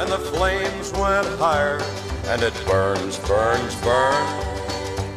and 0.00 0.10
the 0.10 0.18
flames 0.32 0.90
went 0.92 1.26
higher. 1.38 1.78
And 2.32 2.42
it 2.42 2.54
burns, 2.66 3.18
burns, 3.28 3.74
burns, 3.82 4.44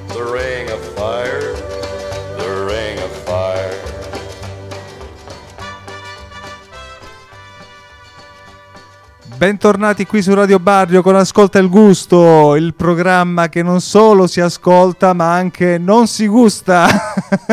the 0.09 0.23
ring 0.23 0.69
of 0.69 0.81
fire, 0.93 1.53
the 2.37 2.65
ring 2.67 2.99
of 2.99 3.11
fire. 3.23 3.79
Bentornati 9.37 10.05
qui 10.05 10.21
su 10.21 10.33
Radio 10.33 10.59
Barrio 10.59 11.01
con 11.01 11.15
Ascolta 11.15 11.59
il 11.59 11.67
Gusto, 11.67 12.55
il 12.55 12.73
programma 12.73 13.49
che 13.49 13.61
non 13.61 13.81
solo 13.81 14.25
si 14.27 14.39
ascolta 14.39 15.13
ma 15.13 15.33
anche 15.33 15.77
non 15.77 16.07
si 16.07 16.27
gusta. 16.27 16.87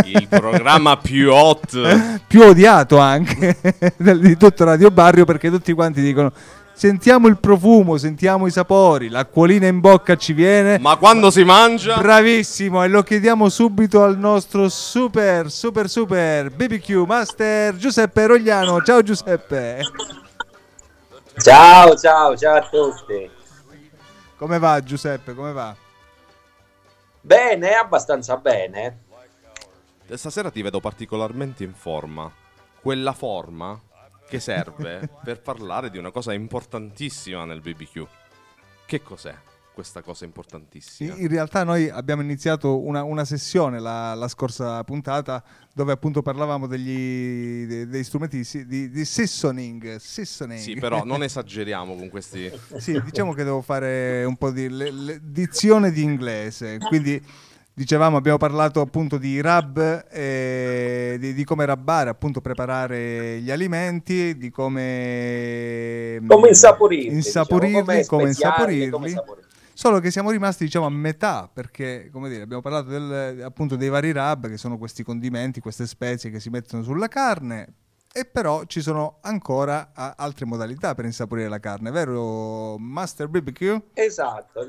Il 0.04 0.28
programma 0.28 0.96
più 0.98 1.32
hot. 1.32 2.20
più 2.28 2.42
odiato 2.42 2.98
anche 2.98 3.56
di 3.96 4.36
tutto 4.36 4.64
Radio 4.64 4.90
Barrio 4.92 5.24
perché 5.24 5.50
tutti 5.50 5.72
quanti 5.72 6.00
dicono 6.00 6.32
sentiamo 6.80 7.28
il 7.28 7.36
profumo, 7.36 7.98
sentiamo 7.98 8.46
i 8.46 8.50
sapori, 8.50 9.10
l'acquolina 9.10 9.66
in 9.66 9.80
bocca 9.80 10.16
ci 10.16 10.32
viene. 10.32 10.78
Ma 10.78 10.96
quando 10.96 11.30
si 11.30 11.44
mangia? 11.44 11.98
Bravissimo, 11.98 12.82
e 12.82 12.88
lo 12.88 13.02
chiediamo 13.02 13.50
subito 13.50 14.02
al 14.02 14.16
nostro 14.16 14.70
super, 14.70 15.50
super, 15.50 15.90
super 15.90 16.50
BBQ 16.50 17.04
Master 17.06 17.76
Giuseppe 17.76 18.26
Rogliano. 18.26 18.80
Ciao 18.80 19.02
Giuseppe. 19.02 19.82
Ciao, 21.36 21.94
ciao, 21.96 22.34
ciao 22.34 22.56
a 22.56 22.62
tutti. 22.62 23.30
Come 24.38 24.58
va 24.58 24.82
Giuseppe? 24.82 25.34
Come 25.34 25.52
va? 25.52 25.76
Bene, 27.20 27.74
abbastanza 27.74 28.38
bene. 28.38 29.00
Stasera 30.14 30.50
ti 30.50 30.62
vedo 30.62 30.80
particolarmente 30.80 31.62
in 31.62 31.74
forma. 31.74 32.32
Quella 32.80 33.12
forma 33.12 33.78
che 34.30 34.38
serve 34.38 35.10
per 35.24 35.40
parlare 35.40 35.90
di 35.90 35.98
una 35.98 36.12
cosa 36.12 36.32
importantissima 36.32 37.44
nel 37.44 37.60
BBQ. 37.60 38.06
Che 38.86 39.02
cos'è 39.02 39.34
questa 39.74 40.02
cosa 40.02 40.24
importantissima? 40.24 41.16
In 41.16 41.26
realtà 41.26 41.64
noi 41.64 41.90
abbiamo 41.90 42.22
iniziato 42.22 42.78
una, 42.78 43.02
una 43.02 43.24
sessione 43.24 43.80
la, 43.80 44.14
la, 44.14 44.28
scorsa 44.28 44.84
puntata 44.84 45.42
dove 45.74 45.90
appunto 45.90 46.22
parlavamo 46.22 46.68
degli, 46.68 47.66
dei, 47.66 47.88
dei 47.88 48.04
strumenti 48.04 48.46
di, 48.52 48.66
di, 48.66 48.90
di 48.90 49.04
seasoning, 49.04 49.96
seasoning. 49.96 50.60
Sì, 50.60 50.74
però 50.74 51.02
non 51.04 51.22
esageriamo 51.24 51.96
con 51.96 52.08
questi... 52.08 52.52
sì, 52.76 53.00
diciamo 53.02 53.32
che 53.32 53.42
devo 53.42 53.62
fare 53.62 54.24
un 54.24 54.36
po' 54.36 54.52
di 54.52 54.68
le, 54.68 54.92
le, 54.92 55.20
dizione 55.24 55.90
di 55.90 56.02
inglese, 56.02 56.78
quindi 56.78 57.20
dicevamo 57.80 58.18
abbiamo 58.18 58.36
parlato 58.36 58.82
appunto 58.82 59.16
di 59.16 59.40
rub 59.40 60.04
eh, 60.10 61.16
di, 61.18 61.32
di, 61.32 61.44
come 61.44 61.64
rabbare 61.64 62.10
appunto 62.10 62.42
preparare 62.42 63.40
gli 63.40 63.50
alimenti 63.50 64.36
di 64.36 64.50
come 64.50 66.20
come 66.26 66.48
insaporirli 66.48 67.14
insaporirli 67.14 67.80
diciamo, 67.80 68.06
come, 68.06 68.28
insaporirli 68.28 68.90
come. 68.90 69.14
Solo 69.72 69.98
che 69.98 70.10
siamo 70.10 70.30
rimasti 70.30 70.64
diciamo 70.64 70.84
a 70.84 70.90
metà 70.90 71.48
perché 71.50 72.10
come 72.12 72.28
dire 72.28 72.42
abbiamo 72.42 72.60
parlato 72.60 72.90
del, 72.90 73.40
appunto 73.42 73.76
dei 73.76 73.88
vari 73.88 74.12
rub 74.12 74.48
che 74.48 74.58
sono 74.58 74.76
questi 74.76 75.02
condimenti, 75.02 75.60
queste 75.60 75.86
spezie 75.86 76.28
che 76.28 76.38
si 76.38 76.50
mettono 76.50 76.82
sulla 76.82 77.08
carne 77.08 77.66
e 78.12 78.26
però 78.26 78.64
ci 78.66 78.82
sono 78.82 79.20
ancora 79.22 79.92
altre 79.94 80.44
modalità 80.44 80.94
per 80.94 81.06
insaporire 81.06 81.48
la 81.48 81.60
carne, 81.60 81.90
vero 81.90 82.76
Master 82.76 83.28
BBQ? 83.28 83.80
Esatto, 83.94 84.66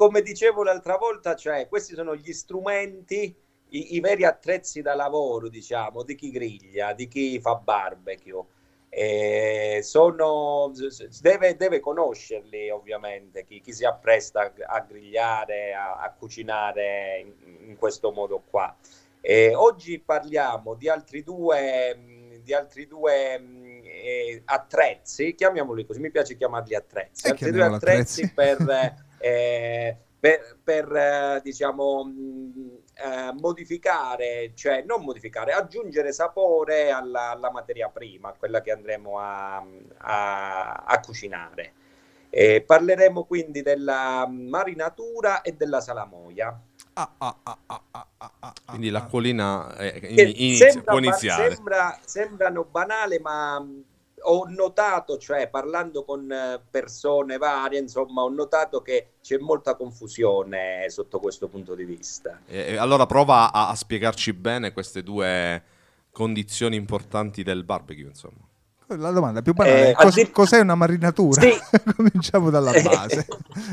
come 0.00 0.22
dicevo 0.22 0.62
l'altra 0.62 0.96
volta, 0.96 1.36
cioè 1.36 1.68
questi 1.68 1.92
sono 1.92 2.16
gli 2.16 2.32
strumenti, 2.32 3.36
i, 3.68 3.96
i 3.96 4.00
veri 4.00 4.24
attrezzi 4.24 4.80
da 4.80 4.94
lavoro 4.94 5.50
diciamo 5.50 6.04
di 6.04 6.14
chi 6.14 6.30
griglia, 6.30 6.94
di 6.94 7.06
chi 7.06 7.38
fa 7.38 7.56
barbecue 7.56 8.42
eh, 8.88 9.80
sono, 9.82 10.72
deve, 11.20 11.54
deve, 11.54 11.80
conoscerli 11.80 12.70
ovviamente 12.70 13.44
chi, 13.44 13.60
chi, 13.60 13.74
si 13.74 13.84
appresta 13.84 14.50
a 14.66 14.80
grigliare, 14.80 15.74
a, 15.74 15.96
a 16.00 16.10
cucinare 16.18 17.18
in, 17.20 17.68
in, 17.68 17.76
questo 17.76 18.10
modo 18.10 18.42
qua. 18.48 18.74
Eh, 19.20 19.54
oggi 19.54 19.98
parliamo 19.98 20.76
di 20.76 20.88
altri 20.88 21.22
due, 21.22 22.40
di 22.42 22.54
altri 22.54 22.86
due 22.86 23.34
eh, 23.82 24.42
attrezzi, 24.46 25.34
chiamiamoli 25.34 25.84
così, 25.84 26.00
mi 26.00 26.10
piace 26.10 26.38
chiamarli 26.38 26.74
attrezzi, 26.74 27.28
altri 27.28 27.50
due 27.50 27.64
attrezzi, 27.64 28.22
attrezzi. 28.22 28.32
per, 28.32 29.08
eh, 29.20 29.96
per, 30.18 30.58
per 30.62 30.92
eh, 30.92 31.40
diciamo 31.42 32.12
eh, 32.94 33.32
modificare, 33.38 34.52
cioè 34.54 34.82
non 34.82 35.02
modificare, 35.02 35.52
aggiungere 35.52 36.12
sapore 36.12 36.90
alla, 36.90 37.30
alla 37.30 37.50
materia 37.50 37.88
prima, 37.88 38.32
quella 38.32 38.60
che 38.60 38.72
andremo 38.72 39.18
a, 39.18 39.64
a, 39.98 40.72
a 40.86 41.00
cucinare. 41.00 41.72
Eh, 42.32 42.62
parleremo 42.62 43.24
quindi 43.24 43.60
della 43.62 44.26
marinatura 44.30 45.42
e 45.42 45.52
della 45.52 45.80
salamoia. 45.80 46.60
Ah, 46.92 47.14
ah, 47.18 47.36
ah, 47.42 48.52
quindi 48.66 48.90
l'acquolina 48.90 49.76
eh, 49.76 49.98
inizia, 50.12 50.82
può 50.82 50.98
iniziare. 50.98 51.54
Sembra, 51.54 51.98
sembrano 52.04 52.64
banale, 52.64 53.18
ma 53.20 53.66
ho 54.22 54.44
notato, 54.48 55.18
cioè 55.18 55.48
parlando 55.48 56.04
con 56.04 56.30
eh, 56.30 56.60
persone 56.70 57.38
varie, 57.38 57.78
insomma, 57.78 58.22
ho 58.22 58.28
notato 58.28 58.82
che 58.82 59.12
c'è 59.22 59.38
molta 59.38 59.74
confusione 59.76 60.86
sotto 60.88 61.18
questo 61.18 61.48
punto 61.48 61.74
di 61.74 61.84
vista. 61.84 62.40
E, 62.46 62.76
allora 62.76 63.06
prova 63.06 63.52
a, 63.52 63.68
a, 63.68 63.74
spiegarci 63.74 64.32
bene 64.32 64.72
queste 64.72 65.02
due 65.02 65.62
condizioni 66.10 66.76
importanti 66.76 67.42
del 67.42 67.64
barbecue, 67.64 68.08
insomma. 68.08 68.48
La 68.96 69.10
domanda 69.10 69.42
più 69.42 69.52
banale, 69.52 69.90
eh, 69.90 69.94
cos- 69.94 70.16
addir- 70.16 70.30
cos'è 70.30 70.60
una 70.60 70.74
marinatura? 70.74 71.40
Sì. 71.40 71.52
Cominciamo 71.96 72.50
dalla 72.50 72.72
base. 72.72 73.26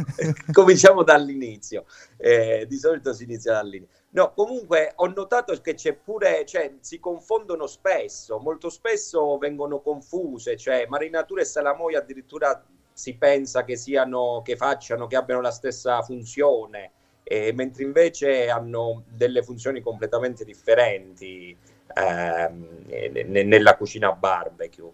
Cominciamo 0.51 1.03
dall'inizio. 1.03 1.85
Eh, 2.17 2.65
di 2.67 2.77
solito 2.77 3.13
si 3.13 3.23
inizia 3.23 3.53
dall'inizio. 3.53 3.95
No, 4.09 4.33
comunque 4.33 4.93
ho 4.95 5.07
notato 5.07 5.53
che 5.61 5.73
c'è 5.73 5.93
pure, 5.93 6.45
cioè, 6.45 6.75
si 6.79 6.99
confondono 6.99 7.67
spesso, 7.67 8.39
molto 8.39 8.69
spesso 8.69 9.37
vengono 9.37 9.79
confuse, 9.79 10.55
cioè 10.57 10.85
marinatura 10.87 11.41
e 11.41 11.45
salamoia 11.45 11.99
addirittura 11.99 12.63
si 12.93 13.15
pensa 13.15 13.63
che 13.63 13.75
siano, 13.75 14.41
che 14.43 14.55
facciano, 14.55 15.05
che 15.07 15.15
abbiano 15.17 15.41
la 15.41 15.51
stessa 15.51 16.01
funzione, 16.01 16.91
eh, 17.21 17.51
mentre 17.53 17.83
invece 17.83 18.49
hanno 18.49 19.03
delle 19.07 19.43
funzioni 19.43 19.81
completamente 19.81 20.43
differenti 20.45 21.55
eh, 21.93 23.23
nella 23.25 23.75
cucina 23.75 24.11
barbecue. 24.13 24.89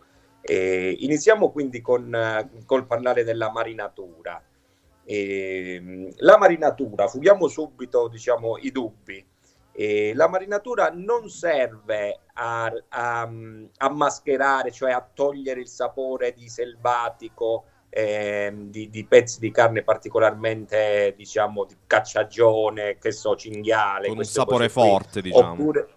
Eh, 0.46 0.98
iniziamo 1.00 1.52
quindi 1.52 1.80
con, 1.80 2.52
col 2.66 2.86
parlare 2.86 3.24
della 3.24 3.50
marinatura. 3.50 4.44
E, 5.06 6.12
la 6.18 6.38
marinatura, 6.38 7.08
fughiamo 7.08 7.48
subito 7.48 8.10
diciamo, 8.10 8.58
i 8.58 8.72
dubbi. 8.72 9.26
E 9.72 10.14
la 10.14 10.28
marinatura 10.28 10.92
non 10.94 11.30
serve 11.30 12.20
a, 12.34 12.72
a, 12.90 13.30
a, 13.78 13.90
mascherare, 13.90 14.72
cioè 14.72 14.92
a 14.92 15.10
togliere 15.14 15.62
il 15.62 15.68
sapore 15.68 16.34
di 16.34 16.48
selvatico, 16.48 17.66
eh, 17.90 18.54
di, 18.54 18.90
di, 18.90 19.06
pezzi 19.06 19.40
di 19.40 19.50
carne 19.50 19.82
particolarmente, 19.82 21.14
diciamo, 21.18 21.64
di 21.64 21.76
cacciagione, 21.88 22.98
che 23.00 23.12
so, 23.12 23.36
cinghiale. 23.36 24.10
Con 24.10 24.18
un 24.18 24.26
sapore 24.26 24.68
forte, 24.68 25.22
qui. 25.22 25.32
diciamo. 25.32 25.54
Oppure... 25.54 25.88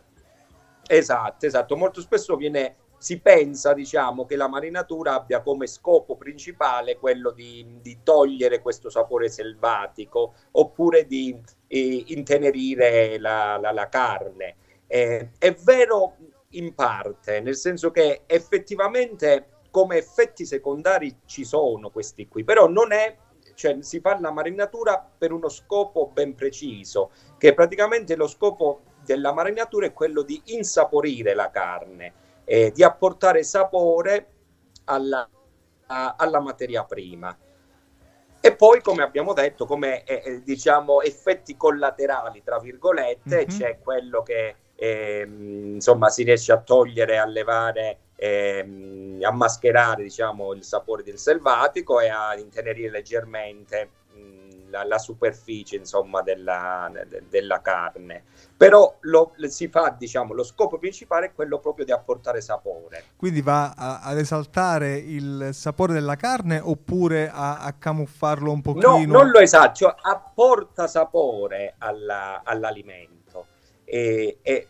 Esatto, 0.89 1.47
esatto. 1.47 1.77
Molto 1.77 2.01
spesso 2.01 2.37
viene 2.37 2.77
si 2.99 3.21
pensa 3.21 3.73
diciamo, 3.75 4.25
che 4.25 4.37
la 4.37 4.49
marinatura 4.49 5.15
abbia 5.15 5.43
come 5.43 5.67
scopo 5.67 6.17
principale 6.17 6.99
quello 6.99 7.31
di, 7.31 7.79
di 7.81 7.99
togliere 8.03 8.61
questo 8.61 8.91
sapore 8.91 9.29
selvatico 9.29 10.35
oppure 10.53 11.07
di 11.07 11.39
eh, 11.67 12.05
intenerire 12.09 13.19
la, 13.19 13.59
la, 13.59 13.73
la 13.73 13.89
carne. 13.89 14.57
Eh, 14.87 15.31
è 15.39 15.53
vero 15.55 16.17
in 16.51 16.75
parte, 16.75 17.41
nel 17.41 17.57
senso 17.57 17.91
che 17.91 18.23
effettivamente 18.27 19.49
come 19.71 19.99
effetti 19.99 20.47
secondari 20.47 21.19
ci 21.27 21.45
sono 21.45 21.91
questi 21.91 22.29
qui, 22.29 22.45
però 22.45 22.67
non 22.67 22.93
è, 22.93 23.15
cioè 23.55 23.83
si 23.83 24.01
fa 24.01 24.19
la 24.19 24.31
marinatura 24.31 25.07
per 25.19 25.33
uno 25.33 25.51
scopo 25.51 26.07
ben 26.07 26.35
preciso, 26.35 27.11
che 27.37 27.53
praticamente 27.53 28.17
lo 28.17 28.27
scopo 28.27 28.81
della 29.05 29.35
marinatura 29.35 29.87
è 29.87 29.93
quello 29.93 30.23
di 30.23 30.41
insaporire 30.47 31.35
la 31.35 31.51
carne 31.51 32.25
eh, 32.47 32.73
di 32.73 32.83
apportare 32.83 33.43
sapore 33.43 34.29
alla, 34.85 35.29
a, 35.87 36.15
alla 36.17 36.41
materia 36.41 36.85
prima. 36.85 37.37
E 38.41 38.55
poi, 38.55 38.81
come 38.81 39.03
abbiamo 39.03 39.33
detto, 39.33 39.67
come 39.67 40.05
eh, 40.05 40.23
eh 40.25 40.43
diciamo 40.43 41.03
effetti 41.03 41.57
collaterali, 41.57 42.43
tra 42.45 42.61
virgolette, 42.61 43.37
mm-hmm. 43.37 43.49
c'è 43.49 43.79
quello 43.81 44.23
che 44.23 44.55
ehm, 44.77 45.75
insomma 45.75 46.09
si 46.11 46.23
riesce 46.23 46.53
a 46.53 46.61
togliere, 46.61 47.19
a 47.19 47.27
levare, 47.27 47.99
ehm, 48.15 49.19
a 49.23 49.33
mascherare 49.33 50.05
diciamo, 50.05 50.53
il 50.53 50.63
sapore 50.63 51.03
del 51.03 51.19
selvatico 51.19 51.99
e 51.99 52.09
a 52.09 52.39
intenerire 52.39 52.91
leggermente 52.91 53.91
la, 54.69 54.85
la 54.85 54.99
superficie 54.99 55.77
insomma, 55.77 56.23
della, 56.23 56.91
de, 56.93 57.25
della, 57.29 57.61
carne. 57.61 58.25
Però 58.57 58.97
lo, 59.01 59.33
si 59.49 59.69
fa, 59.69 59.95
diciamo, 59.97 60.33
lo 60.33 60.43
scopo 60.43 60.79
principale 60.79 61.27
è 61.27 61.33
quello 61.33 61.59
proprio 61.59 61.85
di 61.85 61.93
apportare 61.93 62.41
sapore. 62.41 63.05
Quindi 63.17 63.43
va 63.43 63.73
a, 63.77 64.01
ad 64.01 64.19
esaltare 64.19 64.97
il 64.97 65.51
sapore 65.53 65.93
della 65.93 66.17
carne 66.17 66.59
oppure 66.59 67.31
a, 67.31 67.59
a 67.61 67.73
camuffarlo 67.73 68.51
un 68.51 68.63
pochino? 68.63 68.99
No, 68.99 69.05
non 69.05 69.31
lo 69.31 69.39
esalta, 69.39 69.73
cioè 69.73 69.95
apporta 70.03 70.87
sapore 70.87 71.75
alla, 71.79 72.43
all'alimento. 72.45 73.47
E, 73.85 74.39
e 74.43 74.69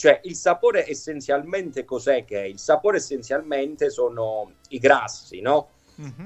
cioè 0.00 0.18
il 0.24 0.34
sapore 0.34 0.88
essenzialmente 0.88 1.84
cos'è 1.84 2.24
che 2.24 2.40
è? 2.40 2.44
Il 2.44 2.58
sapore 2.58 2.96
essenzialmente 2.96 3.90
sono 3.90 4.52
i 4.70 4.78
grassi, 4.78 5.42
no? 5.42 5.72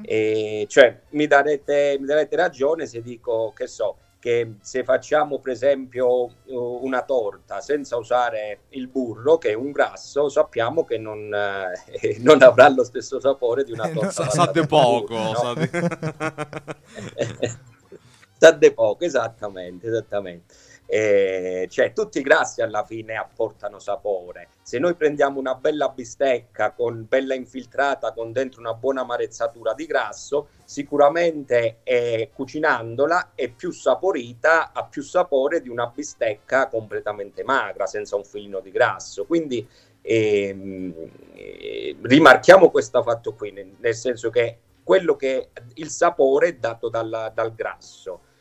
E, 0.02 0.66
cioè, 0.68 1.00
mi 1.10 1.26
darete, 1.26 1.96
mi 1.98 2.06
darete 2.06 2.36
ragione 2.36 2.86
se 2.86 3.02
dico 3.02 3.52
che 3.54 3.66
so 3.66 3.96
che 4.24 4.54
se 4.62 4.84
facciamo 4.84 5.38
per 5.38 5.52
esempio 5.52 6.30
una 6.46 7.02
torta 7.02 7.60
senza 7.60 7.96
usare 7.96 8.60
il 8.70 8.88
burro, 8.88 9.36
che 9.36 9.50
è 9.50 9.52
un 9.52 9.70
grasso, 9.70 10.30
sappiamo 10.30 10.82
che 10.84 10.96
non, 10.96 11.30
eh, 11.30 12.16
non 12.24 12.40
avrà 12.42 12.70
lo 12.70 12.84
stesso 12.84 13.20
sapore 13.20 13.64
di 13.64 13.72
una 13.72 13.86
torta. 13.90 14.10
sa, 14.10 14.30
sa 14.30 14.50
di 14.50 14.66
poco. 14.66 15.14
Burro, 15.14 15.24
no? 15.24 15.34
sa, 15.34 15.52
di... 15.52 15.68
sa 18.38 18.50
di 18.52 18.72
poco, 18.72 19.04
esattamente, 19.04 19.88
esattamente 19.88 20.54
eh, 20.86 21.66
cioè 21.70 21.92
tutti 21.92 22.18
i 22.18 22.22
grassi 22.22 22.60
alla 22.60 22.84
fine 22.84 23.16
apportano 23.16 23.78
sapore. 23.78 24.48
Se 24.62 24.78
noi 24.78 24.94
prendiamo 24.94 25.38
una 25.38 25.54
bella 25.54 25.88
bistecca 25.88 26.72
con 26.72 27.06
bella 27.08 27.34
infiltrata 27.34 28.12
con 28.12 28.32
dentro 28.32 28.60
una 28.60 28.74
buona 28.74 29.04
marezzatura 29.04 29.72
di 29.74 29.86
grasso, 29.86 30.48
sicuramente 30.64 31.78
eh, 31.82 32.30
cucinandola 32.34 33.32
è 33.34 33.48
più 33.48 33.70
saporita, 33.70 34.72
ha 34.72 34.84
più 34.84 35.02
sapore 35.02 35.60
di 35.60 35.68
una 35.68 35.86
bistecca 35.86 36.68
completamente 36.68 37.42
magra, 37.44 37.86
senza 37.86 38.16
un 38.16 38.24
filino 38.24 38.60
di 38.60 38.70
grasso. 38.70 39.24
Quindi 39.24 39.66
ehm, 40.02 40.94
eh, 41.32 41.96
rimarchiamo 42.00 42.70
questo 42.70 43.02
fatto 43.02 43.34
qui, 43.34 43.52
nel, 43.52 43.94
senso 43.94 44.30
che 44.30 44.58
quello 44.82 45.16
che 45.16 45.48
il 45.74 45.88
sapore 45.88 46.48
è 46.48 46.54
dato 46.56 46.90
dal, 46.90 47.32
dal 47.34 47.54
grasso 47.54 48.32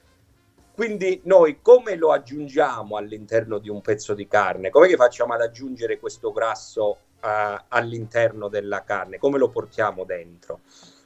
quindi 0.73 1.21
noi 1.25 1.61
come 1.61 1.95
lo 1.95 2.11
aggiungiamo 2.11 2.97
all'interno 2.97 3.59
di 3.59 3.69
un 3.69 3.81
pezzo 3.81 4.15
di 4.15 4.27
carne? 4.27 4.71
Come 4.71 4.87
che 4.87 4.95
facciamo 4.95 5.33
ad 5.33 5.41
aggiungere 5.41 5.99
questo 5.99 6.31
grasso 6.31 6.97
uh, 7.21 7.63
all'interno 7.67 8.47
della 8.47 8.83
carne? 8.83 9.19
Come 9.19 9.37
lo 9.37 9.49
portiamo 9.49 10.03
dentro? 10.03 10.61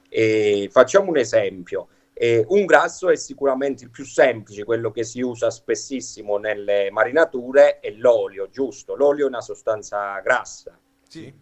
E 0.08 0.68
facciamo 0.72 1.10
un 1.10 1.18
esempio. 1.18 1.88
Eh, 2.14 2.44
un 2.48 2.64
grasso 2.64 3.10
è 3.10 3.16
sicuramente 3.16 3.84
il 3.84 3.90
più 3.90 4.04
semplice, 4.04 4.64
quello 4.64 4.90
che 4.90 5.04
si 5.04 5.20
usa 5.20 5.50
spessissimo 5.50 6.38
nelle 6.38 6.90
marinature, 6.90 7.78
è 7.78 7.90
l'olio, 7.90 8.48
giusto? 8.48 8.96
L'olio 8.96 9.26
è 9.26 9.28
una 9.28 9.42
sostanza 9.42 10.18
grassa. 10.20 10.76
Sì. 11.06 11.32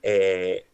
Eh, 0.00 0.66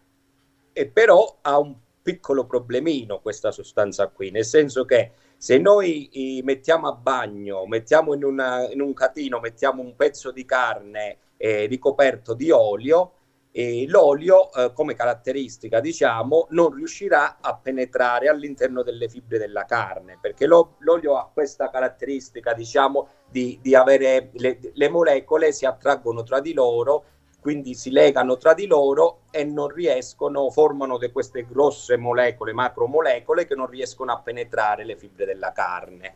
e 0.72 0.86
però 0.86 1.38
ha 1.40 1.58
un 1.58 1.74
piccolo 2.02 2.44
problemino 2.44 3.20
questa 3.20 3.50
sostanza 3.50 4.08
qui, 4.08 4.30
nel 4.30 4.44
senso 4.44 4.84
che 4.84 5.12
se 5.40 5.56
noi 5.56 6.42
mettiamo 6.44 6.86
a 6.86 6.92
bagno, 6.92 7.64
mettiamo 7.64 8.12
in, 8.12 8.24
una, 8.24 8.70
in, 8.70 8.82
un 8.82 8.92
catino, 8.92 9.40
mettiamo 9.40 9.80
un 9.80 9.96
pezzo 9.96 10.32
di 10.32 10.44
carne 10.44 11.16
eh, 11.38 11.64
ricoperto 11.64 12.34
di 12.34 12.50
olio, 12.50 13.12
e 13.50 13.86
l'olio 13.88 14.52
eh, 14.52 14.72
come 14.74 14.94
caratteristica 14.94 15.80
diciamo 15.80 16.46
non 16.50 16.72
riuscirà 16.72 17.38
a 17.40 17.56
penetrare 17.56 18.28
all'interno 18.28 18.82
delle 18.82 19.08
fibre 19.08 19.38
della 19.38 19.64
carne 19.64 20.18
perché 20.20 20.46
lo, 20.46 20.76
l'olio 20.80 21.16
ha 21.16 21.28
questa 21.32 21.68
caratteristica 21.68 22.54
diciamo 22.54 23.08
di, 23.28 23.58
di 23.60 23.74
avere 23.74 24.30
le, 24.34 24.60
le 24.72 24.88
molecole 24.88 25.50
si 25.50 25.66
attraggono 25.66 26.22
tra 26.22 26.38
di 26.38 26.52
loro 26.52 27.04
quindi 27.40 27.74
si 27.74 27.90
legano 27.90 28.36
tra 28.36 28.52
di 28.52 28.66
loro 28.66 29.22
e 29.30 29.44
non 29.44 29.68
riescono, 29.68 30.50
formano 30.50 30.98
de 30.98 31.10
queste 31.10 31.46
grosse 31.46 31.96
molecole, 31.96 32.52
macromolecole 32.52 33.46
che 33.46 33.54
non 33.54 33.66
riescono 33.66 34.12
a 34.12 34.20
penetrare 34.20 34.84
le 34.84 34.96
fibre 34.96 35.24
della 35.24 35.52
carne. 35.52 36.14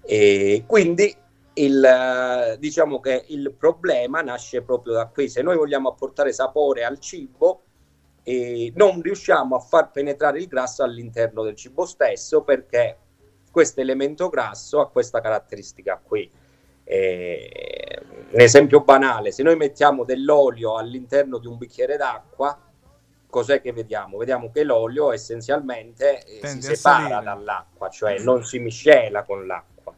E 0.00 0.64
quindi 0.66 1.14
il, 1.54 2.56
diciamo 2.58 3.00
che 3.00 3.24
il 3.28 3.52
problema 3.52 4.22
nasce 4.22 4.62
proprio 4.62 4.94
da 4.94 5.06
qui. 5.06 5.28
Se 5.28 5.42
noi 5.42 5.56
vogliamo 5.56 5.90
apportare 5.90 6.32
sapore 6.32 6.84
al 6.84 6.98
cibo, 6.98 7.62
eh, 8.22 8.72
non 8.76 9.02
riusciamo 9.02 9.56
a 9.56 9.60
far 9.60 9.90
penetrare 9.90 10.38
il 10.38 10.46
grasso 10.46 10.82
all'interno 10.82 11.42
del 11.42 11.54
cibo 11.54 11.84
stesso 11.84 12.42
perché 12.42 12.98
questo 13.50 13.80
elemento 13.80 14.28
grasso 14.28 14.80
ha 14.80 14.88
questa 14.88 15.20
caratteristica 15.20 16.00
qui. 16.02 16.30
Eh, 16.90 18.02
un 18.30 18.40
esempio 18.40 18.80
banale, 18.80 19.30
se 19.30 19.42
noi 19.42 19.56
mettiamo 19.56 20.04
dell'olio 20.04 20.76
all'interno 20.76 21.36
di 21.36 21.46
un 21.46 21.58
bicchiere 21.58 21.98
d'acqua, 21.98 22.58
cos'è 23.28 23.60
che 23.60 23.74
vediamo? 23.74 24.16
Vediamo 24.16 24.50
che 24.50 24.64
l'olio 24.64 25.12
essenzialmente 25.12 26.24
eh, 26.24 26.46
si 26.46 26.62
separa 26.62 27.20
dall'acqua, 27.20 27.90
cioè 27.90 28.18
non 28.20 28.42
si 28.42 28.58
miscela 28.58 29.24
con 29.24 29.46
l'acqua. 29.46 29.94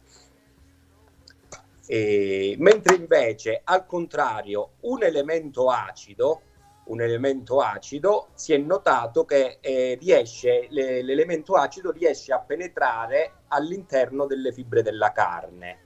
E, 1.87 2.55
mentre 2.59 2.95
invece, 2.95 3.61
al 3.63 3.85
contrario, 3.85 4.71
un 4.81 5.01
elemento 5.01 5.69
acido, 5.69 6.41
un 6.87 6.99
elemento 6.99 7.61
acido 7.61 8.27
si 8.33 8.51
è 8.51 8.57
notato 8.57 9.23
che 9.23 9.59
eh, 9.61 9.97
riesce, 9.97 10.67
le, 10.71 11.01
l'elemento 11.03 11.53
acido 11.53 11.91
riesce 11.91 12.33
a 12.33 12.39
penetrare 12.39 13.43
all'interno 13.47 14.25
delle 14.25 14.51
fibre 14.51 14.81
della 14.81 15.13
carne 15.13 15.80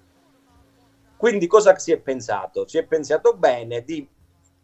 quindi 1.17 1.47
cosa 1.47 1.77
si 1.77 1.91
è 1.91 1.97
pensato? 1.97 2.67
Si 2.67 2.77
è 2.77 2.85
pensato 2.85 3.35
bene 3.35 3.83
di 3.83 4.07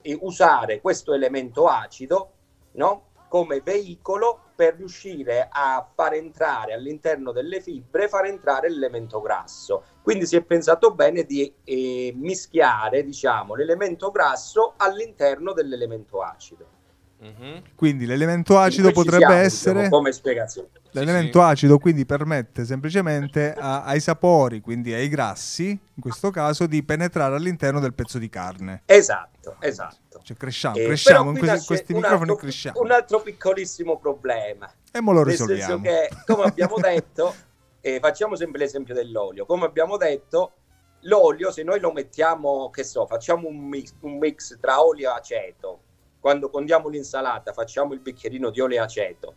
eh, 0.02 0.18
usare 0.22 0.82
questo 0.82 1.14
elemento 1.14 1.68
acido 1.68 2.32
no? 2.74 3.10
come 3.28 3.62
veicolo 3.62 4.40
per 4.56 4.76
riuscire 4.76 5.48
a 5.50 5.90
far 5.96 6.16
entrare 6.16 6.74
all'interno 6.74 7.32
delle 7.32 7.62
fibre, 7.62 8.10
far 8.10 8.26
entrare 8.26 8.70
l'elemento 8.70 9.22
grasso. 9.22 9.84
Quindi 10.02 10.26
si 10.26 10.36
è 10.36 10.44
pensato 10.44 10.94
bene 10.94 11.24
di 11.24 11.52
eh, 11.64 12.12
mischiare 12.16 13.04
diciamo, 13.04 13.56
l'elemento 13.56 14.12
grasso 14.12 14.74
all'interno 14.76 15.54
dell'elemento 15.54 16.22
acido. 16.22 16.81
Mm-hmm. 17.24 17.58
Quindi 17.76 18.08
l'elemento 18.08 18.58
acido 18.58 18.92
potrebbe 18.92 19.26
siamo, 19.26 19.42
essere 19.42 19.74
diciamo, 19.76 19.96
come 19.96 20.12
spiegazione. 20.12 20.70
L'elemento 20.92 21.40
sì, 21.40 21.46
acido 21.46 21.78
quindi 21.78 22.06
permette 22.06 22.66
semplicemente 22.66 23.54
a, 23.54 23.84
ai 23.84 24.00
sapori, 24.00 24.60
quindi 24.60 24.92
ai 24.92 25.08
grassi, 25.08 25.70
in 25.70 26.02
questo 26.02 26.32
caso, 26.32 26.66
di 26.66 26.82
penetrare 26.84 27.36
all'interno 27.36 27.80
del 27.80 27.94
pezzo 27.94 28.18
di 28.18 28.28
carne. 28.28 28.82
Esatto, 28.86 29.58
esatto. 29.60 30.20
Cioè 30.24 30.36
cresciamo, 30.36 30.78
eh, 30.78 30.86
cresciamo 30.86 31.30
in 31.30 31.38
questi, 31.38 31.68
questi 31.68 31.94
microfoni 31.94 32.22
altro, 32.22 32.36
cresciamo. 32.36 32.82
Un 32.82 32.92
altro 32.92 33.22
piccolissimo 33.22 34.00
problema. 34.00 34.72
E 34.92 35.00
mo 35.00 35.12
lo 35.12 35.24
risolviamo. 35.24 35.78
Nel 35.78 35.94
senso 35.94 36.24
che, 36.26 36.34
come 36.34 36.48
abbiamo 36.48 36.78
detto, 36.82 37.36
eh, 37.82 38.00
facciamo 38.00 38.36
sempre 38.36 38.60
l'esempio 38.60 38.96
dell'olio. 38.96 39.46
Come 39.46 39.66
abbiamo 39.66 39.96
detto, 39.96 40.54
l'olio, 41.02 41.52
se 41.52 41.62
noi 41.62 41.80
lo 41.80 41.92
mettiamo, 41.92 42.72
che 42.72 42.84
so, 42.84 43.06
facciamo 43.06 43.48
un 43.48 43.58
mix, 43.58 43.94
un 44.00 44.18
mix 44.18 44.58
tra 44.60 44.84
olio 44.84 45.12
e 45.12 45.18
aceto, 45.18 45.80
quando 46.22 46.50
condiamo 46.50 46.88
l'insalata 46.88 47.52
facciamo 47.52 47.94
il 47.94 48.00
bicchierino 48.00 48.50
di 48.50 48.62
olio 48.62 48.78
e 48.78 48.80
aceto 48.80 49.36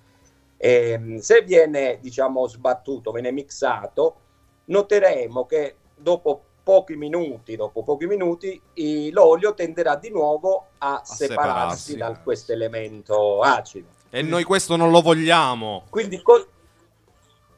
ehm, 0.56 1.18
se 1.18 1.42
viene 1.42 1.98
diciamo 2.00 2.46
sbattuto, 2.48 3.12
viene 3.12 3.30
mixato, 3.32 4.16
noteremo 4.66 5.44
che 5.44 5.76
dopo 5.94 6.42
pochi 6.62 6.96
minuti, 6.96 7.56
dopo 7.56 7.82
pochi 7.82 8.06
minuti 8.06 8.60
l'olio 9.12 9.52
tenderà 9.52 9.96
di 9.96 10.10
nuovo 10.10 10.68
a, 10.78 10.94
a 10.94 11.04
separarsi, 11.04 11.92
separarsi 11.92 11.96
da 11.96 12.18
questo 12.22 12.52
elemento 12.52 13.40
acido. 13.40 13.88
E 14.08 14.22
noi 14.22 14.44
questo 14.44 14.76
non 14.76 14.90
lo 14.90 15.02
vogliamo. 15.02 15.84
Quindi 15.90 16.22
co- 16.22 16.48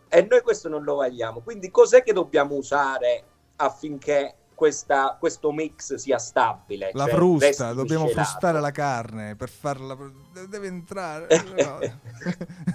e 0.09 0.26
noi 0.28 0.40
questo 0.40 0.68
non 0.68 0.83
lo 0.83 0.95
vogliamo. 0.95 1.40
Quindi 1.40 1.71
cos'è 1.71 2.02
che 2.02 2.12
dobbiamo 2.12 2.54
usare 2.54 3.23
affinché 3.56 4.35
questa, 4.57 5.17
questo 5.21 5.53
mix 5.53 5.95
sia 5.95 6.19
stabile. 6.19 6.91
La 6.95 7.05
cioè 7.05 7.13
frusta, 7.15 7.75
dobbiamo 7.75 8.09
frustare 8.09 8.59
la 8.59 8.73
carne 8.73 9.37
per 9.37 9.51
farla. 9.51 9.97
Deve 10.49 10.67
entrare. 10.67 11.29
No, 11.63 11.79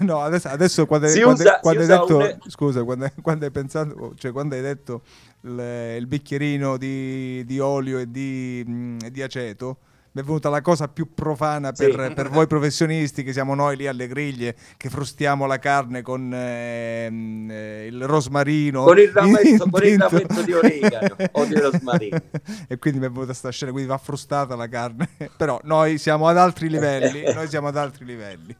no 0.00 0.20
adesso, 0.22 0.48
adesso, 0.48 0.86
quando, 0.86 1.08
hai, 1.08 1.20
quando, 1.20 1.42
usa, 1.42 1.58
quando 1.60 1.80
hai 1.80 1.86
detto. 1.86 2.16
Un... 2.16 2.38
Scusa, 2.46 2.84
quando, 2.84 3.10
quando, 3.20 3.44
hai 3.44 3.50
pensato, 3.50 4.14
cioè 4.16 4.30
quando 4.30 4.54
hai 4.54 4.62
detto 4.62 5.02
le, 5.40 5.96
il 5.96 6.06
bicchierino 6.06 6.76
di, 6.76 7.44
di 7.44 7.58
olio 7.58 7.98
e 7.98 8.08
di, 8.10 8.62
mh, 8.64 9.08
di, 9.08 9.20
aceto, 9.20 9.78
è 10.20 10.24
venuta 10.24 10.50
la 10.50 10.60
cosa 10.60 10.88
più 10.88 11.14
profana 11.14 11.72
per, 11.72 11.90
sì. 12.08 12.12
per, 12.14 12.28
voi 12.28 12.46
professionisti 12.46 13.22
che 13.22 13.32
siamo 13.32 13.54
noi 13.54 13.76
lì 13.76 13.86
alle 13.86 14.06
griglie 14.06 14.54
che 14.76 14.90
frustiamo 14.90 15.46
la 15.46 15.58
carne 15.58 16.02
con 16.02 16.30
ehm, 16.34 17.50
eh, 17.50 17.86
il 17.86 18.06
rosmarino. 18.06 18.84
Con 18.84 18.98
il 18.98 19.10
rametto, 19.10 19.68
con 19.70 19.82
il 19.84 19.98
rametto 19.98 20.42
di 20.42 20.52
origano 20.52 21.16
o 21.32 21.44
di 21.46 21.58
rosmarino. 21.58 22.20
E 22.68 22.78
quindi 22.78 23.00
mi 23.00 23.06
è 23.06 23.08
venuta 23.08 23.26
questa 23.26 23.50
scena 23.50 23.72
quindi 23.72 23.88
va 23.88 23.96
frustata 23.96 24.54
la 24.54 24.68
carne. 24.68 25.08
Però 25.36 25.58
noi 25.64 25.96
siamo 25.96 26.28
ad 26.28 26.36
altri 26.36 26.68
livelli 26.68 27.32
noi 27.32 27.48
siamo 27.48 27.68
ad 27.68 27.76
altri 27.76 28.04
livelli. 28.04 28.54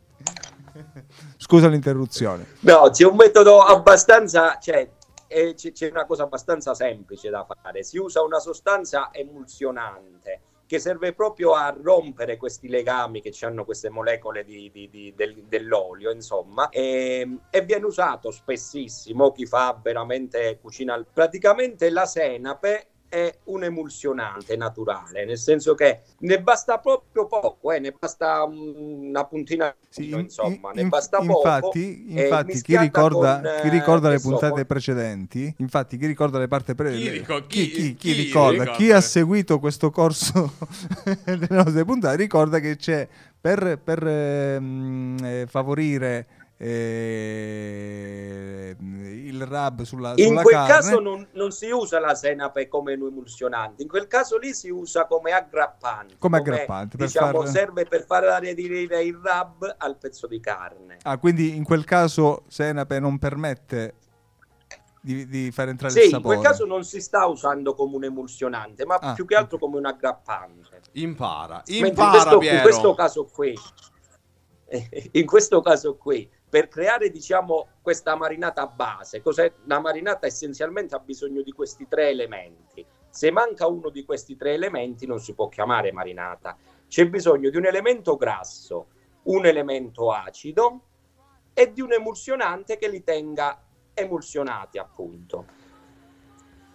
Scusa 1.36 1.68
l'interruzione. 1.68 2.46
No 2.60 2.88
c'è 2.90 3.04
un 3.04 3.16
metodo 3.16 3.60
abbastanza 3.60 4.58
cioè, 4.58 4.88
c'è 5.28 5.90
una 5.90 6.06
cosa 6.06 6.22
abbastanza 6.22 6.74
semplice 6.74 7.28
da 7.28 7.46
fare. 7.46 7.82
Si 7.82 7.98
usa 7.98 8.22
una 8.22 8.38
sostanza 8.38 9.10
emulsionante 9.12 10.40
che 10.72 10.78
serve 10.78 11.12
proprio 11.12 11.52
a 11.52 11.68
rompere 11.78 12.38
questi 12.38 12.66
legami 12.66 13.20
che 13.20 13.34
hanno 13.44 13.66
queste 13.66 13.90
molecole 13.90 14.42
di, 14.42 14.70
di, 14.72 14.88
di, 14.88 15.12
del, 15.14 15.44
dell'olio, 15.44 16.10
insomma, 16.10 16.70
e, 16.70 17.40
e, 17.50 17.60
viene 17.60 17.84
usato 17.84 18.30
spessissimo 18.30 19.32
chi 19.32 19.44
fa 19.44 19.78
veramente 19.82 20.58
cucina. 20.62 21.04
Praticamente 21.12 21.90
la 21.90 22.06
senape 22.06 22.91
è 23.12 23.30
un 23.44 23.62
emulsionante 23.62 24.56
naturale, 24.56 25.26
nel 25.26 25.36
senso 25.36 25.74
che 25.74 26.00
ne 26.20 26.40
basta 26.40 26.78
proprio 26.78 27.26
poco, 27.26 27.70
eh, 27.70 27.78
ne 27.78 27.92
basta 27.92 28.42
una 28.44 29.26
puntina, 29.26 29.74
sì, 29.90 30.08
in, 30.08 30.20
insomma, 30.20 30.70
in, 30.72 30.76
ne 30.76 30.84
basta 30.86 31.18
infatti, 31.18 32.06
poco. 32.06 32.20
Infatti, 32.20 32.62
chi 32.62 32.78
ricorda, 32.78 33.40
con, 33.42 33.50
chi 33.60 33.68
ricorda 33.68 34.08
le 34.08 34.18
puntate 34.18 34.60
so, 34.60 34.64
precedenti, 34.64 35.54
infatti, 35.58 35.98
chi 35.98 36.06
ricorda 36.06 36.38
le 36.38 36.48
parti 36.48 36.74
precedenti, 36.74 37.44
chi, 37.48 37.70
chi, 37.70 37.94
chi, 37.96 38.12
ricorda, 38.12 38.70
chi 38.70 38.90
ha 38.90 39.00
seguito 39.02 39.58
questo 39.58 39.90
corso 39.90 40.54
delle 41.22 41.48
nostre 41.50 41.84
puntate, 41.84 42.16
ricorda 42.16 42.60
che 42.60 42.76
c'è 42.76 43.06
per, 43.38 43.78
per 43.84 44.06
ehm, 44.06 45.18
eh, 45.22 45.46
favorire 45.46 46.26
eh, 46.64 48.76
il 48.78 49.44
rub 49.44 49.82
sulla, 49.82 50.12
in 50.14 50.26
sulla 50.26 50.42
quel 50.42 50.54
carne. 50.54 50.72
caso 50.72 51.00
non, 51.00 51.26
non, 51.32 51.50
si 51.50 51.68
usa 51.70 51.98
la 51.98 52.14
senape 52.14 52.68
come 52.68 52.94
un 52.94 53.08
emulsionante 53.08 53.82
in 53.82 53.88
quel 53.88 54.06
caso 54.06 54.38
lì 54.38 54.54
si 54.54 54.70
usa 54.70 55.06
come 55.06 55.32
aggrappante 55.32 56.14
come, 56.18 56.38
come 56.38 56.52
aggrappante 56.52 56.96
diciamo 56.98 57.32
per 57.32 57.40
far... 57.40 57.48
serve 57.48 57.84
per 57.86 58.04
far 58.04 58.22
aderire 58.24 59.02
il 59.02 59.18
rub 59.20 59.74
al 59.76 59.96
pezzo 59.96 60.28
di 60.28 60.38
carne 60.38 60.98
ah 61.02 61.18
quindi 61.18 61.56
in 61.56 61.64
quel 61.64 61.84
caso 61.84 62.44
senape 62.46 63.00
non 63.00 63.18
permette 63.18 63.94
di, 65.00 65.26
di 65.26 65.50
far 65.50 65.68
entrare 65.68 65.92
sì, 65.92 66.04
il 66.04 66.10
sapore. 66.10 66.36
in 66.36 66.40
quel 66.40 66.52
caso 66.52 66.64
non 66.64 66.84
si 66.84 67.00
sta 67.00 67.26
usando 67.26 67.74
come 67.74 67.96
un 67.96 68.04
emulsionante, 68.04 68.86
ma 68.86 68.94
ah, 68.94 69.14
più 69.14 69.26
che 69.26 69.34
altro 69.34 69.58
come 69.58 69.78
un 69.78 69.86
aggrappante. 69.86 70.80
Impara, 70.92 71.60
impara 71.66 71.74
in 71.74 71.92
questo, 71.92 72.38
in 72.40 72.60
questo 72.62 72.94
caso 72.94 73.24
qui, 73.24 73.58
in 75.10 75.26
questo 75.26 75.60
caso 75.60 75.96
qui, 75.96 76.30
per 76.52 76.68
creare 76.68 77.08
diciamo 77.08 77.68
questa 77.80 78.14
marinata 78.14 78.66
base. 78.66 79.22
Cos'è? 79.22 79.50
Una 79.64 79.80
marinata 79.80 80.26
essenzialmente 80.26 80.94
ha 80.94 80.98
bisogno 80.98 81.40
di 81.40 81.50
questi 81.50 81.88
tre 81.88 82.10
elementi. 82.10 82.84
Se 83.08 83.30
manca 83.30 83.66
uno 83.66 83.88
di 83.88 84.04
questi 84.04 84.36
tre 84.36 84.52
elementi 84.52 85.06
non 85.06 85.18
si 85.18 85.32
può 85.32 85.48
chiamare 85.48 85.92
marinata. 85.92 86.54
C'è 86.86 87.08
bisogno 87.08 87.48
di 87.48 87.56
un 87.56 87.64
elemento 87.64 88.16
grasso, 88.16 88.88
un 89.22 89.46
elemento 89.46 90.12
acido 90.12 90.82
e 91.54 91.72
di 91.72 91.80
un 91.80 91.94
emulsionante 91.94 92.76
che 92.76 92.90
li 92.90 93.02
tenga 93.02 93.58
emulsionati 93.94 94.76
appunto. 94.76 95.46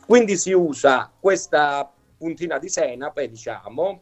Quindi 0.08 0.38
si 0.38 0.54
usa 0.54 1.12
questa 1.20 1.94
puntina 2.18 2.58
di 2.58 2.68
senape, 2.68 3.30
diciamo, 3.30 4.02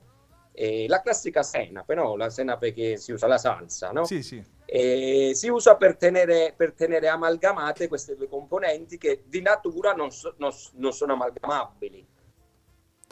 eh, 0.54 0.86
la 0.88 1.02
classica 1.02 1.44
senape, 1.44 1.96
no? 1.96 2.16
La 2.16 2.30
senape 2.30 2.72
che 2.72 2.96
si 2.96 3.12
usa 3.12 3.28
la 3.28 3.38
salsa, 3.38 3.92
no? 3.92 4.06
Sì, 4.06 4.24
sì 4.24 4.54
e 4.76 5.32
si 5.36 5.48
usa 5.48 5.78
per 5.78 5.96
tenere, 5.96 6.54
per 6.54 6.74
tenere, 6.74 7.08
amalgamate 7.08 7.88
queste 7.88 8.18
due 8.18 8.28
componenti 8.28 8.98
che 8.98 9.24
di 9.26 9.42
natura 9.42 9.94
non, 9.94 10.12
so, 10.12 10.36
non, 10.38 10.52
non, 10.74 10.92
sono 10.92 11.14
amalgamabili. 11.14 12.06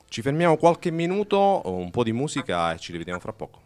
Ci 0.09 0.21
fermiamo 0.21 0.57
qualche 0.57 0.91
minuto, 0.91 1.61
un 1.63 1.89
po' 1.89 2.03
di 2.03 2.11
musica 2.11 2.73
e 2.73 2.79
ci 2.79 2.91
rivediamo 2.91 3.21
fra 3.21 3.31
poco. 3.31 3.62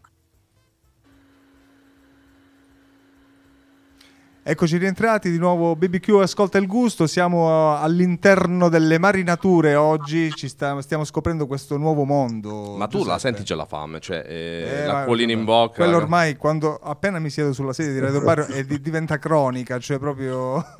Eccoci 4.49 4.77
rientrati 4.77 5.29
di 5.29 5.37
nuovo 5.37 5.75
BBQ 5.75 6.21
Ascolta 6.21 6.57
il 6.57 6.67
gusto, 6.67 7.05
siamo 7.05 7.47
uh, 7.49 7.83
all'interno 7.83 8.69
delle 8.69 8.97
marinature 8.97 9.75
oggi, 9.75 10.31
sta, 10.33 10.81
stiamo 10.81 11.03
scoprendo 11.03 11.47
questo 11.47 11.75
nuovo 11.75 12.05
mondo. 12.05 12.77
Ma 12.77 12.85
tu 12.85 12.99
Giuseppe. 12.99 13.11
la 13.11 13.19
senti 13.19 13.43
c'è 13.43 13.55
la 13.55 13.65
fame, 13.65 13.99
cioè 13.99 14.23
eh, 14.25 14.83
eh, 14.83 14.85
l'acquolina 14.85 15.33
in 15.33 15.43
bocca. 15.43 15.83
Quello 15.83 15.97
ormai 15.97 16.37
quando 16.37 16.79
appena 16.81 17.19
mi 17.19 17.29
siedo 17.29 17.51
sulla 17.51 17.73
sedia 17.73 17.91
di 17.91 17.99
Radio 17.99 18.21
Bar 18.21 18.39
è, 18.47 18.63
diventa 18.63 19.19
cronica, 19.19 19.79
cioè 19.79 19.99
proprio 19.99 20.63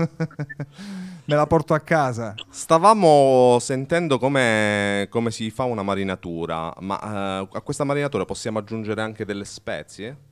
me 1.26 1.36
la 1.36 1.46
porto 1.46 1.74
a 1.74 1.82
casa. 1.82 2.36
Stavamo 2.50 3.58
sentendo 3.60 4.18
come, 4.18 5.08
come 5.10 5.30
si 5.30 5.52
fa 5.52 5.66
una 5.66 5.84
marinatura, 5.84 6.74
ma 6.80 7.42
uh, 7.42 7.50
a 7.52 7.62
questa 7.62 7.84
marinatura 7.84 8.24
possiamo 8.24 8.60
aggiungere 8.60 9.02
anche 9.02 9.26
delle 9.26 9.44
spezie? 9.44 10.27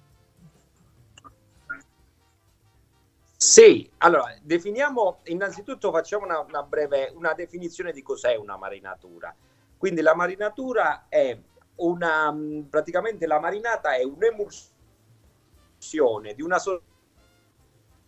Sì, 3.38 3.90
allora 3.98 4.34
definiamo 4.42 5.20
innanzitutto 5.26 5.92
facciamo 5.92 6.24
una, 6.26 6.40
una, 6.40 6.64
breve 6.64 7.12
una 7.16 7.34
definizione 7.34 7.92
di 7.92 8.02
cos'è 8.02 8.36
una 8.36 8.58
marinatura. 8.58 9.36
Quindi 9.78 10.02
la 10.02 10.16
marinatura 10.16 11.06
è 11.10 11.38
una 11.76 12.34
praticamente 12.70 13.28
la 13.28 13.40
marinata 13.40 13.96
è 13.96 14.04
un'emulsione 14.04 16.34
di 16.34 16.42
una 16.42 16.58
sostanza 16.58 16.94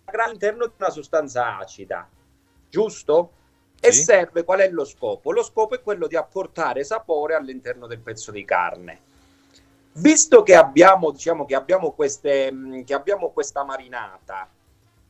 all'interno 0.06 0.68
di 0.68 0.74
una 0.78 0.90
sostanza 0.90 1.58
acida, 1.58 2.08
giusto? 2.70 3.34
E 3.80 3.92
sì. 3.92 4.04
serve 4.04 4.46
qual 4.46 4.62
è 4.62 4.70
lo 4.70 4.86
scopo? 4.86 5.32
Lo 5.32 5.44
scopo 5.44 5.76
è 5.76 5.82
quello 5.82 6.08
di 6.08 6.16
apportare 6.16 6.86
sapore 6.86 7.36
all'interno 7.36 7.86
del 7.86 8.00
pezzo 8.00 8.32
di 8.32 8.46
carne. 8.46 9.02
Visto 9.94 10.42
che 10.44 10.56
abbiamo, 10.56 11.12
diciamo, 11.12 11.46
che 11.46 11.56
abbiamo, 11.56 11.92
queste, 11.92 12.84
che 12.86 12.94
abbiamo 12.94 13.32
questa 13.32 13.64
marinata 13.64 14.48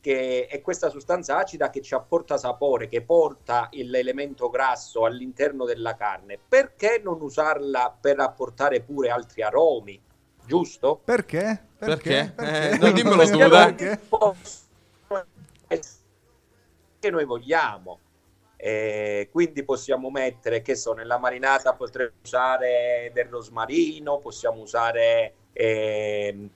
che 0.00 0.46
è 0.46 0.60
questa 0.60 0.90
sostanza 0.90 1.36
acida 1.38 1.70
che 1.70 1.82
ci 1.82 1.94
apporta 1.94 2.36
sapore, 2.36 2.88
che 2.88 3.02
porta 3.02 3.68
l'elemento 3.72 4.48
grasso 4.48 5.04
all'interno 5.04 5.64
della 5.64 5.96
carne, 5.96 6.38
perché 6.38 7.00
non 7.02 7.20
usarla 7.20 7.96
per 8.00 8.20
apportare 8.20 8.80
pure 8.80 9.10
altri 9.10 9.42
aromi? 9.42 10.00
Giusto? 10.46 11.00
Perché? 11.04 11.66
Perché? 11.78 12.32
perché? 12.34 12.72
Eh, 12.72 12.78
non 12.78 12.94
dimmelo 12.94 13.24
tu, 13.28 13.36
dai. 13.36 13.74
Che 17.00 17.10
noi 17.10 17.24
vogliamo. 17.24 17.98
Eh, 18.56 19.28
quindi 19.30 19.62
possiamo 19.62 20.10
mettere, 20.10 20.62
che 20.62 20.74
so, 20.74 20.92
nella 20.92 21.18
marinata 21.18 21.74
potremmo 21.74 22.14
usare 22.24 23.10
del 23.14 23.26
rosmarino, 23.26 24.18
possiamo 24.18 24.62
usare 24.62 25.34
eh, 25.52 26.50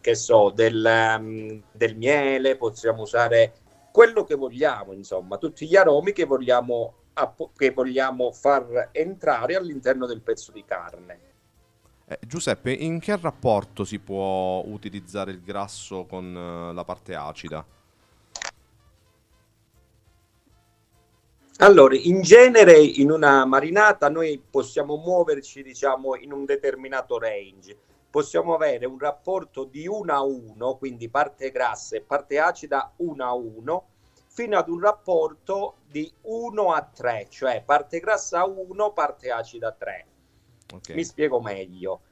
che 0.00 0.14
so, 0.14 0.50
del, 0.50 1.16
um, 1.18 1.62
del, 1.70 1.96
miele, 1.96 2.56
possiamo 2.56 3.02
usare 3.02 3.54
quello 3.92 4.24
che 4.24 4.34
vogliamo, 4.34 4.92
insomma, 4.92 5.38
tutti 5.38 5.66
gli 5.66 5.76
aromi 5.76 6.12
che 6.12 6.24
vogliamo, 6.24 6.94
che 7.56 7.70
vogliamo 7.70 8.32
far 8.32 8.88
entrare 8.92 9.54
all'interno 9.54 10.06
del 10.06 10.22
pezzo 10.22 10.50
di 10.50 10.64
carne. 10.64 11.20
Eh, 12.06 12.18
Giuseppe, 12.26 12.72
in 12.72 12.98
che 12.98 13.16
rapporto 13.16 13.84
si 13.84 13.98
può 14.00 14.62
utilizzare 14.66 15.30
il 15.30 15.40
grasso 15.40 16.04
con 16.06 16.34
uh, 16.34 16.74
la 16.74 16.84
parte 16.84 17.14
acida? 17.14 17.64
Allora, 21.58 21.94
in 21.94 22.22
genere 22.22 22.76
in 22.76 23.12
una 23.12 23.44
marinata 23.44 24.08
noi 24.08 24.42
possiamo 24.50 24.96
muoverci, 24.96 25.62
diciamo, 25.62 26.16
in 26.16 26.32
un 26.32 26.44
determinato 26.44 27.20
range 27.20 27.76
possiamo 28.12 28.54
avere 28.54 28.84
un 28.84 28.98
rapporto 28.98 29.64
di 29.64 29.86
1 29.88 30.12
a 30.12 30.20
1, 30.20 30.76
quindi 30.76 31.08
parte 31.08 31.50
grassa 31.50 31.96
e 31.96 32.02
parte 32.02 32.38
acida 32.38 32.92
1 32.96 33.24
a 33.24 33.32
1, 33.32 33.88
fino 34.28 34.58
ad 34.58 34.68
un 34.68 34.80
rapporto 34.80 35.76
di 35.88 36.12
1 36.20 36.72
a 36.72 36.82
3, 36.82 37.28
cioè 37.30 37.62
parte 37.64 38.00
grassa 38.00 38.44
1, 38.44 38.92
parte 38.92 39.30
acida 39.30 39.72
3. 39.72 40.06
Okay. 40.74 40.94
Mi 40.94 41.04
spiego 41.04 41.40
meglio. 41.40 42.02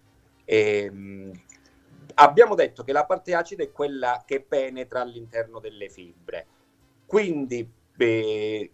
Ehm, 0.47 1.39
abbiamo 2.15 2.55
detto 2.55 2.83
che 2.83 2.93
la 2.93 3.05
parte 3.05 3.35
acida 3.35 3.63
è 3.63 3.71
quella 3.71 4.23
che 4.25 4.41
penetra 4.41 5.03
all'interno 5.03 5.61
delle 5.61 5.91
fibre. 5.91 6.47
Quindi 7.05 7.71
eh, 7.99 8.71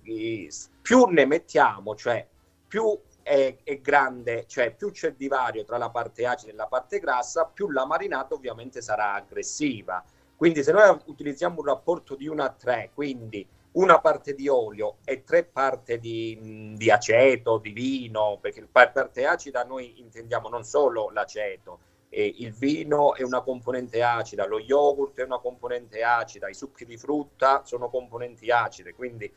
più 0.80 1.04
ne 1.06 1.26
mettiamo, 1.26 1.96
cioè 1.96 2.24
più 2.68 2.96
è, 3.26 3.56
è, 3.64 3.80
grande, 3.80 4.44
cioè 4.46 4.72
più 4.72 4.92
c'è 4.92 5.14
divario 5.14 5.64
tra 5.64 5.78
la 5.78 5.90
parte 5.90 6.24
acida 6.26 6.52
e 6.52 6.54
la 6.54 6.68
parte 6.68 7.00
grassa, 7.00 7.46
più 7.46 7.72
la 7.72 7.84
marinata 7.84 8.34
ovviamente 8.34 8.80
sarà 8.80 9.14
aggressiva. 9.14 10.04
Quindi 10.36 10.62
se 10.62 10.70
noi 10.70 10.96
utilizziamo 11.06 11.58
un 11.58 11.66
rapporto 11.66 12.14
di 12.14 12.28
1 12.28 12.40
a 12.40 12.50
3, 12.50 12.90
quindi 12.94 13.44
una 13.72 13.98
parte 13.98 14.32
di 14.34 14.46
olio 14.46 14.98
e 15.04 15.24
tre 15.24 15.42
parti 15.42 15.98
di, 15.98 16.74
di 16.76 16.88
aceto, 16.88 17.58
di 17.58 17.72
vino, 17.72 18.38
perché 18.40 18.64
per 18.70 18.92
parte 18.92 19.26
acida 19.26 19.64
noi 19.64 19.98
intendiamo 20.00 20.48
non 20.48 20.62
solo 20.62 21.10
l'aceto, 21.10 21.80
eh, 22.08 22.32
il 22.38 22.52
vino 22.52 23.16
è 23.16 23.24
una 23.24 23.40
componente 23.40 24.04
acida, 24.04 24.46
lo 24.46 24.60
yogurt 24.60 25.18
è 25.18 25.24
una 25.24 25.40
componente 25.40 26.04
acida, 26.04 26.48
i 26.48 26.54
succhi 26.54 26.84
di 26.84 26.96
frutta 26.96 27.64
sono 27.64 27.90
componenti 27.90 28.50
acide, 28.52 28.94
quindi 28.94 29.30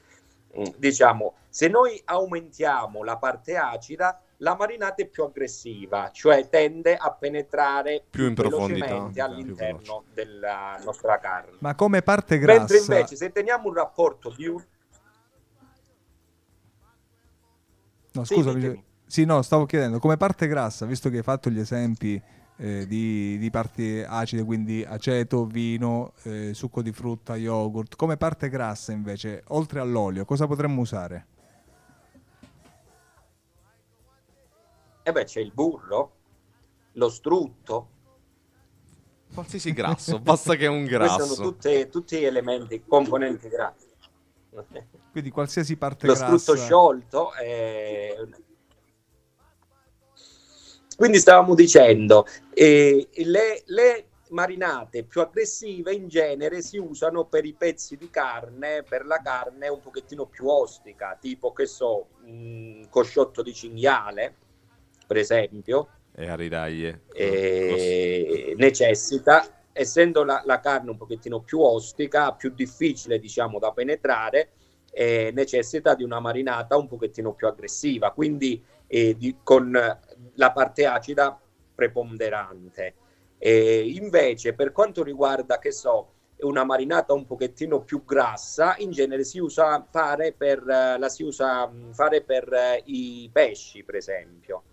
diciamo 0.77 1.35
se 1.49 1.67
noi 1.67 2.01
aumentiamo 2.05 3.03
la 3.03 3.17
parte 3.17 3.55
acida 3.55 4.21
la 4.41 4.55
marinata 4.55 5.01
è 5.01 5.07
più 5.07 5.23
aggressiva, 5.23 6.11
cioè 6.11 6.47
tende 6.47 6.95
a 6.95 7.11
penetrare 7.11 8.03
più 8.09 8.27
in 8.27 8.35
profondità 8.35 9.25
all'interno 9.25 10.05
della 10.13 10.79
nostra 10.83 11.19
carne. 11.19 11.57
Ma 11.59 11.75
come 11.75 12.01
parte 12.01 12.37
grassa? 12.37 12.59
Mentre 12.59 12.77
invece 12.77 13.15
se 13.15 13.31
teniamo 13.31 13.67
un 13.67 13.73
rapporto 13.73 14.31
più... 14.33 14.61
No, 18.11 18.23
scusami. 18.23 18.61
Sì, 18.61 18.83
sì, 19.05 19.25
no, 19.25 19.41
stavo 19.41 19.65
chiedendo, 19.65 19.99
come 19.99 20.15
parte 20.15 20.47
grassa, 20.47 20.85
visto 20.85 21.09
che 21.09 21.17
hai 21.17 21.23
fatto 21.23 21.49
gli 21.49 21.59
esempi 21.59 22.21
eh, 22.61 22.85
di, 22.85 23.37
di, 23.37 23.49
parti 23.49 24.03
acide, 24.05 24.43
quindi 24.43 24.83
aceto, 24.83 25.45
vino, 25.45 26.11
eh, 26.23 26.53
succo 26.53 26.81
di 26.81 26.91
frutta, 26.91 27.37
yogurt, 27.37 27.95
come 27.95 28.17
parte 28.17 28.49
grassa 28.49 28.91
invece, 28.91 29.43
oltre 29.47 29.79
all'olio, 29.79 30.25
cosa 30.25 30.45
potremmo 30.45 30.81
usare? 30.81 31.27
E 35.01 35.09
eh 35.09 35.11
beh, 35.13 35.23
c'è 35.23 35.39
il 35.39 35.53
burro, 35.53 36.11
lo 36.93 37.09
strutto. 37.09 37.89
Qualsiasi 39.33 39.71
grasso, 39.71 40.19
basta 40.19 40.55
che 40.55 40.65
è 40.65 40.69
un 40.69 40.83
grasso. 40.85 41.15
Questi 41.15 41.35
sono 41.35 41.49
tutte, 41.49 41.89
tutti 41.89 42.23
elementi, 42.23 42.83
componenti 42.85 43.47
grassi. 43.47 43.87
Quindi 45.11 45.29
qualsiasi 45.29 45.77
parte 45.77 46.07
lo 46.07 46.13
grassa... 46.13 46.29
Lo 46.29 46.37
strutto 46.37 46.59
sciolto 46.59 47.33
è... 47.33 48.15
Quindi 50.99 51.19
stavamo 51.19 51.55
dicendo, 51.55 52.25
eh, 52.53 53.07
le, 53.09 53.63
le 53.67 54.05
marinate 54.31 55.05
più 55.05 55.21
aggressive 55.21 55.93
in 55.93 56.09
genere 56.09 56.61
si 56.61 56.77
usano 56.77 57.23
per 57.23 57.45
i 57.45 57.53
pezzi 57.53 57.95
di 57.95 58.09
carne, 58.09 58.83
per 58.83 59.05
la 59.05 59.21
carne 59.21 59.69
un 59.69 59.79
pochettino 59.79 60.25
più 60.25 60.47
ostica, 60.47 61.17
tipo 61.17 61.53
che 61.53 61.67
so, 61.67 62.07
mh, 62.25 62.89
cosciotto 62.89 63.41
di 63.41 63.53
cinghiale, 63.53 64.35
per 65.07 65.15
esempio, 65.15 65.87
e 66.13 66.27
a 66.27 66.35
ridaglie. 66.35 67.03
E 67.13 68.53
necessita, 68.57 69.47
essendo 69.71 70.25
la, 70.25 70.43
la, 70.45 70.59
carne 70.59 70.89
un 70.89 70.97
pochettino 70.97 71.39
più 71.39 71.61
ostica, 71.61 72.33
più 72.33 72.51
difficile 72.53 73.19
diciamo 73.19 73.57
da 73.57 73.71
penetrare, 73.71 74.49
eh, 74.91 75.31
necessita 75.33 75.95
di 75.95 76.03
una 76.03 76.19
marinata 76.19 76.75
un 76.75 76.87
pochettino 76.89 77.31
più 77.31 77.47
aggressiva, 77.47 78.11
quindi 78.11 78.61
eh, 78.89 79.15
di, 79.15 79.37
con 79.43 79.71
la 80.33 80.51
parte 80.51 80.85
acida 80.85 81.39
preponderante. 81.73 82.95
E 83.37 83.91
invece 83.95 84.53
per 84.53 84.71
quanto 84.71 85.03
riguarda, 85.03 85.59
che 85.59 85.71
so, 85.71 86.13
una 86.39 86.63
marinata 86.63 87.13
un 87.13 87.25
pochettino 87.25 87.81
più 87.81 88.03
grassa, 88.03 88.75
in 88.79 88.91
genere 88.91 89.23
si 89.23 89.39
usa 89.39 89.85
fare 89.89 90.33
per, 90.33 90.63
la 90.65 91.09
si 91.09 91.23
usa 91.23 91.71
fare 91.91 92.21
per 92.21 92.81
i 92.85 93.29
pesci, 93.31 93.83
per 93.83 93.95
esempio. 93.95 94.63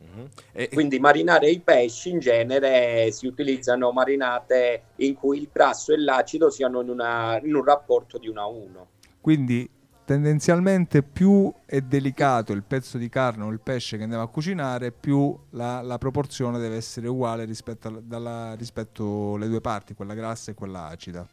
Mm-hmm. 0.00 0.26
E, 0.52 0.68
Quindi 0.68 1.00
marinare 1.00 1.50
i 1.50 1.60
pesci 1.60 2.10
in 2.10 2.20
genere 2.20 3.10
si 3.10 3.26
utilizzano 3.26 3.90
marinate 3.90 4.84
in 4.96 5.14
cui 5.14 5.38
il 5.38 5.48
grasso 5.52 5.92
e 5.92 5.98
l'acido 5.98 6.50
siano 6.50 6.80
in, 6.82 6.88
una, 6.88 7.40
in 7.42 7.54
un 7.54 7.64
rapporto 7.64 8.18
di 8.18 8.28
1 8.28 8.40
a 8.40 8.46
1. 8.46 8.88
Quindi 9.20 9.68
tendenzialmente 10.08 11.02
più 11.02 11.52
è 11.66 11.82
delicato 11.82 12.54
il 12.54 12.62
pezzo 12.62 12.96
di 12.96 13.10
carne 13.10 13.44
o 13.44 13.50
il 13.50 13.60
pesce 13.60 13.98
che 13.98 14.04
andiamo 14.04 14.24
a 14.24 14.28
cucinare, 14.28 14.90
più 14.90 15.38
la, 15.50 15.82
la 15.82 15.98
proporzione 15.98 16.58
deve 16.58 16.76
essere 16.76 17.08
uguale 17.08 17.44
rispetto, 17.44 18.02
alla, 18.10 18.54
rispetto 18.54 19.34
alle 19.34 19.48
due 19.48 19.60
parti, 19.60 19.92
quella 19.92 20.14
grassa 20.14 20.50
e 20.50 20.54
quella 20.54 20.86
acida. 20.86 21.28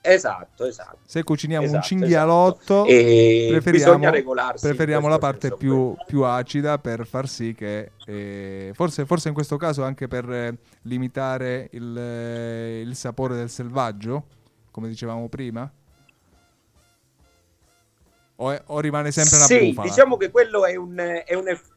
Esatto, 0.00 0.64
esatto. 0.64 0.98
Se 1.04 1.22
cuciniamo 1.22 1.64
esatto, 1.66 1.78
un 1.78 1.82
cinghialotto, 1.84 2.86
esatto. 2.86 3.60
preferiamo, 3.60 4.22
preferiamo 4.60 5.06
la 5.06 5.18
parte 5.18 5.54
più, 5.54 5.94
più, 6.06 6.22
acida 6.22 6.78
per 6.78 7.06
far 7.06 7.28
sì 7.28 7.54
che, 7.54 7.92
eh, 8.04 8.72
forse, 8.74 9.06
forse, 9.06 9.28
in 9.28 9.34
questo 9.34 9.56
caso 9.56 9.84
anche 9.84 10.08
per 10.08 10.28
eh, 10.28 10.58
limitare 10.82 11.68
il, 11.70 11.96
eh, 11.96 12.80
il, 12.80 12.96
sapore 12.96 13.36
del 13.36 13.48
selvaggio, 13.48 14.24
come 14.72 14.88
dicevamo 14.88 15.28
prima. 15.28 15.70
O, 18.36 18.50
è, 18.50 18.62
o 18.66 18.80
rimane 18.80 19.10
sempre 19.12 19.36
una 19.36 19.46
sì, 19.46 19.68
bufala? 19.68 19.88
diciamo 19.88 20.16
che 20.16 20.30
quello 20.30 20.66
è 20.66 20.76
un, 20.76 21.22
è 21.24 21.34
un 21.34 21.48
effetto 21.48 21.74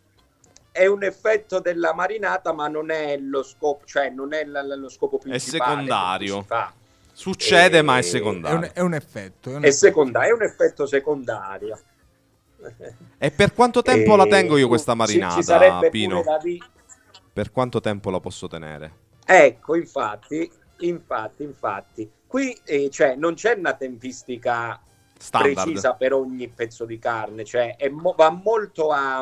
è 0.72 0.86
un 0.86 1.04
effetto 1.04 1.60
della 1.60 1.94
marinata, 1.94 2.54
ma 2.54 2.68
non 2.68 2.90
è 2.90 3.18
lo 3.18 3.44
scopo, 3.44 3.86
cioè 3.86 4.10
non 4.10 4.34
è 4.34 4.46
lo 4.46 4.88
scopo 4.88 5.18
principale. 5.18 5.64
È 5.64 5.68
secondario. 5.68 6.46
Succede, 7.12 7.80
e, 7.80 7.82
ma 7.82 7.98
è 7.98 8.02
secondario. 8.02 8.58
È 8.58 8.62
un, 8.62 8.72
è 8.74 8.80
un 8.80 8.94
effetto. 8.94 9.52
È, 9.52 9.56
un, 9.56 9.64
è, 9.64 9.72
secondario, 9.72 10.30
è 10.30 10.34
un 10.34 10.44
effetto 10.44 10.86
secondario. 10.86 11.80
E 13.18 13.32
per 13.32 13.54
quanto 13.54 13.82
tempo 13.82 14.14
e 14.14 14.18
la 14.18 14.26
tengo 14.28 14.58
io 14.58 14.68
questa 14.68 14.94
marinata, 14.94 15.42
ci, 15.42 15.90
Pino? 15.90 16.24
Di... 16.42 16.62
Per 17.34 17.52
quanto 17.52 17.82
tempo 17.82 18.10
la 18.10 18.20
posso 18.20 18.48
tenere? 18.48 18.94
Ecco, 19.26 19.76
infatti, 19.76 20.50
infatti, 20.80 21.44
infatti. 21.44 22.10
Qui 22.26 22.58
eh, 22.64 22.90
cioè, 22.90 23.16
non 23.16 23.34
c'è 23.34 23.56
una 23.58 23.74
tempistica 23.74 24.80
Standard. 25.22 25.54
precisa 25.54 25.96
per 25.96 26.14
ogni 26.14 26.48
pezzo 26.48 26.86
di 26.86 26.98
carne, 26.98 27.44
cioè 27.44 27.76
mo- 27.90 28.14
va 28.16 28.30
molto 28.30 28.90
a, 28.92 29.20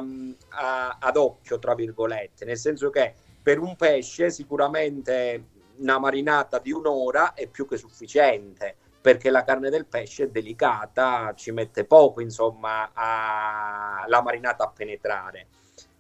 a, 0.49 0.97
ad 0.99 1.17
occhio, 1.17 1.57
tra 1.57 1.73
virgolette, 1.73 2.45
nel 2.45 2.57
senso 2.57 2.91
che 2.91 3.13
per 3.41 3.59
un 3.59 3.75
pesce 3.75 4.29
sicuramente 4.29 5.55
una 5.77 5.99
marinata 5.99 6.59
di 6.59 6.71
un'ora 6.71 7.33
è 7.33 7.47
più 7.47 7.67
che 7.67 7.77
sufficiente 7.77 8.75
perché 8.99 9.29
la 9.29 9.43
carne 9.43 9.69
del 9.69 9.85
pesce 9.85 10.25
è 10.25 10.29
delicata, 10.29 11.33
ci 11.35 11.51
mette 11.51 11.85
poco 11.85 12.19
insomma 12.21 12.91
a, 12.93 14.03
la 14.07 14.21
marinata 14.21 14.65
a 14.65 14.69
penetrare. 14.69 15.47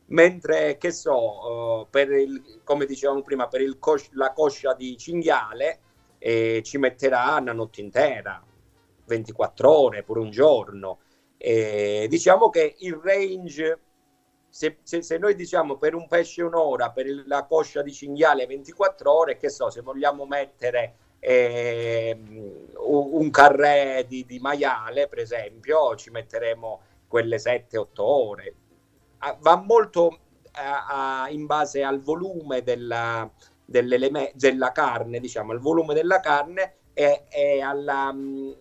Mentre 0.07 0.77
che 0.77 0.91
so, 0.91 1.81
uh, 1.81 1.87
per 1.89 2.11
il, 2.11 2.61
come 2.63 2.85
dicevamo 2.85 3.21
prima, 3.21 3.47
per 3.47 3.61
cos- 3.79 4.11
la 4.11 4.33
coscia 4.33 4.73
di 4.73 4.97
cinghiale 4.97 5.79
eh, 6.17 6.61
ci 6.63 6.77
metterà 6.77 7.37
una 7.39 7.53
notte 7.53 7.79
intera, 7.81 8.43
24 9.07 9.71
ore, 9.71 10.03
pure 10.03 10.19
un 10.19 10.29
giorno. 10.29 10.99
Eh, 11.37 12.07
diciamo 12.09 12.49
che 12.49 12.75
il 12.79 12.99
range 13.01 13.79
se, 14.49 14.79
se, 14.81 15.03
se, 15.03 15.17
noi 15.17 15.35
diciamo 15.35 15.77
per 15.77 15.93
un 15.93 16.07
pesce 16.07 16.41
un'ora, 16.41 16.91
per 16.91 17.05
la 17.27 17.45
coscia 17.45 17.81
di 17.81 17.91
cinghiale 17.91 18.47
24 18.47 19.11
ore, 19.11 19.37
che 19.37 19.49
so, 19.49 19.69
se 19.69 19.81
vogliamo 19.81 20.25
mettere 20.25 20.95
eh, 21.19 22.17
un, 22.85 23.09
un 23.13 23.29
carré 23.29 24.05
di, 24.07 24.25
di, 24.25 24.39
maiale, 24.39 25.07
per 25.07 25.19
esempio, 25.19 25.95
ci 25.95 26.09
metteremo 26.09 26.81
quelle 27.07 27.37
7-8 27.37 27.85
ore. 27.97 28.55
Ah, 29.19 29.37
va 29.39 29.57
molto 29.57 30.19
a, 30.53 31.23
a, 31.23 31.29
in 31.29 31.45
base 31.45 31.83
al 31.83 31.99
volume 31.99 32.63
della, 32.63 33.29
della 33.63 34.71
carne, 34.71 35.19
diciamo, 35.19 35.51
al 35.51 35.59
volume 35.59 35.93
della 35.93 36.19
carne 36.19 36.76
e, 36.97 37.25
e 37.29 37.61
alla, 37.61 38.11
mm, 38.11 38.51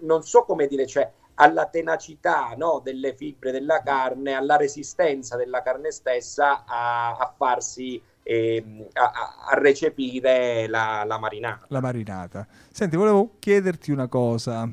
non 0.00 0.22
so 0.22 0.44
come 0.44 0.66
dire, 0.66 0.86
cioè 0.86 1.12
alla 1.34 1.66
tenacità 1.66 2.54
no, 2.56 2.80
delle 2.82 3.14
fibre 3.14 3.52
della 3.52 3.82
carne, 3.82 4.32
alla 4.32 4.56
resistenza 4.56 5.36
della 5.36 5.60
carne 5.60 5.90
stessa 5.90 6.64
a, 6.64 7.16
a 7.18 7.34
farsi 7.36 8.00
eh, 8.22 8.88
a, 8.94 9.10
a, 9.46 9.58
recepire 9.58 10.66
la, 10.68 11.04
la, 11.04 11.18
marinata. 11.18 11.66
La 11.68 11.80
marinata. 11.80 12.46
Senti, 12.70 12.96
volevo 12.96 13.34
chiederti 13.38 13.90
una 13.90 14.08
cosa. 14.08 14.66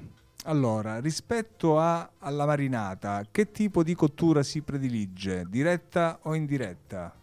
Allora, 0.46 1.02
rispetto 1.02 1.78
alla 1.78 2.46
marinata, 2.46 3.26
che 3.30 3.52
tipo 3.52 3.84
di 3.84 3.96
cottura 3.96 4.44
si 4.44 4.62
predilige? 4.62 5.46
Diretta 5.46 6.20
o 6.22 6.36
indiretta? 6.36 7.19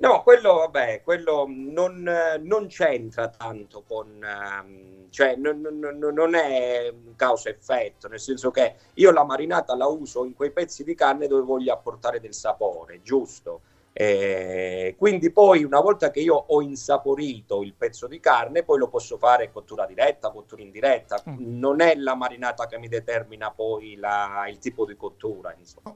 No, 0.00 0.22
quello, 0.22 0.54
vabbè, 0.54 1.02
quello 1.02 1.44
non, 1.46 2.10
non 2.40 2.66
c'entra 2.68 3.28
tanto 3.28 3.82
con... 3.86 4.18
Um, 4.22 5.10
cioè, 5.10 5.36
non, 5.36 5.60
non, 5.60 5.98
non 5.98 6.34
è 6.34 6.90
causa-effetto, 7.16 8.08
nel 8.08 8.20
senso 8.20 8.50
che 8.50 8.76
io 8.94 9.10
la 9.10 9.24
marinata 9.24 9.76
la 9.76 9.86
uso 9.86 10.24
in 10.24 10.34
quei 10.34 10.52
pezzi 10.52 10.84
di 10.84 10.94
carne 10.94 11.26
dove 11.26 11.42
voglio 11.42 11.72
apportare 11.72 12.18
del 12.20 12.32
sapore, 12.32 13.02
giusto? 13.02 13.60
Eh, 13.92 14.94
quindi 14.96 15.30
poi 15.30 15.64
una 15.64 15.80
volta 15.80 16.10
che 16.10 16.20
io 16.20 16.34
ho 16.34 16.62
insaporito 16.62 17.62
il 17.62 17.74
pezzo 17.74 18.06
di 18.06 18.20
carne, 18.20 18.62
poi 18.62 18.78
lo 18.78 18.88
posso 18.88 19.18
fare 19.18 19.50
cottura 19.50 19.84
diretta, 19.84 20.30
cottura 20.30 20.62
indiretta. 20.62 21.22
Mm. 21.28 21.58
Non 21.58 21.82
è 21.82 21.94
la 21.96 22.14
marinata 22.14 22.66
che 22.66 22.78
mi 22.78 22.88
determina 22.88 23.50
poi 23.50 23.96
la, 23.96 24.46
il 24.48 24.58
tipo 24.58 24.86
di 24.86 24.96
cottura, 24.96 25.54
insomma. 25.58 25.94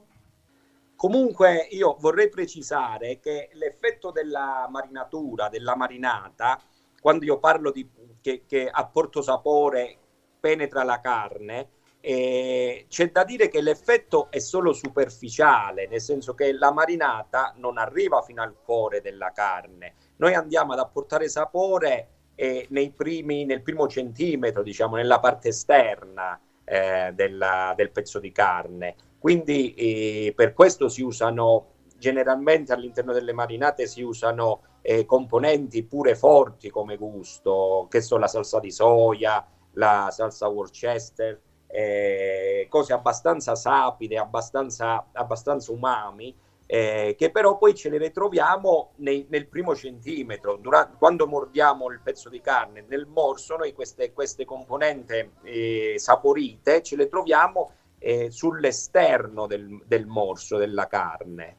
Comunque 0.96 1.66
io 1.70 1.96
vorrei 1.98 2.28
precisare 2.28 3.18
che 3.20 3.50
l'effetto 3.54 4.10
della 4.10 4.66
marinatura, 4.70 5.48
della 5.48 5.76
marinata, 5.76 6.60
quando 7.00 7.24
io 7.24 7.38
parlo 7.38 7.70
di 7.70 7.88
che, 8.20 8.44
che 8.46 8.68
apporto 8.70 9.20
sapore 9.20 9.98
penetra 10.40 10.82
la 10.82 11.00
carne, 11.00 11.68
eh, 12.00 12.86
c'è 12.88 13.10
da 13.10 13.24
dire 13.24 13.48
che 13.48 13.62
l'effetto 13.62 14.30
è 14.30 14.38
solo 14.38 14.72
superficiale, 14.72 15.86
nel 15.86 16.00
senso 16.00 16.34
che 16.34 16.52
la 16.52 16.70
marinata 16.70 17.54
non 17.56 17.78
arriva 17.78 18.20
fino 18.22 18.42
al 18.42 18.54
cuore 18.62 19.00
della 19.00 19.32
carne. 19.32 19.94
Noi 20.16 20.34
andiamo 20.34 20.72
ad 20.74 20.80
apportare 20.80 21.28
sapore 21.28 22.08
eh, 22.34 22.68
primi, 22.94 23.44
nel 23.44 23.62
primo 23.62 23.88
centimetro, 23.88 24.62
diciamo, 24.62 24.96
nella 24.96 25.18
parte 25.18 25.48
esterna 25.48 26.38
eh, 26.64 27.12
della, 27.14 27.72
del 27.76 27.90
pezzo 27.90 28.18
di 28.18 28.32
carne. 28.32 28.96
Quindi 29.24 29.72
eh, 29.72 30.34
per 30.36 30.52
questo 30.52 30.90
si 30.90 31.00
usano 31.00 31.76
generalmente 31.96 32.74
all'interno 32.74 33.14
delle 33.14 33.32
marinate 33.32 33.86
si 33.86 34.02
usano 34.02 34.64
eh, 34.82 35.06
componenti 35.06 35.82
pure 35.82 36.14
forti 36.14 36.68
come 36.68 36.98
gusto, 36.98 37.86
che 37.88 38.02
sono 38.02 38.20
la 38.20 38.26
salsa 38.26 38.60
di 38.60 38.70
soia, 38.70 39.42
la 39.76 40.08
salsa 40.10 40.46
Worcester, 40.48 41.40
eh, 41.68 42.66
cose 42.68 42.92
abbastanza 42.92 43.54
sapide, 43.54 44.18
abbastanza, 44.18 45.08
abbastanza 45.12 45.72
umami, 45.72 46.36
eh, 46.66 47.14
che 47.16 47.30
però 47.30 47.56
poi 47.56 47.74
ce 47.74 47.88
le 47.88 47.96
ritroviamo 47.96 48.90
nei, 48.96 49.24
nel 49.30 49.48
primo 49.48 49.74
centimetro. 49.74 50.56
Durante, 50.56 50.96
quando 50.98 51.26
mordiamo 51.26 51.90
il 51.90 52.02
pezzo 52.04 52.28
di 52.28 52.42
carne, 52.42 52.84
nel 52.86 53.06
morso, 53.06 53.56
noi 53.56 53.72
queste, 53.72 54.12
queste 54.12 54.44
componenti 54.44 55.30
eh, 55.44 55.94
saporite 55.96 56.82
ce 56.82 56.96
le 56.96 57.08
troviamo 57.08 57.70
eh, 58.04 58.30
sull'esterno 58.30 59.46
del, 59.46 59.82
del 59.86 60.06
morso 60.06 60.58
della 60.58 60.86
carne. 60.86 61.56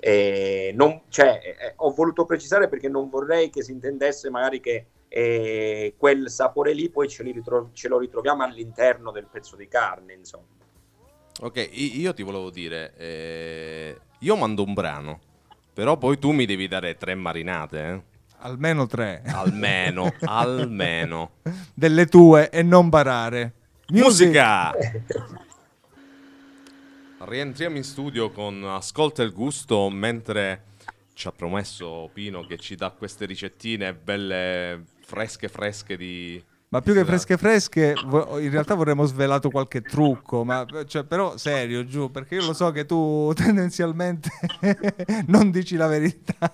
Eh, 0.00 0.72
non, 0.74 1.02
cioè, 1.08 1.40
eh, 1.42 1.72
ho 1.76 1.92
voluto 1.92 2.24
precisare 2.24 2.68
perché 2.68 2.88
non 2.88 3.08
vorrei 3.08 3.50
che 3.50 3.62
si 3.62 3.70
intendesse 3.70 4.28
magari 4.28 4.60
che 4.60 4.86
eh, 5.08 5.94
quel 5.96 6.28
sapore 6.28 6.72
lì 6.72 6.90
poi 6.90 7.08
ce, 7.08 7.22
ritro- 7.22 7.70
ce, 7.72 7.86
lo 7.86 7.98
ritroviamo 7.98 8.42
all'interno 8.42 9.12
del 9.12 9.28
pezzo 9.30 9.54
di 9.54 9.68
carne, 9.68 10.14
insomma. 10.14 10.44
Ok, 11.40 11.68
io 11.70 12.12
ti 12.14 12.24
volevo 12.24 12.50
dire, 12.50 12.92
eh, 12.96 14.00
io 14.20 14.36
mando 14.36 14.64
un 14.64 14.74
brano, 14.74 15.20
però 15.72 15.96
poi 15.96 16.18
tu 16.18 16.32
mi 16.32 16.46
devi 16.46 16.66
dare 16.66 16.96
tre 16.96 17.14
marinate, 17.14 17.86
eh? 17.86 18.02
Almeno 18.38 18.86
tre. 18.86 19.22
Almeno, 19.24 20.12
almeno. 20.24 21.30
Delle 21.72 22.06
tue 22.06 22.50
e 22.50 22.62
non 22.62 22.88
barare. 22.88 23.52
Musica! 23.88 24.74
Rientriamo 27.18 27.78
in 27.78 27.82
studio 27.82 28.30
con 28.30 28.62
Ascolta 28.62 29.22
il 29.22 29.32
gusto 29.32 29.88
mentre 29.88 30.64
ci 31.14 31.26
ha 31.26 31.32
promesso 31.32 32.10
Pino 32.12 32.44
che 32.44 32.58
ci 32.58 32.74
dà 32.74 32.90
queste 32.90 33.24
ricettine 33.24 33.94
belle 33.94 34.84
fresche 35.00 35.48
fresche 35.48 35.96
di... 35.96 36.42
Ma 36.68 36.82
più 36.82 36.92
che 36.92 37.06
fresche 37.06 37.38
fresche, 37.38 37.94
in 38.04 38.50
realtà 38.50 38.74
vorremmo 38.74 39.06
svelato 39.06 39.48
qualche 39.48 39.80
trucco, 39.80 40.44
ma 40.44 40.66
cioè, 40.86 41.04
però 41.04 41.38
serio 41.38 41.86
giù, 41.86 42.10
perché 42.10 42.34
io 42.34 42.44
lo 42.44 42.52
so 42.52 42.70
che 42.70 42.84
tu 42.84 43.32
tendenzialmente 43.34 44.28
non 45.28 45.50
dici 45.50 45.76
la 45.76 45.86
verità. 45.86 46.52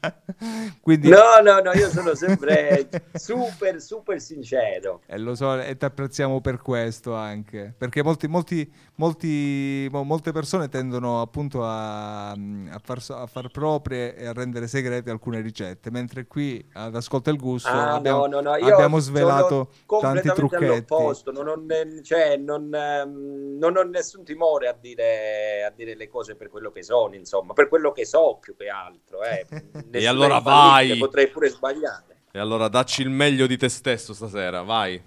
Quindi... 0.80 1.08
No, 1.08 1.40
no, 1.42 1.60
no, 1.60 1.72
io 1.72 1.88
sono 1.90 2.14
sempre 2.14 2.88
super, 3.14 3.80
super 3.80 4.20
sincero. 4.20 5.02
E 5.06 5.18
lo 5.18 5.34
so, 5.34 5.58
e 5.60 5.76
ti 5.76 5.84
apprezziamo 5.84 6.40
per 6.40 6.60
questo 6.60 7.14
anche, 7.14 7.74
perché 7.76 8.02
molti, 8.02 8.26
molti, 8.26 8.70
molti, 8.96 9.88
molte 9.90 10.32
persone 10.32 10.68
tendono 10.68 11.20
appunto 11.20 11.64
a, 11.64 12.30
a, 12.30 12.80
far, 12.82 13.02
a, 13.08 13.26
far, 13.26 13.50
proprie 13.50 14.16
e 14.16 14.26
a 14.26 14.32
rendere 14.32 14.66
segrete 14.66 15.10
alcune 15.10 15.40
ricette, 15.40 15.90
mentre 15.90 16.26
qui 16.26 16.64
ad 16.74 16.94
Ascolta 16.94 17.30
il 17.30 17.38
Gusto 17.38 17.68
ah, 17.68 17.94
abbiamo, 17.94 18.26
no, 18.26 18.40
no, 18.40 18.56
no. 18.56 18.66
abbiamo 18.66 18.98
svelato 18.98 19.70
tanti 20.00 20.28
trucchetti. 20.28 20.94
Non 21.32 21.48
ho, 21.48 21.56
cioè, 22.02 22.36
non, 22.36 22.74
ehm, 22.74 23.56
non 23.58 23.76
ho 23.76 23.82
nessun 23.82 24.24
timore 24.24 24.68
a 24.68 24.76
dire, 24.78 25.64
a 25.64 25.70
dire 25.70 25.94
le 25.94 26.08
cose 26.08 26.34
per 26.34 26.48
quello 26.48 26.70
che 26.70 26.82
sono, 26.82 27.14
insomma, 27.14 27.52
per 27.52 27.68
quello 27.68 27.92
che 27.92 28.04
so 28.04 28.38
più 28.40 28.56
che 28.56 28.68
altro. 28.68 29.22
Eh. 29.22 29.46
e 29.90 30.06
allora 30.06 30.38
vai. 30.38 30.96
Potrei 30.98 31.28
pure 31.28 31.48
sbagliare. 31.48 32.22
E 32.32 32.38
allora 32.38 32.68
dacci 32.68 33.02
il 33.02 33.10
meglio 33.10 33.46
di 33.46 33.56
te 33.56 33.68
stesso 33.68 34.14
stasera, 34.14 34.62
vai. 34.62 35.02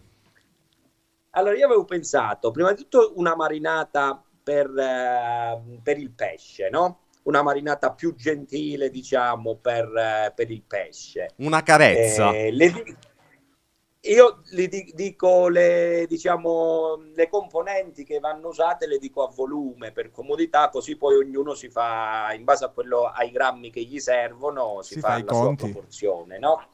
Allora, 1.32 1.56
io 1.56 1.66
avevo 1.66 1.86
pensato, 1.86 2.52
prima 2.52 2.74
di 2.74 2.84
tutto, 2.84 3.14
una 3.16 3.36
marinata 3.36 4.22
per, 4.44 4.70
uh, 4.70 5.82
per 5.82 5.98
il 5.98 6.12
pesce, 6.12 6.70
no? 6.70 7.00
Una 7.24 7.42
marinata 7.42 7.92
più 7.92 8.14
gentile, 8.14 8.90
diciamo, 8.90 9.56
per, 9.56 9.88
uh, 9.88 10.34
per 10.36 10.52
il 10.52 10.62
pesce. 10.62 11.30
Una 11.38 11.64
carezza. 11.64 12.34
Eh, 12.34 12.52
le, 12.52 12.98
io 14.06 14.42
gli 14.50 14.68
dico 14.68 15.48
le, 15.48 16.06
diciamo, 16.10 16.98
le 17.16 17.30
componenti 17.30 18.04
che 18.04 18.20
vanno 18.20 18.50
usate, 18.50 18.86
le 18.86 18.98
dico 18.98 19.24
a 19.24 19.32
volume 19.34 19.94
per 19.94 20.12
comodità, 20.12 20.70
così 20.70 20.98
poi 20.98 21.16
ognuno 21.16 21.54
si 21.54 21.70
fa, 21.70 22.34
in 22.36 22.44
base 22.44 22.66
a 22.66 22.70
quello, 22.70 23.06
ai 23.06 23.32
grammi 23.32 23.72
che 23.72 23.82
gli 23.82 24.00
servono, 24.00 24.82
si, 24.82 24.96
si 24.96 25.00
fa, 25.00 25.12
fa 25.12 25.18
la 25.20 25.24
conti. 25.24 25.64
sua 25.64 25.72
proporzione, 25.72 26.38
no? 26.38 26.68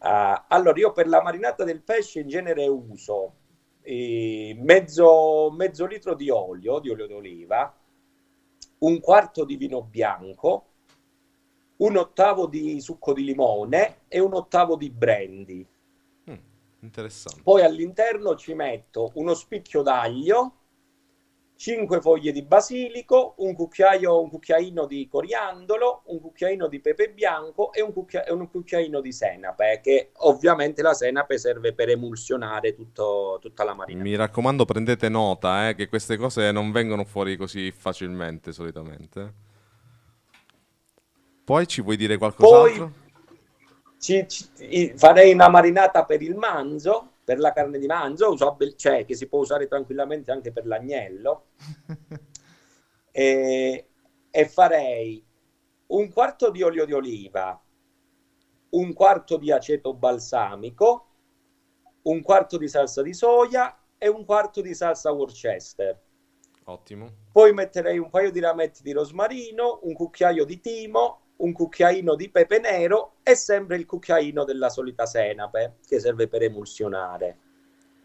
Uh, 0.00 0.42
allora, 0.48 0.78
io 0.78 0.92
per 0.92 1.08
la 1.08 1.22
marinata 1.22 1.64
del 1.64 1.80
pesce 1.80 2.20
in 2.20 2.28
genere 2.28 2.66
uso 2.66 3.34
eh, 3.82 4.54
mezzo, 4.58 5.50
mezzo 5.50 5.86
litro 5.86 6.14
di 6.14 6.28
olio, 6.28 6.78
di 6.78 6.90
olio 6.90 7.06
d'oliva, 7.06 7.74
un 8.78 9.00
quarto 9.00 9.44
di 9.44 9.56
vino 9.56 9.82
bianco, 9.82 10.66
un 11.76 11.96
ottavo 11.96 12.46
di 12.46 12.80
succo 12.80 13.14
di 13.14 13.24
limone 13.24 14.02
e 14.08 14.20
un 14.20 14.34
ottavo 14.34 14.76
di 14.76 14.90
brandy 14.90 15.66
Interessante. 16.82 17.42
Poi 17.42 17.62
all'interno 17.62 18.34
ci 18.34 18.54
metto 18.54 19.12
uno 19.14 19.34
spicchio 19.34 19.82
d'aglio, 19.82 20.56
5 21.54 22.00
foglie 22.00 22.32
di 22.32 22.42
basilico, 22.42 23.34
un 23.38 23.54
cucchiaio, 23.54 24.20
un 24.20 24.28
cucchiaino 24.28 24.84
di 24.86 25.06
coriandolo, 25.06 26.02
un 26.06 26.20
cucchiaino 26.20 26.66
di 26.66 26.80
pepe 26.80 27.10
bianco 27.10 27.72
e 27.72 27.82
un, 27.82 27.92
cucchia- 27.92 28.24
un 28.30 28.50
cucchiaino 28.50 29.00
di 29.00 29.12
senape, 29.12 29.80
che 29.80 30.10
ovviamente 30.18 30.82
la 30.82 30.92
senape 30.92 31.38
serve 31.38 31.72
per 31.72 31.90
emulsionare 31.90 32.74
tutto, 32.74 33.38
tutta 33.40 33.62
la 33.62 33.74
marinata. 33.74 34.04
Mi 34.04 34.16
raccomando 34.16 34.64
prendete 34.64 35.08
nota 35.08 35.68
eh, 35.68 35.76
che 35.76 35.88
queste 35.88 36.16
cose 36.16 36.50
non 36.50 36.72
vengono 36.72 37.04
fuori 37.04 37.36
così 37.36 37.70
facilmente 37.70 38.50
solitamente. 38.50 39.34
Poi 41.44 41.66
ci 41.68 41.80
vuoi 41.80 41.96
dire 41.96 42.18
qualcos'altro? 42.18 42.86
Poi 42.86 43.01
ci, 44.02 44.26
ci, 44.26 44.92
farei 44.96 45.32
una 45.32 45.48
marinata 45.48 46.04
per 46.04 46.22
il 46.22 46.34
manzo, 46.34 47.18
per 47.22 47.38
la 47.38 47.52
carne 47.52 47.78
di 47.78 47.86
manzo, 47.86 48.32
usabile, 48.32 48.74
cioè 48.74 49.04
che 49.04 49.14
si 49.14 49.28
può 49.28 49.38
usare 49.38 49.68
tranquillamente 49.68 50.32
anche 50.32 50.50
per 50.50 50.66
l'agnello. 50.66 51.50
e, 53.12 53.90
e 54.28 54.48
farei 54.48 55.24
un 55.86 56.12
quarto 56.12 56.50
di 56.50 56.62
olio 56.62 56.84
di 56.84 56.92
oliva, 56.92 57.62
un 58.70 58.92
quarto 58.92 59.36
di 59.36 59.52
aceto 59.52 59.94
balsamico, 59.94 61.06
un 62.02 62.22
quarto 62.22 62.58
di 62.58 62.66
salsa 62.66 63.02
di 63.02 63.14
soia 63.14 63.84
e 63.98 64.08
un 64.08 64.24
quarto 64.24 64.60
di 64.60 64.74
salsa 64.74 65.12
Worcester. 65.12 66.02
Ottimo. 66.64 67.08
Poi 67.30 67.52
metterei 67.52 67.98
un 67.98 68.10
paio 68.10 68.32
di 68.32 68.40
rametti 68.40 68.82
di 68.82 68.90
rosmarino, 68.90 69.78
un 69.84 69.92
cucchiaio 69.92 70.44
di 70.44 70.58
timo 70.58 71.21
un 71.42 71.52
cucchiaino 71.52 72.14
di 72.14 72.28
pepe 72.30 72.58
nero 72.58 73.14
e 73.22 73.34
sempre 73.34 73.76
il 73.76 73.86
cucchiaino 73.86 74.44
della 74.44 74.68
solita 74.68 75.06
senape 75.06 75.76
che 75.86 76.00
serve 76.00 76.28
per 76.28 76.42
emulsionare. 76.42 77.36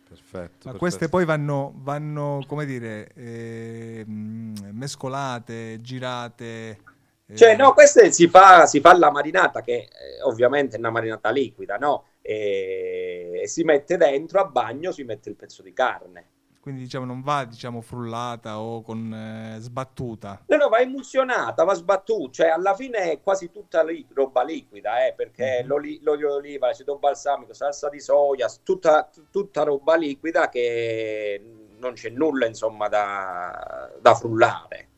Perfetto. 0.08 0.36
Ma 0.38 0.48
perfetto. 0.48 0.78
queste 0.78 1.10
poi 1.10 1.26
vanno, 1.26 1.74
vanno 1.78 2.44
come 2.48 2.66
dire, 2.66 3.10
eh, 3.16 4.04
mescolate, 4.06 5.82
girate. 5.82 6.80
Eh. 7.26 7.36
Cioè, 7.36 7.56
no, 7.58 7.74
queste 7.74 8.12
si 8.12 8.28
fa, 8.28 8.66
si 8.66 8.80
fa 8.80 8.98
la 8.98 9.12
marinata, 9.12 9.62
che 9.62 9.74
eh, 9.74 10.22
ovviamente 10.24 10.78
è 10.78 10.80
una 10.80 10.92
marinata 10.92 11.30
liquida, 11.30 11.76
no? 11.76 12.06
E, 12.22 13.42
e 13.44 13.48
si 13.48 13.64
mette 13.64 13.98
dentro 13.98 14.40
a 14.40 14.46
bagno, 14.46 14.92
si 14.92 15.04
mette 15.04 15.30
il 15.30 15.36
pezzo 15.36 15.62
di 15.62 15.74
carne 15.74 16.36
quindi 16.68 16.84
diciamo 16.84 17.06
non 17.06 17.22
va 17.22 17.46
diciamo 17.46 17.80
frullata 17.80 18.60
o 18.60 18.82
con 18.82 19.14
eh, 19.14 19.58
sbattuta. 19.60 20.44
No, 20.48 20.58
no, 20.58 20.68
va 20.68 20.80
emulsionata, 20.80 21.64
va 21.64 21.74
sbattuta, 21.74 22.32
cioè 22.32 22.48
alla 22.50 22.76
fine 22.76 23.12
è 23.12 23.22
quasi 23.22 23.52
tutta 23.52 23.86
li- 23.86 24.06
roba 24.14 24.44
liquida, 24.44 25.08
eh, 25.08 25.14
perché 25.14 25.60
mm-hmm. 25.60 25.68
l'oli- 25.68 26.00
l'olio 26.02 26.28
d'oliva, 26.28 26.68
l'aceto 26.68 26.98
balsamico, 26.98 27.54
salsa 27.54 27.88
di 27.88 28.02
soia, 28.02 28.52
tutta, 28.64 29.10
tutta 29.32 29.64
roba 29.64 29.96
liquida 29.96 30.50
che 30.50 31.42
non 31.78 31.94
c'è 31.94 32.10
nulla 32.10 32.48
insomma 32.48 32.90
da, 32.90 33.90
da 34.02 34.14
frullare. 34.14 34.90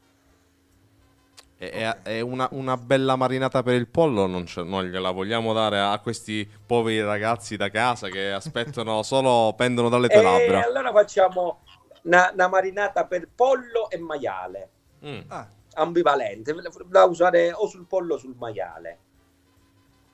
È, 1.60 1.98
è 2.04 2.22
una, 2.22 2.48
una, 2.54 2.78
bella 2.78 3.18
marinata 3.18 3.62
per 3.64 3.76
il 3.76 3.90
pollo, 3.90 4.28
non, 4.28 4.46
non, 4.64 4.86
gliela 4.86 5.12
vogliamo 5.12 5.52
dare 5.52 5.78
a 5.78 6.00
questi 6.00 6.50
poveri 6.66 7.02
ragazzi 7.02 7.58
da 7.58 7.70
casa 7.70 8.08
che 8.08 8.32
aspettano 8.32 9.04
solo, 9.04 9.54
pendono 9.58 9.90
dalle 9.90 10.08
tue 10.08 10.20
e 10.20 10.24
labbra. 10.24 10.64
allora 10.64 10.94
facciamo 10.94 11.64
una, 12.04 12.32
una, 12.32 12.48
marinata 12.48 13.06
per 13.08 13.28
pollo 13.36 13.90
e 13.90 13.98
maiale, 13.98 14.70
mm. 15.06 15.20
ah, 15.28 15.50
ambivalente, 15.74 16.56
da 16.86 17.04
usare 17.04 17.52
o 17.52 17.68
sul 17.68 17.86
pollo 17.86 18.14
o 18.14 18.18
sul 18.18 18.36
maiale. 18.38 19.00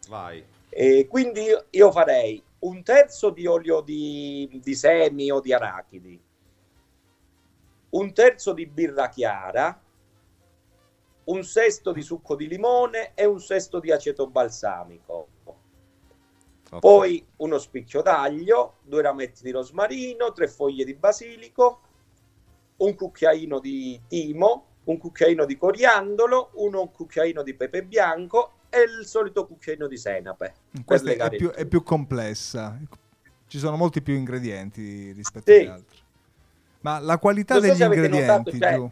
Vai. 0.09 0.43
E 0.67 1.05
quindi 1.07 1.45
io 1.69 1.91
farei 1.91 2.43
un 2.61 2.81
terzo 2.81 3.29
di 3.29 3.45
olio 3.45 3.81
di, 3.81 4.49
di 4.63 4.73
semi 4.73 5.29
o 5.29 5.39
di 5.41 5.53
arachidi, 5.53 6.19
un 7.89 8.13
terzo 8.13 8.51
di 8.51 8.65
birra 8.65 9.09
chiara, 9.09 9.79
un 11.25 11.43
sesto 11.43 11.91
di 11.91 12.01
succo 12.01 12.35
di 12.35 12.47
limone 12.47 13.11
e 13.13 13.25
un 13.25 13.39
sesto 13.39 13.79
di 13.79 13.91
aceto 13.91 14.27
balsamico. 14.27 15.27
Ok. 16.71 16.79
Poi 16.79 17.25
uno 17.37 17.57
spicchio 17.57 18.01
d'aglio, 18.01 18.75
due 18.83 19.01
rametti 19.01 19.43
di 19.43 19.51
rosmarino, 19.51 20.31
tre 20.33 20.47
foglie 20.47 20.83
di 20.83 20.93
basilico, 20.93 21.79
un 22.77 22.95
cucchiaino 22.95 23.59
di 23.59 23.99
timo, 24.07 24.65
un 24.85 24.97
cucchiaino 24.97 25.45
di 25.45 25.57
coriandolo, 25.57 26.51
uno 26.55 26.87
cucchiaino 26.89 27.41
di 27.43 27.53
pepe 27.53 27.83
bianco 27.83 28.53
e 28.69 28.81
il 28.81 29.05
solito 29.05 29.47
cucchiaino 29.47 29.87
di 29.87 29.97
senape. 29.97 30.53
per 30.71 30.83
Questa 30.83 31.11
è, 31.11 31.29
più, 31.35 31.49
è 31.51 31.65
più 31.65 31.81
complessa. 31.81 32.77
Ci 33.47 33.57
sono 33.57 33.77
molti 33.77 34.01
più 34.01 34.15
ingredienti 34.15 35.11
rispetto 35.11 35.51
Sì. 35.51 35.59
agli 35.59 35.67
altri. 35.67 35.97
Ma 36.81 36.99
la 36.99 37.17
qualità 37.17 37.55
so 37.55 37.61
degli 37.61 37.81
ingredienti, 37.81 38.27
notato, 38.27 38.51
cioè- 38.51 38.91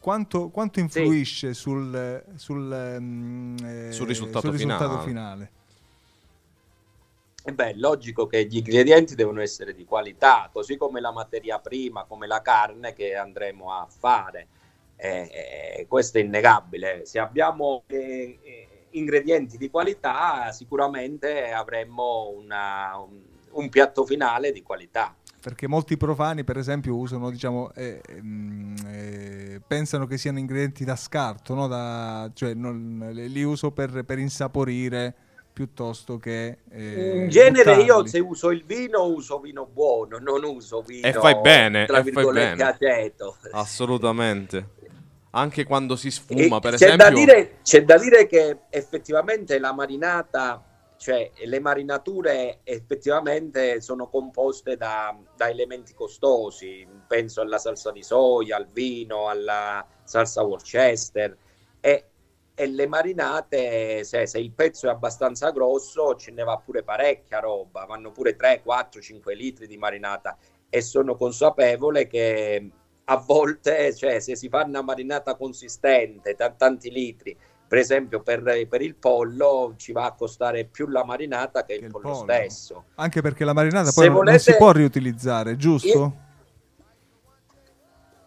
quanto, 0.00 0.48
quanto 0.48 0.80
influisce 0.80 1.52
sul, 1.54 2.24
sul, 2.36 2.96
mm, 3.00 3.56
eh, 3.58 3.92
Sul 3.92 4.06
risultato 4.06 4.50
risultato 4.50 4.98
finale. 5.00 5.04
finale? 5.06 5.50
E 7.42 7.52
beh, 7.52 7.70
è 7.70 7.74
logico 7.74 8.26
che 8.26 8.44
gli 8.46 8.56
ingredienti 8.58 9.14
devono 9.14 9.40
essere 9.40 9.74
di 9.74 9.84
qualità, 9.84 10.50
così 10.52 10.76
come 10.76 11.00
la 11.00 11.10
materia 11.12 11.58
prima, 11.58 12.04
come 12.04 12.26
la 12.26 12.42
carne 12.42 12.92
che 12.92 13.14
andremo 13.14 13.72
a 13.72 13.86
fare. 13.86 14.48
Eh, 14.96 15.78
eh, 15.78 15.86
questo 15.88 16.18
è 16.18 16.20
innegabile. 16.20 17.06
Se 17.06 17.18
abbiamo 17.18 17.84
eh, 17.86 18.38
eh, 18.42 18.68
ingredienti 18.90 19.56
di 19.56 19.70
qualità, 19.70 20.52
sicuramente 20.52 21.50
avremo 21.50 22.28
una- 22.36 22.98
un, 22.98 23.22
un 23.52 23.68
piatto 23.68 24.04
finale 24.04 24.52
di 24.52 24.62
qualità. 24.62 25.14
Perché 25.40 25.66
molti 25.66 25.96
profani, 25.96 26.44
per 26.44 26.58
esempio, 26.58 26.96
usano, 26.96 27.30
diciamo, 27.30 27.72
eh, 27.72 28.02
ehm, 28.06 28.74
eh, 28.86 29.60
pensano 29.66 30.06
che 30.06 30.18
siano 30.18 30.38
ingredienti 30.38 30.84
da 30.84 30.96
scarto, 30.96 31.54
no? 31.54 31.66
Da- 31.66 32.30
cioè 32.34 32.52
non- 32.52 33.10
li 33.14 33.42
uso 33.42 33.70
per, 33.70 34.04
per 34.04 34.18
insaporire 34.18 35.14
piuttosto 35.50 36.18
che... 36.18 36.58
eh, 36.68 37.24
In 37.24 37.28
genere 37.30 37.76
io 37.76 37.94
buttarli. 37.94 38.08
se 38.08 38.18
uso 38.18 38.50
il 38.50 38.64
vino 38.64 39.04
uso 39.06 39.40
vino 39.40 39.66
buono, 39.66 40.18
non 40.18 40.44
uso 40.44 40.82
vino 40.82 41.06
E 41.06 41.12
fai 41.14 41.40
bene, 41.40 41.86
tra 41.86 41.98
e 41.98 42.04
fai 42.04 42.26
bene. 42.26 42.62
aceto. 42.62 43.36
Assolutamente. 43.50 44.68
Anche 45.32 45.64
quando 45.64 45.96
si 45.96 46.10
sfuma, 46.10 46.56
E 46.56 46.60
per 46.60 46.74
c'è, 46.74 46.74
esempio. 46.74 46.96
da 46.96 47.10
dire, 47.10 47.58
c'è 47.62 47.84
da 47.84 47.98
dire 47.98 48.26
che 48.26 48.62
effettivamente 48.70 49.58
la 49.58 49.72
marinata, 49.72 50.62
cioè 51.00 51.30
le 51.46 51.60
marinature 51.60 52.60
effettivamente 52.62 53.80
sono 53.80 54.08
composte 54.10 54.76
da, 54.76 55.18
da 55.34 55.48
elementi 55.48 55.94
costosi, 55.94 56.86
penso 57.08 57.40
alla 57.40 57.56
salsa 57.56 57.90
di 57.90 58.02
soia, 58.02 58.58
al 58.58 58.68
vino, 58.70 59.28
alla 59.28 59.82
salsa 60.04 60.42
Worcester. 60.42 61.34
E, 61.80 62.04
e 62.54 62.66
le 62.66 62.86
marinate, 62.86 64.04
se, 64.04 64.26
se 64.26 64.38
il 64.40 64.52
pezzo 64.52 64.88
è 64.88 64.90
abbastanza 64.90 65.50
grosso, 65.52 66.16
ce 66.16 66.32
ne 66.32 66.44
va 66.44 66.58
pure 66.58 66.82
parecchia 66.82 67.38
roba, 67.40 67.86
vanno 67.86 68.12
pure 68.12 68.36
3, 68.36 68.60
4, 68.62 69.00
5 69.00 69.34
litri 69.34 69.66
di 69.66 69.78
marinata. 69.78 70.36
E 70.68 70.82
sono 70.82 71.14
consapevole 71.14 72.06
che 72.08 72.70
a 73.04 73.16
volte, 73.16 73.94
cioè, 73.94 74.20
se 74.20 74.36
si 74.36 74.50
fa 74.50 74.64
una 74.64 74.82
marinata 74.82 75.34
consistente, 75.34 76.34
ta- 76.34 76.50
tanti 76.50 76.90
litri, 76.90 77.34
per 77.70 77.78
esempio 77.78 78.20
per, 78.20 78.42
per 78.68 78.82
il 78.82 78.96
pollo, 78.96 79.74
ci 79.76 79.92
va 79.92 80.06
a 80.06 80.12
costare 80.14 80.64
più 80.64 80.88
la 80.88 81.04
marinata 81.04 81.64
che 81.64 81.74
il, 81.74 81.78
Che 81.78 81.84
il 81.84 81.90
pollo, 81.92 82.08
pollo. 82.08 82.22
stesso. 82.24 82.84
Anche 82.96 83.22
perché 83.22 83.44
la 83.44 83.52
marinata 83.52 83.92
poi 83.92 84.06
non- 84.06 84.14
non 84.14 84.24
volete- 84.24 84.38
si 84.52 84.56
può 84.56 84.72
riutilizzare, 84.72 85.56
giusto? 85.56 86.14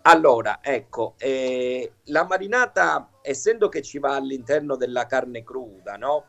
Allora, 0.06 0.60
ecco, 0.62 1.16
eh, 1.18 1.92
la 2.06 2.26
marinata, 2.26 3.10
essendo 3.22 3.68
che 3.68 3.82
ci 3.82 4.00
va 4.00 4.16
all'interno 4.16 4.78
della 4.78 5.06
carne 5.08 5.44
cruda, 5.44 5.96
no? 5.98 6.26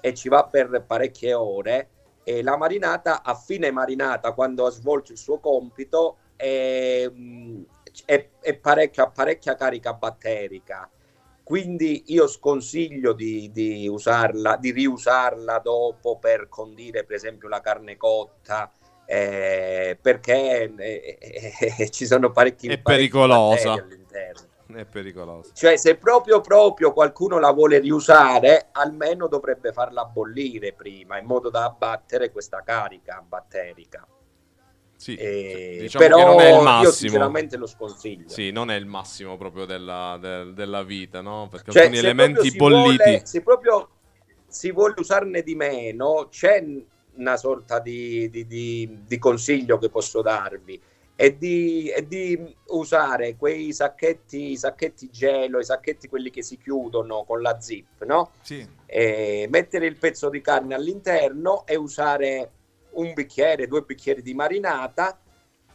E 0.00 0.14
ci 0.14 0.28
va 0.28 0.44
per 0.46 0.84
parecchie 0.86 1.32
ore, 1.34 1.88
eh, 2.22 2.42
la 2.42 2.56
marinata 2.58 3.22
a 3.22 3.34
fine 3.34 3.70
marinata, 3.70 4.32
quando 4.32 4.66
ha 4.66 4.70
svolto 4.70 5.12
il 5.12 5.18
suo 5.18 5.38
compito, 5.40 6.18
è, 6.36 7.06
mh, 7.10 7.62
è- 8.04 8.28
è 8.40 8.54
parecchia, 8.58 9.08
parecchia 9.10 9.54
carica 9.56 9.92
batterica. 9.94 10.90
Quindi 11.48 12.02
io 12.08 12.26
sconsiglio 12.26 13.14
di, 13.14 13.50
di 13.50 13.88
usarla, 13.88 14.58
di 14.58 14.70
riusarla 14.70 15.60
dopo 15.60 16.18
per 16.18 16.46
condire, 16.50 17.04
per 17.04 17.16
esempio, 17.16 17.48
la 17.48 17.62
carne 17.62 17.96
cotta, 17.96 18.70
eh, 19.06 19.96
perché 19.98 20.70
eh, 20.76 21.18
eh, 21.58 21.88
ci 21.88 22.04
sono 22.04 22.32
parecchi 22.32 22.66
È 22.66 22.76
parecchi 22.76 23.08
pericolosa. 23.08 23.72
all'interno. 23.72 24.46
È 24.74 24.84
pericoloso. 24.84 25.52
Cioè, 25.54 25.78
se 25.78 25.96
proprio 25.96 26.42
proprio 26.42 26.92
qualcuno 26.92 27.38
la 27.38 27.50
vuole 27.52 27.78
riusare, 27.78 28.68
almeno 28.72 29.26
dovrebbe 29.26 29.72
farla 29.72 30.04
bollire 30.04 30.74
prima, 30.74 31.18
in 31.18 31.24
modo 31.24 31.48
da 31.48 31.64
abbattere 31.64 32.30
questa 32.30 32.62
carica 32.62 33.24
batterica. 33.26 34.06
Sì, 34.98 35.16
sì, 35.16 35.76
diciamo 35.78 36.04
però 36.04 36.16
che 36.16 36.24
non 36.24 36.40
è 36.40 36.48
il 36.48 36.54
io 36.56 36.62
massimo. 36.62 36.90
sinceramente 36.92 37.56
lo 37.56 37.66
sconsiglio. 37.66 38.28
Sì, 38.28 38.50
non 38.50 38.68
è 38.68 38.74
il 38.74 38.84
massimo 38.86 39.36
proprio 39.36 39.64
della, 39.64 40.18
del- 40.20 40.52
della 40.54 40.82
vita, 40.82 41.20
no? 41.20 41.46
Perché 41.48 41.70
Cioè, 41.70 41.82
alcuni 41.82 41.98
elementi 42.00 42.50
bolliti. 42.56 42.96
vuole- 43.04 43.20
se 43.24 43.42
proprio 43.42 43.88
si 44.48 44.72
vuole 44.72 44.94
usarne 44.98 45.42
di 45.44 45.54
meno, 45.54 46.26
c'è 46.30 46.64
una 47.14 47.36
sorta 47.36 47.78
di, 47.78 48.28
di- 48.28 48.44
di- 48.48 48.98
di 49.06 49.18
consiglio 49.18 49.78
che 49.78 49.88
posso 49.88 50.20
darvi. 50.20 50.80
È 51.14 51.30
di, 51.32 51.88
è 51.94 52.02
di 52.02 52.56
usare 52.66 53.36
quei 53.36 53.72
sacchetti, 53.72 54.50
i 54.50 54.56
sacchetti 54.56 55.10
gelo, 55.12 55.60
i 55.60 55.64
sacchetti 55.64 56.08
quelli 56.08 56.30
che 56.30 56.42
si 56.42 56.58
chiudono 56.58 57.22
con 57.24 57.40
la 57.40 57.60
zip, 57.60 58.04
no? 58.04 58.32
Sì. 58.40 58.66
E 58.84 59.46
mettere 59.48 59.86
il 59.86 59.96
pezzo 59.96 60.28
di 60.28 60.40
carne 60.40 60.74
all'interno 60.74 61.64
e 61.66 61.76
usare 61.76 62.50
un 62.98 63.12
bicchiere, 63.14 63.66
due 63.66 63.82
bicchieri 63.82 64.22
di 64.22 64.34
marinata 64.34 65.18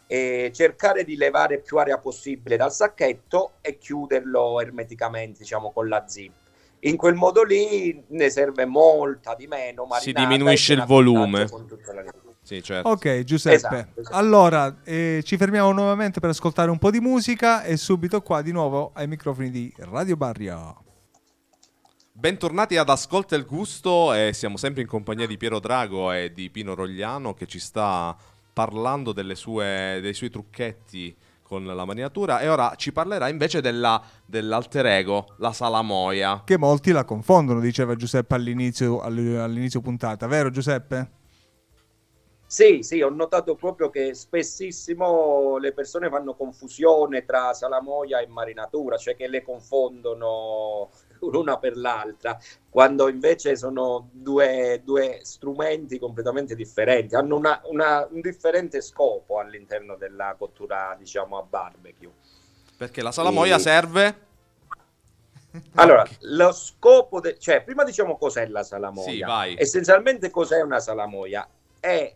e 0.07 0.51
cercare 0.53 1.03
di 1.03 1.15
levare 1.15 1.59
più 1.59 1.77
aria 1.77 1.97
possibile 1.97 2.57
dal 2.57 2.71
sacchetto 2.71 3.53
e 3.62 3.77
chiuderlo 3.77 4.62
ermeticamente, 4.62 5.39
diciamo, 5.39 5.71
con 5.71 5.88
la 5.88 6.05
zip. 6.07 6.31
In 6.81 6.97
quel 6.97 7.15
modo 7.15 7.43
lì 7.43 8.03
ne 8.09 8.29
serve 8.29 8.65
molta 8.65 9.36
di 9.36 9.47
meno. 9.47 9.88
Si 9.99 10.12
diminuisce 10.12 10.73
il 10.73 10.83
volume. 10.86 11.47
Sì, 12.41 12.62
certo. 12.62 12.89
Ok, 12.89 13.23
Giuseppe. 13.23 13.55
Esatto, 13.55 13.99
esatto. 14.01 14.15
Allora, 14.17 14.75
eh, 14.83 15.21
ci 15.23 15.38
fermiamo 15.38 15.71
nuovamente 15.71 16.19
per 16.19 16.31
ascoltare 16.31 16.69
un 16.69 16.77
po' 16.77 16.91
di 16.91 16.99
musica 16.99 17.63
e 17.63 17.77
subito 17.77 18.21
qua 18.21 18.41
di 18.41 18.51
nuovo 18.51 18.91
ai 18.95 19.07
microfoni 19.07 19.49
di 19.49 19.73
Radio 19.77 20.17
Barrio. 20.17 20.83
Bentornati 22.23 22.77
ad 22.77 22.88
Ascolta 22.88 23.36
il 23.36 23.45
Gusto 23.45 24.13
e 24.13 24.31
siamo 24.31 24.55
sempre 24.55 24.81
in 24.81 24.88
compagnia 24.88 25.27
di 25.27 25.36
Piero 25.36 25.59
Drago 25.59 26.09
e 26.13 26.31
di 26.31 26.49
Pino 26.49 26.73
Rogliano 26.73 27.33
che 27.33 27.47
ci 27.47 27.59
sta 27.59 28.15
parlando 28.53 29.12
delle 29.12 29.36
sue- 29.36 29.99
dei 30.01 30.13
suoi 30.13 30.29
trucchetti 30.29 31.13
con 31.41 31.65
la 31.65 31.83
marinatura 31.83 32.39
e 32.39 32.47
ora 32.47 32.75
ci 32.77 32.93
parlerà 32.93 33.27
invece 33.27 33.59
della, 33.59 34.01
dell'alter 34.25 34.86
ego, 34.86 35.36
la 35.39 35.51
salamoia. 35.51 36.43
Che 36.45 36.57
molti 36.57 36.93
la 36.93 37.03
confondono, 37.03 37.59
diceva 37.59 37.93
Giuseppe 37.97 38.36
all'inizio, 38.36 39.01
all- 39.01 39.39
all'inizio 39.39 39.81
puntata, 39.81 40.25
vero 40.25 40.49
Giuseppe? 40.49 41.21
Sì, 42.53 42.83
sì, 42.83 43.01
ho 43.01 43.09
notato 43.09 43.55
proprio 43.55 43.89
che 43.89 44.13
spessissimo 44.13 45.57
le 45.57 45.73
persone 45.73 46.07
fanno 46.07 46.36
confusione 46.36 47.25
tra 47.25 47.51
salamoia 47.51 48.19
e 48.19 48.27
marinatura, 48.27 48.95
cioè 48.95 49.15
che 49.15 49.27
le 49.27 49.41
confondono 49.41 50.91
l'una 51.29 51.57
per 51.57 51.77
l'altra, 51.77 52.38
quando 52.69 53.07
invece 53.09 53.55
sono 53.55 54.09
due, 54.12 54.81
due 54.83 55.19
strumenti 55.23 55.99
completamente 55.99 56.55
differenti, 56.55 57.15
hanno 57.15 57.36
una- 57.36 57.62
una- 57.65 58.07
un 58.09 58.21
differente 58.21 58.81
scopo 58.81 59.39
all'interno 59.39 59.95
della 59.95 60.36
cottura, 60.38 60.95
diciamo, 60.97 61.38
a 61.38 61.43
barbecue. 61.43 62.12
Perché 62.77 63.01
la 63.01 63.12
salamoia 63.12 63.55
E- 63.55 63.59
serve? 63.59 64.17
Allora, 65.75 66.03
lo 66.21 66.51
scopo, 66.51 67.19
de- 67.19 67.38
cioè, 67.38 67.62
prima 67.63 67.83
diciamo 67.83 68.17
cos'è 68.17 68.47
la 68.47 68.63
salamoia. 68.63 69.43
Sì. 69.43 69.55
Essenzialmente 69.57 70.31
cos'è 70.31 70.62
una 70.62 70.79
salamoia? 70.79 71.47
È 71.79 72.15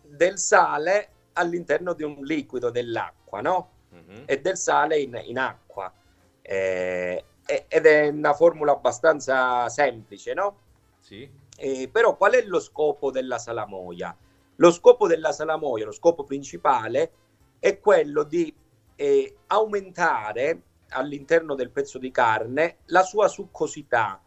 del 0.00 0.38
sale 0.38 1.08
all'interno 1.34 1.92
di 1.92 2.02
un 2.02 2.16
liquido 2.22 2.70
dell'acqua, 2.70 3.42
no? 3.42 3.70
Mhm. 3.90 4.22
E 4.24 4.40
del 4.40 4.56
sale 4.56 4.98
in, 5.00 5.20
in 5.26 5.38
acqua. 5.38 5.92
Eh, 6.40 7.24
ed 7.68 7.86
è 7.86 8.08
una 8.08 8.34
formula 8.34 8.72
abbastanza 8.72 9.68
semplice, 9.70 10.34
no? 10.34 10.56
Sì. 11.00 11.28
Eh, 11.56 11.88
però 11.90 12.16
qual 12.16 12.32
è 12.32 12.42
lo 12.42 12.60
scopo 12.60 13.10
della 13.10 13.38
salamoia? 13.38 14.14
Lo 14.56 14.70
scopo 14.70 15.06
della 15.06 15.32
salamoia, 15.32 15.86
lo 15.86 15.92
scopo 15.92 16.24
principale, 16.24 17.10
è 17.58 17.80
quello 17.80 18.22
di 18.24 18.54
eh, 18.96 19.36
aumentare 19.46 20.62
all'interno 20.90 21.54
del 21.54 21.70
pezzo 21.70 21.98
di 21.98 22.10
carne 22.10 22.78
la 22.86 23.02
sua 23.02 23.28
succosità. 23.28 24.20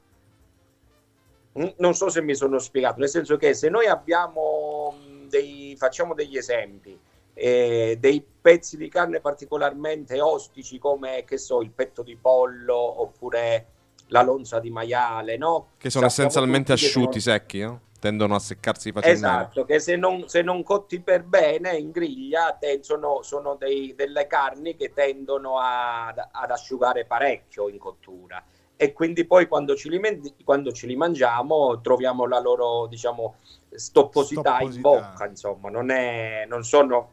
Mm, 1.60 1.68
Non 1.78 1.94
so 1.94 2.10
se 2.10 2.22
mi 2.22 2.34
sono 2.34 2.60
spiegato, 2.60 3.00
nel 3.00 3.10
senso 3.10 3.38
che 3.38 3.54
se 3.54 3.70
noi 3.70 3.86
abbiamo, 3.88 4.94
mm, 4.96 5.28
dei, 5.28 5.76
facciamo 5.78 6.14
degli 6.14 6.38
esempi, 6.38 6.98
eh, 7.34 7.98
dei 8.00 8.26
pezzi 8.42 8.78
di 8.78 8.90
carne 8.90 9.20
particolarmente 9.20 10.20
ostici 10.22 10.78
come, 10.80 11.24
che 11.26 11.38
so, 11.38 11.62
il 11.62 11.72
petto 11.72 12.02
di 12.04 12.16
pollo 12.16 12.76
oppure 13.02 13.66
la 14.08 14.22
lonza 14.24 14.60
di 14.60 14.70
maiale, 14.70 15.38
no? 15.38 15.70
Che 15.78 15.90
sono 15.90 16.08
Sappiamo 16.10 16.30
essenzialmente 16.30 16.74
asciutti, 16.74 17.20
sono- 17.20 17.36
secchi, 17.36 17.60
no? 17.62 17.82
Tendono 18.02 18.34
a 18.34 18.40
seccarsi 18.40 18.92
facilmente. 18.92 19.26
Esatto, 19.28 19.64
che 19.64 19.80
se 19.80 19.96
non, 19.96 20.28
se 20.28 20.42
non 20.42 20.64
cotti 20.64 21.00
per 21.02 21.24
bene 21.24 21.78
in 21.78 21.92
griglia 21.92 22.52
te- 22.60 22.80
sono, 22.82 23.22
sono 23.22 23.54
dei- 23.56 23.94
delle 23.96 24.26
carni 24.26 24.76
che 24.76 24.92
tendono 24.92 25.60
ad, 25.60 26.18
ad 26.32 26.50
asciugare 26.50 27.06
parecchio 27.06 27.70
in 27.70 27.78
cottura 27.78 28.44
e 28.76 28.92
quindi 28.94 29.24
poi 29.26 29.48
quando 29.48 29.76
ce 29.76 29.88
li, 29.90 30.00
men- 30.00 30.34
quando 30.44 30.72
ce 30.72 30.88
li 30.88 30.96
mangiamo 30.96 31.80
troviamo 31.82 32.26
la 32.26 32.40
loro 32.40 32.88
diciamo 32.88 33.36
stopposità, 33.70 34.60
in 34.62 34.72
Stopposità. 34.72 35.10
bocca, 35.12 35.26
insomma, 35.28 35.70
non, 35.70 35.92
è- 35.92 36.46
non 36.48 36.64
sono 36.64 37.12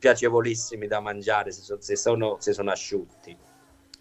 piacevolissimi 0.00 0.88
da 0.88 0.98
mangiare 0.98 1.52
se, 1.52 1.60
so- 1.60 1.80
se 1.80 1.94
sono, 1.94 2.36
se 2.40 2.52
sono 2.52 2.72
asciutti. 2.72 3.36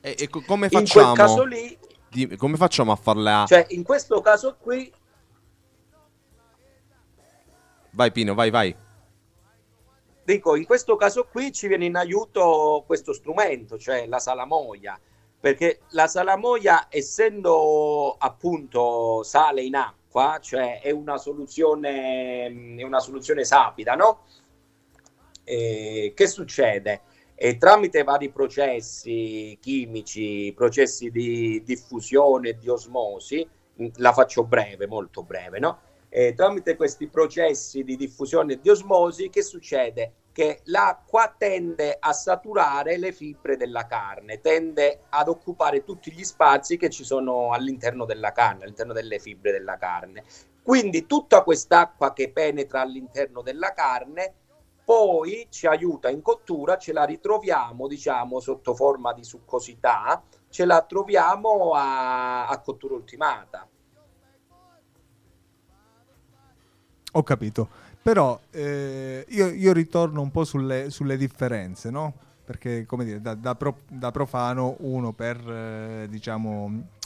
E, 0.01 0.15
e 0.17 0.29
co- 0.29 0.41
come 0.47 0.65
In 0.65 0.71
quel 0.71 0.87
facciamo? 0.87 1.13
caso 1.13 1.43
lì, 1.43 1.77
di- 2.09 2.35
come 2.37 2.55
facciamo 2.57 2.91
a 2.91 2.95
farla? 2.95 3.45
cioè 3.47 3.65
in 3.69 3.83
questo 3.83 4.21
caso 4.21 4.55
qui 4.59 4.91
Vai 7.91 8.11
Pino, 8.11 8.33
vai, 8.33 8.49
vai. 8.49 8.75
Dico, 10.23 10.55
in 10.55 10.65
questo 10.65 10.95
caso 10.95 11.25
qui 11.29 11.51
ci 11.51 11.67
viene 11.67 11.85
in 11.85 11.95
aiuto 11.95 12.83
questo 12.85 13.13
strumento, 13.13 13.77
cioè 13.79 14.05
la 14.05 14.19
salamoia, 14.19 14.97
perché 15.39 15.81
la 15.89 16.07
salamoia, 16.07 16.85
essendo 16.87 18.15
appunto 18.17 19.23
sale 19.23 19.63
in 19.63 19.75
acqua, 19.75 20.37
cioè 20.39 20.81
è 20.81 20.91
una 20.91 21.17
soluzione, 21.17 22.45
è 22.77 22.83
una 22.83 22.99
soluzione 22.99 23.43
sapida, 23.43 23.95
no? 23.95 24.19
Eh, 25.49 26.13
che 26.15 26.27
succede? 26.27 27.01
E 27.33 27.57
tramite 27.57 28.03
vari 28.03 28.29
processi 28.29 29.57
chimici, 29.59 30.53
processi 30.55 31.09
di 31.09 31.63
diffusione 31.65 32.49
e 32.49 32.57
di 32.59 32.69
osmosi, 32.69 33.47
la 33.95 34.13
faccio 34.13 34.43
breve, 34.43 34.85
molto 34.85 35.23
breve, 35.23 35.57
no? 35.57 35.79
Eh, 36.09 36.35
tramite 36.35 36.75
questi 36.75 37.07
processi 37.07 37.83
di 37.83 37.95
diffusione 37.95 38.53
e 38.53 38.59
di 38.61 38.69
osmosi, 38.69 39.31
che 39.31 39.41
succede? 39.41 40.11
Che 40.31 40.59
l'acqua 40.65 41.33
tende 41.35 41.97
a 41.99 42.13
saturare 42.13 42.97
le 42.97 43.11
fibre 43.11 43.57
della 43.57 43.87
carne, 43.87 44.41
tende 44.41 45.05
ad 45.09 45.29
occupare 45.29 45.83
tutti 45.83 46.11
gli 46.11 46.23
spazi 46.23 46.77
che 46.77 46.91
ci 46.91 47.03
sono 47.03 47.53
all'interno 47.53 48.05
della 48.05 48.33
carne, 48.33 48.65
all'interno 48.65 48.93
delle 48.93 49.17
fibre 49.17 49.51
della 49.51 49.77
carne. 49.77 50.23
Quindi 50.61 51.07
tutta 51.07 51.41
quest'acqua 51.41 52.13
che 52.13 52.29
penetra 52.29 52.81
all'interno 52.81 53.41
della 53.41 53.73
carne 53.73 54.33
poi 54.89 55.45
ci 55.51 55.67
aiuta 55.67 56.09
in 56.09 56.23
cottura, 56.23 56.79
ce 56.79 56.93
la 56.93 57.03
ritroviamo, 57.03 57.87
diciamo, 57.87 58.39
sotto 58.39 58.73
forma 58.73 59.13
di 59.13 59.23
succosità, 59.23 60.23
ce 60.49 60.65
la 60.65 60.81
troviamo 60.81 61.73
a, 61.75 62.47
a 62.47 62.59
cottura 62.59 62.95
ultimata. 62.95 63.67
Ho 67.11 67.21
capito. 67.21 67.69
Però 68.01 68.39
eh, 68.49 69.23
io, 69.27 69.49
io 69.51 69.73
ritorno 69.73 70.21
un 70.21 70.31
po' 70.31 70.43
sulle, 70.43 70.89
sulle 70.89 71.17
differenze, 71.17 71.91
no? 71.91 72.11
Perché, 72.43 72.87
come 72.87 73.05
dire, 73.05 73.21
da, 73.21 73.35
da 73.35 73.53
pro- 73.53 73.81
da 73.87 74.09
profano 74.09 74.75
uno 74.79 75.11
per, 75.11 75.37
eh, 75.37 76.07
diciamo, 76.09 76.97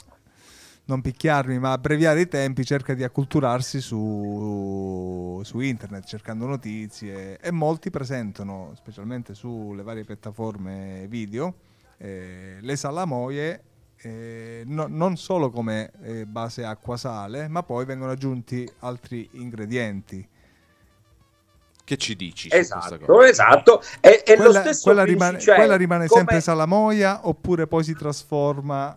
non 0.86 1.00
picchiarmi, 1.00 1.58
ma 1.58 1.72
abbreviare 1.72 2.22
i 2.22 2.28
tempi, 2.28 2.64
cerca 2.64 2.94
di 2.94 3.04
acculturarsi 3.04 3.80
su, 3.80 5.40
su 5.42 5.60
internet, 5.60 6.04
cercando 6.04 6.46
notizie 6.46 7.38
e 7.38 7.50
molti 7.50 7.90
presentano, 7.90 8.72
specialmente 8.76 9.34
sulle 9.34 9.82
varie 9.82 10.04
piattaforme 10.04 11.06
video, 11.08 11.54
eh, 11.96 12.58
le 12.60 12.76
salamoie 12.76 13.62
eh, 13.96 14.62
no- 14.66 14.86
non 14.88 15.16
solo 15.16 15.50
come 15.50 15.90
eh, 16.02 16.26
base 16.26 16.64
acqua-sale, 16.64 17.48
ma 17.48 17.62
poi 17.62 17.86
vengono 17.86 18.10
aggiunti 18.10 18.70
altri 18.80 19.26
ingredienti. 19.32 20.28
Che 21.84 21.96
ci 21.96 22.16
dici? 22.16 22.48
Esatto, 22.50 22.98
cosa? 22.98 23.28
esatto. 23.28 23.82
E, 24.00 24.22
e 24.26 24.36
lo 24.36 24.44
Quella, 24.44 24.60
stesso 24.60 24.82
quella 24.84 25.04
rimane, 25.04 25.38
cioè, 25.38 25.54
quella 25.56 25.76
rimane 25.76 26.06
come- 26.06 26.20
sempre 26.20 26.40
salamoia 26.40 27.26
oppure 27.26 27.66
poi 27.66 27.84
si 27.84 27.94
trasforma 27.94 28.96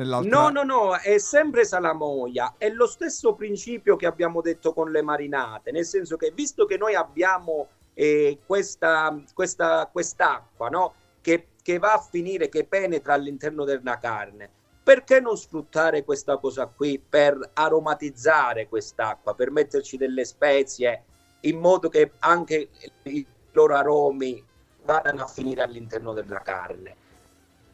nell'altra? 0.00 0.30
No, 0.30 0.48
no, 0.48 0.62
no, 0.62 0.96
è 0.96 1.18
sempre 1.18 1.64
salamoia. 1.64 2.54
È 2.56 2.68
lo 2.70 2.86
stesso 2.86 3.34
principio 3.34 3.96
che 3.96 4.06
abbiamo 4.06 4.40
detto 4.40 4.72
con 4.72 4.90
le 4.90 5.02
marinate, 5.02 5.70
nel 5.70 5.84
senso 5.84 6.16
che 6.16 6.32
visto 6.34 6.64
che 6.64 6.76
noi 6.76 6.94
abbiamo 6.94 7.68
eh, 7.94 8.38
questa, 8.44 9.22
questa, 9.34 9.88
quest'acqua, 9.92 10.68
no? 10.68 10.94
Che, 11.20 11.48
che 11.62 11.78
va 11.78 11.92
a 11.92 12.00
finire, 12.00 12.48
che 12.48 12.64
penetra 12.64 13.14
all'interno 13.14 13.64
della 13.64 13.98
carne, 13.98 14.48
perché 14.82 15.20
non 15.20 15.36
sfruttare 15.36 16.02
questa 16.04 16.38
cosa 16.38 16.66
qui 16.66 16.98
per 16.98 17.50
aromatizzare 17.52 18.68
quest'acqua, 18.68 19.34
per 19.34 19.50
metterci 19.50 19.96
delle 19.96 20.24
spezie 20.24 21.04
in 21.40 21.58
modo 21.58 21.88
che 21.88 22.12
anche 22.20 22.68
i 23.04 23.26
loro 23.52 23.74
aromi 23.74 24.42
vadano 24.84 25.22
a 25.22 25.26
finire 25.26 25.62
all'interno 25.62 26.12
della 26.12 26.40
carne? 26.40 26.96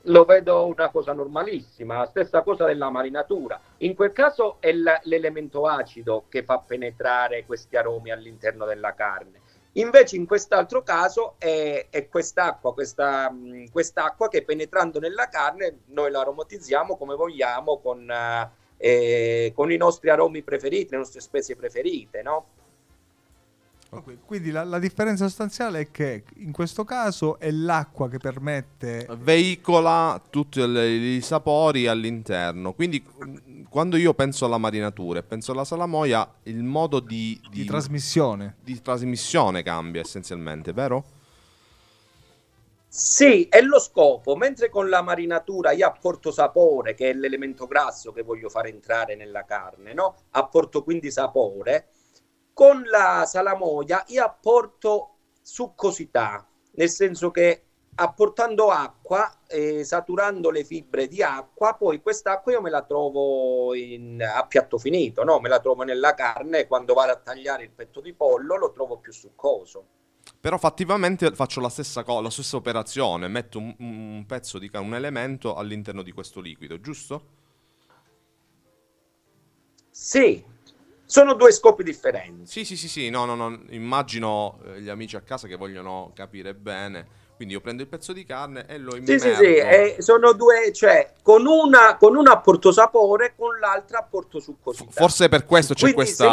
Lo 0.07 0.25
vedo 0.25 0.67
una 0.67 0.91
cosa 0.91 1.13
normalissima, 1.13 1.99
la 1.99 2.07
stessa 2.07 2.43
cosa 2.43 2.65
della 2.65 2.91
marinatura. 2.91 3.61
In 3.79 3.95
quel 3.95 4.13
caso 4.13 4.57
è 4.61 4.73
l'elemento 4.73 5.67
acido 5.67 6.25
che 6.29 6.43
fa 6.43 6.59
penetrare 6.59 7.45
questi 7.45 7.77
aromi 7.77 8.11
all'interno 8.11 8.67
della 8.67 8.95
carne. 8.95 9.41
Invece 9.73 10.17
in 10.17 10.27
quest'altro 10.27 10.83
caso 10.83 11.35
è, 11.39 11.89
è 11.91 12.09
quest'acqua, 12.09 12.73
questa, 12.73 13.31
quest'acqua 13.71 14.29
che 14.29 14.43
penetrando 14.43 14.99
nella 14.99 15.29
carne 15.29 15.81
noi 15.87 16.11
la 16.11 16.21
aromatizziamo 16.21 16.97
come 16.97 17.15
vogliamo 17.15 17.79
con, 17.79 18.11
eh, 18.11 18.51
eh, 18.79 19.53
con 19.55 19.71
i 19.71 19.77
nostri 19.77 20.09
aromi 20.09 20.43
preferiti, 20.43 20.93
le 20.93 20.99
nostre 20.99 21.21
spezie 21.21 21.57
preferite, 21.57 22.23
no? 22.23 22.47
Quindi 24.03 24.51
la, 24.51 24.65
la 24.65 24.79
differenza 24.79 25.25
sostanziale 25.27 25.81
è 25.81 25.91
che 25.91 26.25
in 26.37 26.53
questo 26.53 26.85
caso 26.85 27.39
è 27.39 27.51
l'acqua 27.51 28.09
che 28.09 28.19
permette 28.19 29.07
Veicola 29.19 30.21
tutti 30.31 30.61
i 30.61 31.21
sapori 31.23 31.87
all'interno. 31.87 32.73
Quindi 32.73 33.03
mh, 33.03 33.63
quando 33.69 33.97
io 33.97 34.15
penso 34.15 34.45
alla 34.45 34.59
marinatura 34.59 35.19
e 35.19 35.23
penso 35.23 35.53
alla 35.53 35.65
salamoia, 35.65 36.29
il 36.45 36.63
modo 36.63 37.01
di, 37.01 37.41
di 37.51 37.65
trasmissione. 37.65 38.57
di 38.63 38.81
trasmissione 38.81 39.63
cambia 39.63 40.01
essenzialmente, 40.01 40.73
vero? 40.73 41.05
Sì, 42.89 43.47
è 43.51 43.61
lo 43.61 43.79
scopo, 43.79 44.37
mentre 44.37 44.71
con 44.71 44.89
la 44.89 45.03
marinatura 45.03 45.73
io 45.73 45.87
apporto 45.87 46.31
sapore, 46.31 46.95
che 46.95 47.11
è 47.11 47.13
l'elemento 47.13 47.67
grasso 47.67 48.11
che 48.13 48.23
voglio 48.23 48.49
fare 48.49 48.71
entrare 48.71 49.17
nella 49.17 49.45
carne, 49.45 49.93
no? 49.93 50.15
Apporto 50.31 50.83
quindi 50.83 51.11
sapore. 51.11 51.89
Con 52.57 52.85
la 52.85 53.27
salamoia 53.27 54.03
io 54.07 54.25
apporto 54.25 55.17
succosità, 55.43 56.49
nel 56.77 56.89
senso 56.89 57.31
che 57.31 57.65
apportando 57.97 58.71
acqua, 58.71 59.43
eh, 59.47 59.85
saturando 59.85 60.49
le 60.49 60.65
fibre 60.65 61.07
di 61.07 61.23
acqua, 61.23 61.75
poi 61.75 62.01
quest'acqua 62.01 62.53
io 62.53 62.63
me 62.63 62.71
la 62.71 62.81
trovo 62.81 63.75
in- 63.75 64.23
a 64.23 64.47
piatto 64.47 64.79
finito, 64.79 65.23
no? 65.23 65.39
Me 65.39 65.51
la 65.51 65.61
trovo 65.61 65.83
nella 65.83 66.15
carne 66.15 66.61
e 66.61 66.67
quando 66.67 66.95
vado 66.95 67.13
a 67.13 67.17
tagliare 67.17 67.65
il 67.65 67.73
petto 67.73 68.01
di 68.01 68.15
pollo 68.15 68.57
lo 68.57 68.73
trovo 68.73 68.97
più 68.97 69.13
succoso. 69.13 69.87
Però 70.41 70.57
fattivamente 70.57 71.31
faccio 71.33 71.61
la 71.61 71.69
stessa 71.69 72.05
cosa, 72.05 72.23
la 72.23 72.31
stessa 72.31 72.57
operazione, 72.57 73.29
metto 73.29 73.59
un, 73.59 73.75
un 73.81 74.25
pezzo 74.27 74.59
di 74.59 74.71
un 74.73 74.95
elemento 74.95 75.57
all'interno 75.57 76.01
di 76.01 76.13
questo 76.13 76.41
liquido, 76.41 76.81
giusto? 76.81 77.35
Sì, 79.91 80.55
sono 81.07 81.35
due 81.35 81.53
scopi 81.53 81.83
differenti. 81.83 82.51
Sì, 82.51 82.65
sì, 82.65 82.77
sì, 82.77 82.89
sì, 82.89 83.09
no, 83.11 83.25
no, 83.25 83.35
no, 83.35 83.59
immagino 83.71 84.59
eh, 84.67 84.81
gli 84.81 84.89
amici 84.89 85.17
a 85.17 85.21
casa 85.21 85.47
che 85.49 85.57
vogliono 85.57 86.13
capire 86.15 86.55
bene. 86.55 87.25
Quindi 87.37 87.53
io 87.53 87.61
prendo 87.61 87.83
il 87.83 87.89
pezzo 87.89 88.15
di 88.15 88.25
carne 88.25 88.67
e 88.67 88.79
lo 88.79 88.93
Sì, 88.95 88.99
immergo. 88.99 89.25
sì, 89.25 89.35
sì, 89.35 89.45
eh, 89.57 89.97
sono 89.99 90.33
due, 90.33 90.73
cioè 90.73 91.13
con 91.23 91.45
una, 91.45 91.97
con 91.99 92.17
una 92.17 92.33
apporto 92.33 92.73
sapore, 92.73 93.35
con 93.37 93.59
l'altra 93.59 93.99
apporto 93.99 94.41
succosità. 94.41 94.91
Forse 94.93 95.29
per 95.29 95.45
questo 95.45 95.75
c'è 95.75 95.93
Quindi 95.93 95.97
questa 95.97 96.27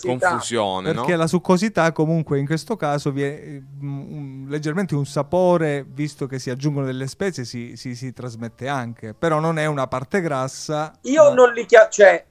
confusione, 0.00 0.92
Perché 0.92 1.10
no? 1.10 1.16
la 1.16 1.26
succosità 1.26 1.90
comunque 1.90 2.38
in 2.38 2.46
questo 2.46 2.76
caso 2.76 3.10
viene 3.10 3.64
mm, 3.82 4.48
leggermente 4.48 4.94
un 4.94 5.06
sapore, 5.06 5.84
visto 5.88 6.26
che 6.26 6.38
si 6.38 6.50
aggiungono 6.50 6.86
delle 6.86 7.08
spezie, 7.08 7.44
si, 7.44 7.76
si- 7.76 7.96
si 7.96 8.12
trasmette 8.12 8.68
anche. 8.68 9.14
Però 9.14 9.40
non 9.40 9.58
è 9.58 9.66
una 9.66 9.88
parte 9.88 10.20
grassa. 10.20 10.92
Io 11.02 11.24
ma- 11.24 11.34
non 11.34 11.52
li 11.52 11.66
chiamo, 11.66 11.88
cioè 11.90 12.24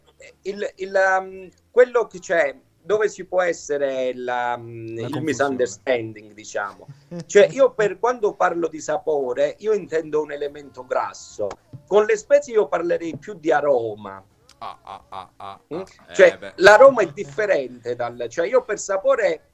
il, 0.44 0.72
il, 0.76 0.94
um, 1.20 1.50
quello 1.70 2.08
che 2.08 2.20
c'è, 2.20 2.56
dove 2.84 3.10
ci 3.12 3.26
può 3.26 3.42
essere 3.42 4.12
la, 4.16 4.56
um, 4.58 4.86
il 4.88 4.96
confusione. 5.02 5.22
misunderstanding, 5.22 6.34
diciamo. 6.34 6.88
Cioè 7.26 7.48
io 7.52 7.72
per 7.74 8.00
quando 8.00 8.34
parlo 8.34 8.68
di 8.68 8.80
sapore, 8.80 9.56
io 9.60 9.74
intendo 9.74 10.22
un 10.22 10.32
elemento 10.32 10.86
grasso. 10.86 11.48
Con 11.88 12.06
le 12.06 12.18
spezie 12.18 12.54
io 12.54 12.68
parlerei 12.68 13.18
più 13.18 13.34
di 13.36 13.52
aroma. 13.52 14.24
Ah, 14.64 14.78
ah, 14.84 15.04
ah, 15.10 15.30
ah, 15.38 15.60
Mm? 15.74 15.78
ah. 15.80 15.86
Eh, 16.10 16.14
Cioè, 16.14 16.38
beh. 16.38 16.54
l'aroma 16.58 17.02
è 17.02 17.12
differente 17.12 17.96
dal... 17.96 18.26
Cioè, 18.30 18.48
io 18.48 18.64
per 18.64 18.80
sapore 18.80 19.46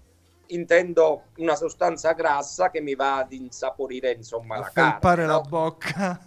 intendo 0.47 1.23
una 1.37 1.55
sostanza 1.55 2.13
grassa 2.13 2.69
che 2.69 2.79
mi 2.79 2.95
va 2.95 3.17
ad 3.17 3.33
insaporire 3.33 4.11
insomma 4.11 4.55
A 4.55 4.59
la 4.59 4.69
carne. 4.73 4.91
felpare 4.91 5.25
no? 5.25 5.31
la 5.33 5.41
bocca. 5.41 6.19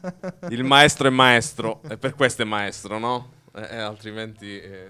Il 0.51 0.65
maestro 0.65 1.09
è 1.09 1.11
maestro, 1.11 1.81
e 1.89 1.97
per 1.97 2.15
questo 2.15 2.43
è 2.43 2.45
maestro, 2.45 2.99
no? 2.99 3.39
E, 3.53 3.67
e 3.71 3.77
altrimenti 3.79 4.61
eh, 4.61 4.89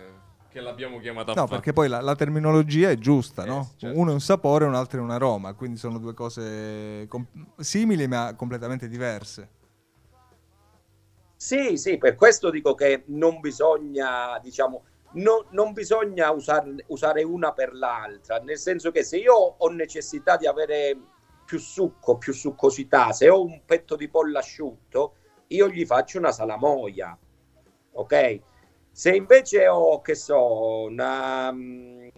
che 0.50 0.60
l'abbiamo 0.60 0.98
chiamata 0.98 1.32
No, 1.32 1.46
perché 1.46 1.72
poi 1.72 1.88
la, 1.88 2.00
la 2.00 2.14
terminologia 2.14 2.90
è 2.90 2.98
giusta, 2.98 3.44
Eh, 3.44 3.46
no? 3.46 3.70
certo. 3.76 3.98
Uno 3.98 4.10
è 4.10 4.14
un 4.14 4.20
sapore, 4.20 4.64
un 4.64 4.74
altro 4.74 4.98
è 4.98 5.02
un 5.02 5.10
aroma, 5.10 5.54
quindi 5.54 5.78
sono 5.78 5.98
due 5.98 6.12
cose 6.12 7.06
com- 7.08 7.26
simili 7.56 8.06
ma 8.08 8.34
completamente 8.36 8.88
diverse. 8.88 9.48
Sì, 11.36 11.78
sì, 11.78 11.96
per 11.96 12.16
questo 12.16 12.50
dico 12.50 12.74
che 12.74 13.04
non 13.06 13.40
bisogna, 13.40 14.38
diciamo, 14.42 14.84
no- 15.12 15.46
non 15.50 15.72
bisogna 15.72 16.30
usar- 16.30 16.84
usare 16.88 17.22
una 17.22 17.52
per 17.52 17.72
l'altra, 17.72 18.38
nel 18.40 18.58
senso 18.58 18.90
che 18.90 19.02
se 19.04 19.16
io 19.16 19.34
ho 19.34 19.68
necessità 19.68 20.36
di 20.36 20.46
avere 20.46 20.98
più 21.46 21.58
succo, 21.58 22.18
più 22.18 22.32
succosità, 22.34 23.12
se 23.12 23.28
ho 23.30 23.42
un 23.42 23.62
petto 23.64 23.96
di 23.96 24.08
pollo 24.08 24.38
asciutto, 24.38 25.14
io 25.48 25.68
gli 25.68 25.86
faccio 25.86 26.18
una 26.18 26.30
salamoia, 26.30 27.18
ok? 27.92 28.40
Se 28.92 29.14
invece 29.14 29.66
ho, 29.68 30.00
che 30.00 30.14
so, 30.14 30.82
una, 30.82 31.50
mm, 31.52 32.08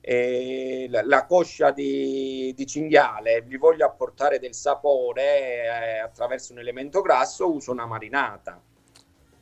eh, 0.00 0.86
la, 0.90 1.02
la 1.04 1.26
coscia 1.26 1.70
di, 1.70 2.52
di 2.56 2.66
cinghiale, 2.66 3.44
gli 3.46 3.56
voglio 3.56 3.86
apportare 3.86 4.38
del 4.38 4.54
sapore 4.54 5.62
eh, 5.64 5.98
attraverso 5.98 6.52
un 6.52 6.58
elemento 6.58 7.00
grasso, 7.00 7.52
uso 7.52 7.70
una 7.70 7.86
marinata. 7.86 8.60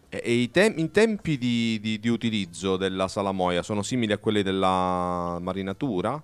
E, 0.09 0.21
e 0.23 0.33
i, 0.33 0.51
tem- 0.51 0.79
i 0.79 0.91
tempi 0.91 1.39
di, 1.39 1.79
di- 1.81 1.99
di 1.99 2.09
utilizzo 2.09 2.77
della 2.77 3.09
salamoia 3.09 3.63
sono 3.63 3.83
simili 3.83 4.13
a 4.13 4.19
quelli 4.19 4.43
della 4.43 5.39
marinatura? 5.41 6.23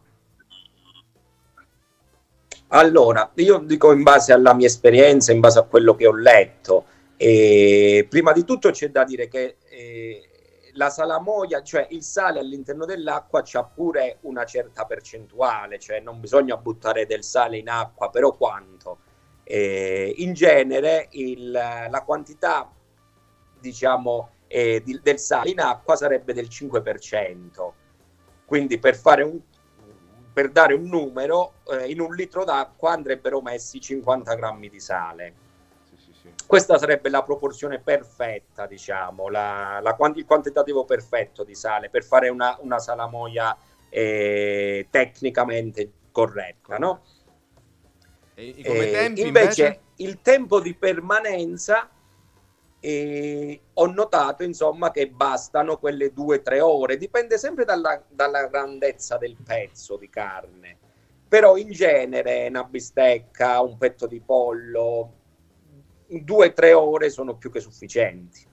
Allora, 2.69 3.31
io 3.35 3.59
dico 3.59 3.93
in 3.93 4.03
base 4.03 4.33
alla 4.33 4.53
mia 4.53 4.67
esperienza, 4.67 5.33
in 5.33 5.41
base 5.41 5.61
a 5.61 5.62
quello 5.62 5.95
che 5.95 6.07
ho 6.07 6.14
letto, 6.14 6.85
e 7.17 8.05
prima 8.11 8.33
di 8.33 8.45
tutto 8.45 8.71
c'è 8.71 8.91
da 8.91 9.05
dire 9.05 9.29
che 9.29 9.57
eh, 9.69 10.29
la 10.77 10.91
salamoia, 10.91 11.62
cioè 11.62 11.87
il 11.91 12.03
sale 12.03 12.39
all'interno 12.39 12.85
dell'acqua, 12.85 13.43
c'ha 13.45 13.64
pure 13.64 14.18
una 14.22 14.45
certa 14.45 14.85
percentuale, 14.85 15.79
cioè 15.79 16.01
non 16.01 16.20
bisogna 16.20 16.57
buttare 16.57 17.07
del 17.07 17.24
sale 17.24 17.59
in 17.59 17.68
acqua, 17.68 18.11
però 18.11 18.33
quanto? 18.33 18.99
Eh, 19.43 20.14
in 20.18 20.33
genere 20.33 21.09
il- 21.12 21.51
la 21.51 22.03
quantità, 22.05 22.70
diciamo, 23.59 24.31
eh, 24.49 24.83
di- 24.85 25.01
del 25.03 25.18
sale 25.18 25.51
in 25.51 25.61
acqua 25.61 25.97
sarebbe 25.97 26.33
del 26.33 26.49
5%. 26.49 27.74
Quindi 28.45 28.79
per 28.79 28.99
un 29.24 29.41
per 30.33 30.51
dare 30.51 30.74
un 30.74 30.83
numero, 30.83 31.55
eh, 31.70 31.91
in 31.91 31.99
un 31.99 32.14
litro 32.14 32.45
d'acqua 32.45 32.93
andrebbero 32.93 33.41
messi 33.41 33.81
50 33.81 34.35
grammi 34.35 34.68
di 34.68 34.81
sale. 34.81 35.35
Questa 36.47 36.79
sarebbe 36.79 37.09
la 37.11 37.23
proporzione 37.23 37.81
perfetta, 37.81 38.67
diciamo, 38.67 39.29
la- 39.29 39.81
la 39.83 39.97
il 40.15 40.25
quantitativo 40.25 40.85
perfetto 40.85 41.43
di 41.45 41.55
sale 41.55 41.91
per 41.91 42.05
fare 42.05 42.29
una, 42.29 42.57
una 42.61 42.79
salamoia 42.79 43.57
eh, 43.89 44.87
tecnicamente 44.91 45.93
corretta, 46.13 46.79
no? 46.79 47.03
E, 48.35 48.55
e 48.59 48.65
come 48.65 48.89
Eh, 48.89 48.89
tempi 48.89 49.27
invece, 49.27 49.27
invece? 49.29 49.81
il 49.97 50.21
tempo 50.21 50.61
di 50.61 50.75
permanenza 50.75 51.89
eh, 52.81 53.61
ho 53.75 53.87
notato 53.87 54.43
insomma 54.43 54.91
che 54.91 55.09
bastano 55.09 55.79
quelle 55.79 56.13
due 56.13 56.37
o 56.39 56.43
tre 56.43 56.61
ore 56.61 56.97
dipende 56.97 57.39
sempre 57.39 57.65
dalla, 57.65 58.03
dalla 58.09 58.47
grandezza 58.49 59.17
del 59.19 59.37
pezzo 59.43 59.97
di 59.97 60.09
carne 60.11 60.77
però 61.29 61.57
in 61.57 61.71
genere 61.71 62.47
una 62.49 62.65
bistecca 62.65 63.61
un 63.61 63.77
petto 63.79 64.07
di 64.07 64.21
pollo 64.21 65.13
due 66.09 66.49
o 66.49 66.53
tre 66.53 66.73
ore 66.73 67.11
sono 67.11 67.37
più 67.37 67.51
che 67.51 67.61
sufficienti. 67.61 68.45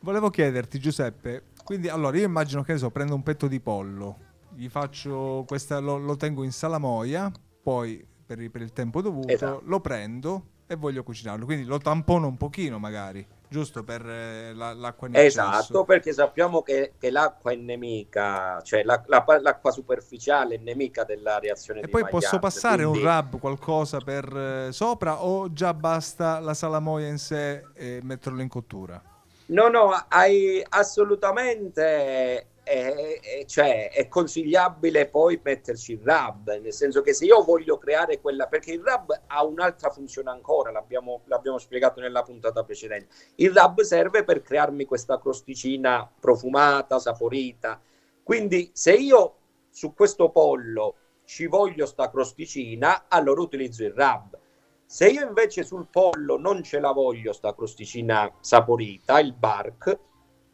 Volevo 0.00 0.30
chiederti, 0.30 0.78
Giuseppe, 0.78 1.44
quindi 1.64 1.88
allora 1.88 2.16
io 2.16 2.24
immagino 2.24 2.62
che 2.62 2.76
so, 2.76 2.90
prendo 2.90 3.14
un 3.14 3.22
petto 3.22 3.48
di 3.48 3.60
pollo, 3.60 4.18
gli 4.54 4.68
faccio 4.68 5.44
questa, 5.46 5.78
lo, 5.78 5.96
lo 5.98 6.16
tengo 6.16 6.44
in 6.44 6.52
salamoia, 6.52 7.30
poi 7.62 8.06
per, 8.24 8.40
il- 8.40 8.50
per 8.50 8.62
il 8.62 8.72
tempo 8.72 9.00
dovuto 9.00 9.32
Esatto. 9.32 9.62
lo 9.64 9.80
prendo 9.80 10.50
e 10.66 10.76
voglio 10.76 11.02
cucinarlo, 11.02 11.44
quindi 11.44 11.64
lo 11.64 11.78
tampono 11.78 12.26
un 12.26 12.36
pochino 12.36 12.78
magari, 12.78 13.26
giusto 13.48 13.82
per 13.84 14.04
eh, 14.08 14.52
la- 14.54 14.72
l'acqua 14.74 15.06
in 15.08 15.14
eccesso. 15.16 15.40
esatto 15.40 15.84
perché 15.84 16.12
sappiamo 16.12 16.62
che, 16.62 16.92
che 16.98 17.10
l'acqua 17.10 17.52
è 17.52 17.54
nemica 17.56 18.60
cioè 18.62 18.82
la- 18.82 19.02
la- 19.06 19.24
l'acqua 19.40 19.70
superficiale 19.70 20.56
è 20.56 20.58
nemica 20.58 21.04
della 21.04 21.38
reazione 21.38 21.80
E 21.80 21.88
poi 21.88 22.06
posso 22.08 22.38
passare 22.38 22.82
un 22.84 22.92
quindi- 22.92 23.08
rub, 23.08 23.38
qualcosa 23.38 23.98
per 24.00 24.36
eh, 24.68 24.72
sopra 24.72 25.22
o 25.22 25.52
già 25.52 25.72
basta 25.74 26.40
la 26.40 26.54
salamoia 26.54 27.06
in 27.08 27.18
sé 27.18 27.62
e 27.74 28.00
metterlo 28.02 28.40
in 28.42 28.48
cottura? 28.48 29.00
No, 29.48 29.68
no, 29.68 29.92
hai 30.08 30.60
assolutamente, 30.70 32.46
eh, 32.68 33.20
eh, 33.22 33.46
cioè, 33.46 33.90
è 33.92 34.08
consigliabile 34.08 35.06
poi 35.06 35.40
metterci 35.40 35.92
il 35.92 36.00
RAB, 36.02 36.58
nel 36.60 36.72
senso 36.72 37.00
che 37.00 37.12
se 37.12 37.24
io 37.24 37.44
voglio 37.44 37.78
creare 37.78 38.20
quella, 38.20 38.48
perché 38.48 38.72
il 38.72 38.82
RAB 38.82 39.22
ha 39.28 39.44
un'altra 39.44 39.90
funzione 39.90 40.30
ancora, 40.30 40.72
l'abbiamo, 40.72 41.20
l'abbiamo 41.26 41.58
spiegato 41.58 42.00
nella 42.00 42.24
puntata 42.24 42.64
precedente. 42.64 43.14
Il 43.36 43.52
RAB 43.52 43.82
serve 43.82 44.24
per 44.24 44.42
crearmi 44.42 44.84
questa 44.84 45.20
crosticina 45.20 46.10
profumata, 46.18 46.98
saporita. 46.98 47.80
Quindi 48.24 48.70
se 48.72 48.94
io 48.94 49.36
su 49.70 49.94
questo 49.94 50.30
pollo 50.30 50.96
ci 51.24 51.46
voglio 51.46 51.86
sta 51.86 52.10
crosticina, 52.10 53.04
allora 53.06 53.42
utilizzo 53.42 53.84
il 53.84 53.92
RAB. 53.92 54.38
Se 54.84 55.08
io 55.08 55.24
invece 55.24 55.62
sul 55.62 55.86
pollo 55.88 56.36
non 56.36 56.64
ce 56.64 56.80
la 56.80 56.90
voglio 56.90 57.32
sta 57.32 57.54
crosticina 57.54 58.32
saporita, 58.40 59.20
il 59.20 59.34
bark, 59.34 59.98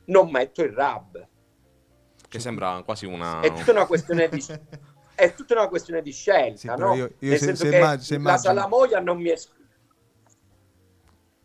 non 0.07 0.31
metto 0.31 0.63
il 0.63 0.73
rub. 0.73 1.31
Che 2.33 2.39
sembra 2.41 2.81
quasi 2.83 3.05
una... 3.05 3.41
È 3.41 3.53
tutta 3.53 3.73
una 3.73 3.85
questione 3.87 4.27
di, 4.31 4.43
è 5.15 5.35
tutta 5.35 5.53
una 5.53 5.69
questione 5.69 6.01
di 6.01 6.13
scelta, 6.13 6.57
Sì, 6.57 6.67
no? 6.81 6.95
io- 6.95 7.05
io 7.19 7.29
Nel 7.29 7.39
se- 7.39 7.45
senso 7.45 7.65
se 7.65 7.71
che 7.71 7.77
immag- 7.77 8.01
se 8.01 8.15
la 8.15 8.19
immagino- 8.21 8.39
salamoia 8.55 9.01
non 9.01 9.21
mi 9.21 9.29
es- 9.31 9.51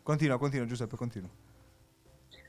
Continua, 0.02 0.38
continua 0.38 0.66
Giuseppe, 0.66 0.96
continua. 0.96 1.30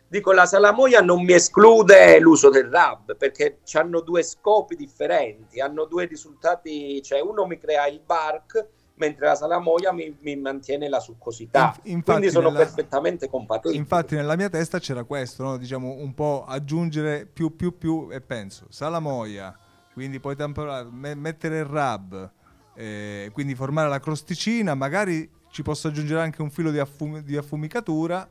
dico 0.06 0.30
la 0.32 0.46
salamoia 0.46 1.00
non 1.00 1.24
mi 1.24 1.32
esclude 1.32 2.20
l'uso 2.20 2.48
del 2.48 2.70
rub 2.70 3.16
perché 3.16 3.58
hanno 3.72 4.00
due 4.00 4.22
scopi 4.22 4.76
differenti, 4.76 5.60
hanno 5.60 5.84
due 5.86 6.04
risultati, 6.06 7.02
cioè 7.02 7.20
uno 7.20 7.44
mi 7.44 7.58
crea 7.58 7.88
il 7.88 8.00
bark 8.00 8.66
mentre 8.98 9.26
la 9.26 9.34
salamoia 9.34 9.92
mi, 9.92 10.16
mi 10.20 10.36
mantiene 10.36 10.88
la 10.88 11.00
succosità. 11.00 11.66
Inf- 11.76 11.80
infatti 11.86 12.18
Quindi 12.18 12.30
sono 12.30 12.48
nella- 12.50 12.64
perfettamente 12.64 13.28
compatibili. 13.28 13.78
Infatti 13.78 14.14
nella 14.14 14.36
mia 14.36 14.48
testa 14.48 14.78
c'era 14.78 15.04
questo, 15.04 15.42
no? 15.42 15.56
diciamo 15.56 15.92
un 15.92 16.14
po' 16.14 16.44
aggiungere 16.46 17.26
più 17.26 17.56
più 17.56 17.76
più 17.78 18.08
e 18.10 18.20
penso 18.20 18.66
salamoia, 18.68 19.56
quindi 19.92 20.20
poi 20.20 20.36
tamponare, 20.36 20.88
me- 20.90 21.14
mettere 21.14 21.58
il 21.58 21.64
rub, 21.64 22.30
eh, 22.74 23.30
quindi 23.32 23.54
formare 23.54 23.88
la 23.88 24.00
crosticina, 24.00 24.74
magari 24.74 25.28
ci 25.50 25.62
posso 25.62 25.88
aggiungere 25.88 26.20
anche 26.20 26.42
un 26.42 26.50
filo 26.50 26.70
di, 26.70 26.78
affum- 26.78 27.20
di 27.20 27.36
affumicatura 27.36 28.28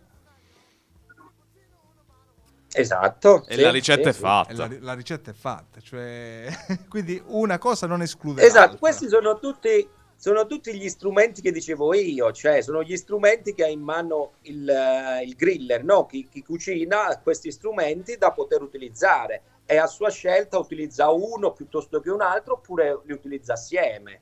Esatto. 2.74 3.45
E 3.47 3.55
sì, 3.55 3.61
la 3.61 3.72
ricetta 3.72 4.03
sì, 4.03 4.09
è 4.09 4.13
sì. 4.13 4.20
fatta. 4.20 4.53
la, 4.53 4.70
la 4.82 4.93
ricetta 4.93 5.32
è 5.32 5.34
fatta, 5.34 5.80
cioè 5.80 6.47
quindi 6.89 7.20
una 7.28 7.57
cosa 7.57 7.88
non 7.88 8.01
esclude 8.01 8.41
Esatto, 8.43 8.59
l'altra. 8.59 8.78
questi 8.78 9.07
sono 9.07 9.39
tutti, 9.39 9.89
sono 10.20 10.47
tutti 10.47 10.74
gli 10.74 10.89
strumenti 10.89 11.41
che 11.41 11.51
dicevo 11.51 11.93
io, 11.93 12.32
cioè 12.32 12.61
sono 12.61 12.82
gli 12.82 12.97
strumenti 12.97 13.53
che 13.53 13.63
ha 13.63 13.68
in 13.68 13.82
mano 13.82 14.34
il, 14.41 14.68
eh, 14.68 15.24
il 15.24 15.36
griller, 15.36 15.84
no? 15.84 16.07
chi, 16.07 16.28
chi 16.28 16.43
cucina 16.43 17.20
questi 17.22 17.51
strumenti 17.51 18.18
da 18.18 18.32
poter 18.32 18.63
utilizzare 18.63 19.43
e 19.65 19.78
a 19.78 19.86
sua 19.86 20.09
scelta 20.09 20.57
utilizza 20.57 21.11
uno 21.11 21.53
piuttosto 21.53 21.99
che 21.99 22.09
un 22.09 22.22
altro 22.22 22.55
oppure 22.55 23.01
li 23.05 23.13
utilizza 23.13 23.53
assieme. 23.53 24.22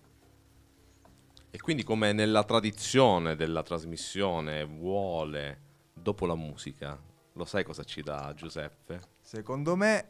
E 1.49 1.61
quindi 1.61 1.83
come 1.83 2.11
nella 2.11 2.43
tradizione 2.43 3.37
della 3.37 3.63
trasmissione 3.63 4.65
vuole, 4.65 5.61
dopo 5.93 6.25
la 6.25 6.35
musica, 6.35 6.99
lo 7.31 7.45
sai 7.45 7.63
cosa 7.63 7.85
ci 7.85 8.01
dà 8.01 8.33
Giuseppe? 8.35 8.99
Secondo 9.21 9.77
me 9.77 10.09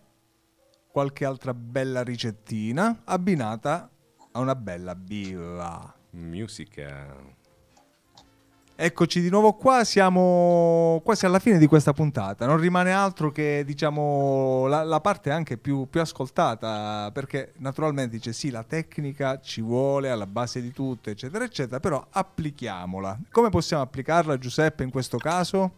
qualche 0.88 1.26
altra 1.26 1.54
bella 1.54 2.02
ricettina 2.02 3.04
abbinata 3.04 3.92
a 4.36 4.40
una 4.40 4.56
bella 4.56 4.96
birra. 4.96 5.94
Musica. 6.12 7.44
Eccoci 8.78 9.22
di 9.22 9.30
nuovo 9.30 9.54
qua, 9.54 9.86
siamo 9.86 11.02
quasi 11.04 11.26
alla 11.26 11.40
fine 11.40 11.58
di 11.58 11.66
questa 11.66 11.94
puntata, 11.94 12.46
non 12.46 12.58
rimane 12.58 12.92
altro 12.92 13.32
che 13.32 13.64
diciamo 13.66 14.68
la, 14.68 14.84
la 14.84 15.00
parte 15.00 15.32
anche 15.32 15.58
più, 15.58 15.88
più 15.90 16.02
ascoltata, 16.02 17.10
perché 17.14 17.54
naturalmente 17.60 18.18
dice 18.18 18.34
sì, 18.34 18.50
la 18.50 18.64
tecnica 18.64 19.40
ci 19.40 19.62
vuole 19.62 20.10
alla 20.10 20.28
base 20.28 20.62
di 20.62 20.74
tutto, 20.74 21.10
eccetera, 21.10 21.46
eccetera, 21.46 21.80
però 21.80 22.06
applichiamola. 22.10 23.18
Come 23.32 23.50
possiamo 23.50 23.84
applicarla 23.84 24.38
Giuseppe 24.38 24.84
in 24.84 24.90
questo 24.90 25.18
caso? 25.18 25.72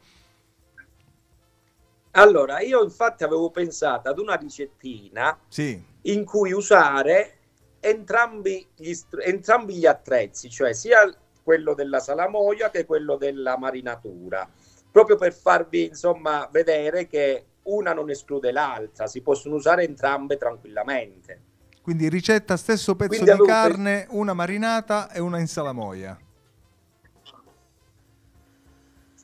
Allora, 2.12 2.62
io 2.62 2.84
infatti 2.84 3.24
avevo 3.24 3.52
pensato 3.52 4.10
ad 4.10 4.18
una 4.18 4.34
ricettina 4.34 5.38
Sì, 5.48 5.80
in 6.02 6.26
cui 6.26 6.52
usare 6.52 7.37
entrambi 7.80 8.68
gli, 8.76 8.94
entrambi 9.24 9.76
gli 9.76 9.86
attrezzi, 9.86 10.50
cioè 10.50 10.74
sia 10.74 11.14
quello 11.44 11.74
della 11.74 12.00
salamoia 12.00 12.70
che 12.70 12.86
quello 12.86 13.16
della 13.16 13.58
marinatura, 13.58 14.50
proprio 14.92 15.16
per 15.16 15.34
farvi 15.34 15.86
insomma 15.86 16.48
vedere 16.52 17.08
che 17.08 17.46
una 17.64 17.94
non 17.94 18.10
esclude 18.10 18.52
l'altra, 18.52 19.08
si 19.08 19.22
possono 19.22 19.56
usare 19.56 19.84
entrambe 19.84 20.38
tranquillamente. 20.38 21.42
Quindi 21.82 22.10
ricetta 22.10 22.58
stesso 22.58 22.96
pezzo 22.96 23.24
Quindi 23.24 23.42
di 23.42 23.48
carne, 23.48 24.08
una 24.10 24.34
marinata 24.34 25.10
e 25.12 25.20
una 25.22 25.40
in 25.40 25.48
salamoia. 25.48 26.20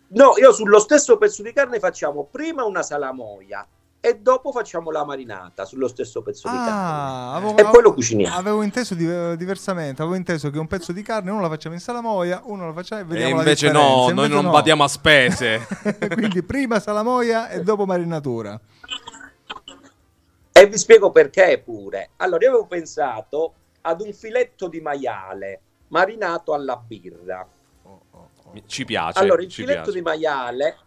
No, 0.08 0.34
io 0.38 0.54
sullo 0.54 0.80
stesso 0.80 1.18
pezzo 1.18 1.42
di 1.42 1.52
carne 1.52 1.80
facciamo 1.80 2.26
prima 2.26 2.64
una 2.64 2.84
salamoia 2.84 3.68
e 4.06 4.20
dopo 4.20 4.52
facciamo 4.52 4.92
la 4.92 5.06
marinata 5.06 5.64
sullo 5.64 5.88
stesso 5.88 6.22
pezzo 6.22 6.50
di 6.50 6.56
carne. 6.58 6.70
Ah, 6.72 7.36
avevo, 7.36 7.56
E 7.56 7.64
poi 7.64 7.82
lo 7.82 7.94
cuciniamo. 7.94 8.36
Avevo 8.36 8.62
inteso 8.62 8.96
di- 8.96 9.38
diversamente, 9.38 10.02
avevo 10.02 10.18
inteso 10.18 10.50
che 10.50 10.60
un 10.60 10.68
pezzo 10.68 10.92
di 10.92 11.02
carne 11.02 11.32
uno 11.32 11.40
la 11.40 11.48
facciamo 11.48 11.74
in 11.74 11.80
salamoia, 11.80 12.42
uno 12.44 12.66
la 12.66 12.74
facciamo 12.74 13.00
e 13.00 13.04
E 13.06 13.08
vediamo 13.08 13.36
la 13.36 13.40
invece 13.44 13.68
differenza. 13.68 13.96
no, 13.96 14.02
noi 14.02 14.10
Invece 14.12 14.34
non 14.34 14.44
no. 14.44 14.52
badiamo 14.52 14.84
a 14.84 14.88
spese. 14.90 15.68
Quindi 16.12 16.44
prima 16.44 16.82
salamoia 16.82 17.48
e 17.48 17.62
dopo 17.64 17.86
marinatura. 17.86 18.60
E 20.52 20.68
vi 20.68 20.78
spiego 20.78 21.10
perché 21.12 21.62
pure. 21.64 22.10
Allora, 22.18 22.44
io 22.44 22.50
avevo 22.50 22.68
pensato 22.68 23.54
ad 23.82 24.02
un 24.02 24.12
filetto 24.12 24.68
di 24.68 24.82
maiale 24.82 25.62
marinato 25.88 26.54
alla 26.54 26.76
birra. 26.76 27.48
Ci 28.68 28.86
piace. 28.86 29.18
Allora, 29.20 29.42
il 29.42 29.50
ci 29.50 29.62
filetto 29.62 29.84
piace. 29.84 29.98
di 29.98 30.02
maiale, 30.02 30.78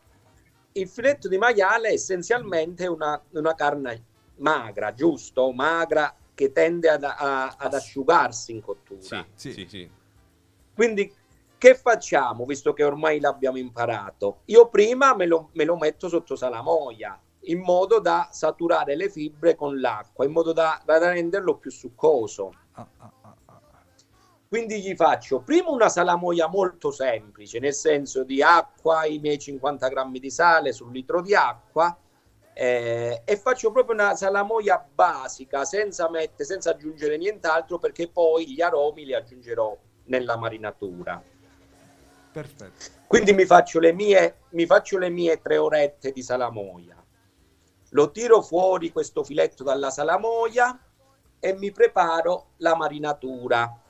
il 0.80 0.88
filetto 0.88 1.28
di 1.28 1.38
maiale 1.38 1.88
è 1.88 1.92
essenzialmente 1.92 2.86
una, 2.86 3.20
una 3.30 3.54
carne 3.54 4.04
magra, 4.36 4.92
giusto? 4.94 5.52
Magra 5.52 6.14
che 6.34 6.52
tende 6.52 6.88
ad, 6.88 7.02
a- 7.04 7.54
ad 7.56 7.74
asciugarsi 7.74 8.52
in 8.52 8.60
cottura. 8.60 9.00
Sì, 9.34 9.52
Sì. 9.52 9.66
sì. 9.68 9.90
Quindi, 10.74 11.12
che 11.58 11.74
facciamo 11.74 12.44
visto 12.44 12.74
che 12.74 12.84
ormai 12.84 13.18
l'abbiamo 13.18 13.56
imparato? 13.56 14.40
Io 14.46 14.68
prima 14.68 15.14
me 15.14 15.26
lo, 15.26 15.48
me 15.54 15.64
lo 15.64 15.76
metto 15.76 16.08
sotto 16.08 16.36
salamoia 16.36 17.18
in 17.48 17.60
modo 17.60 17.98
da 18.00 18.28
saturare 18.30 18.94
le 18.96 19.08
fibre 19.08 19.54
con 19.54 19.80
l'acqua, 19.80 20.24
in 20.26 20.32
modo 20.32 20.52
da, 20.52 20.80
da 20.84 20.98
renderlo 20.98 21.56
più 21.56 21.70
succoso. 21.70 22.52
Ah, 22.72 22.86
ah, 22.98 23.04
ah, 23.04 23.12
ah. 23.22 23.25
Quindi 24.48 24.80
gli 24.80 24.94
faccio 24.94 25.40
prima 25.40 25.70
una 25.70 25.88
salamoia 25.88 26.46
molto 26.46 26.90
semplice, 26.90 27.58
nel 27.58 27.74
senso 27.74 28.22
di 28.22 28.42
acqua, 28.42 29.04
i 29.04 29.18
miei 29.18 29.38
50 29.38 29.88
grammi 29.88 30.20
di 30.20 30.30
sale 30.30 30.72
sul 30.72 30.92
litro 30.92 31.20
di 31.20 31.34
acqua, 31.34 31.96
eh, 32.54 33.22
e 33.24 33.36
faccio 33.36 33.72
proprio 33.72 33.94
una 33.94 34.14
salamoia 34.14 34.86
basica, 34.94 35.64
senza, 35.64 36.08
mette, 36.08 36.44
senza 36.44 36.70
aggiungere 36.70 37.16
nient'altro, 37.18 37.78
perché 37.78 38.08
poi 38.08 38.52
gli 38.52 38.62
aromi 38.62 39.04
li 39.04 39.14
aggiungerò 39.14 39.76
nella 40.04 40.36
marinatura. 40.36 41.20
Perfetto. 42.32 42.84
Quindi 43.06 43.32
mi 43.32 43.44
faccio 43.44 43.80
le 43.80 43.92
mie, 43.92 44.36
mi 44.50 44.64
faccio 44.66 44.98
le 44.98 45.08
mie 45.10 45.40
tre 45.40 45.58
orette 45.58 46.12
di 46.12 46.22
salamoia. 46.22 47.02
Lo 47.90 48.10
tiro 48.10 48.42
fuori 48.42 48.90
questo 48.90 49.24
filetto 49.24 49.62
dalla 49.62 49.90
salamoia 49.90 50.78
e 51.38 51.52
mi 51.54 51.70
preparo 51.72 52.52
la 52.58 52.74
marinatura. 52.74 53.80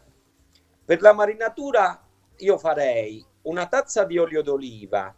Per 0.87 1.01
la 1.01 1.13
marinatura 1.13 2.01
io 2.37 2.59
farei 2.59 3.25
una 3.43 3.67
tazza 3.67 4.05
di 4.05 4.19
olio 4.19 4.41
d'oliva 4.41 5.13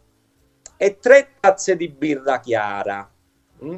e 0.75 0.97
tre 0.97 1.35
tazze 1.39 1.75
di 1.75 1.89
birra 1.89 2.39
chiara. 2.39 3.07
mm? 3.63 3.75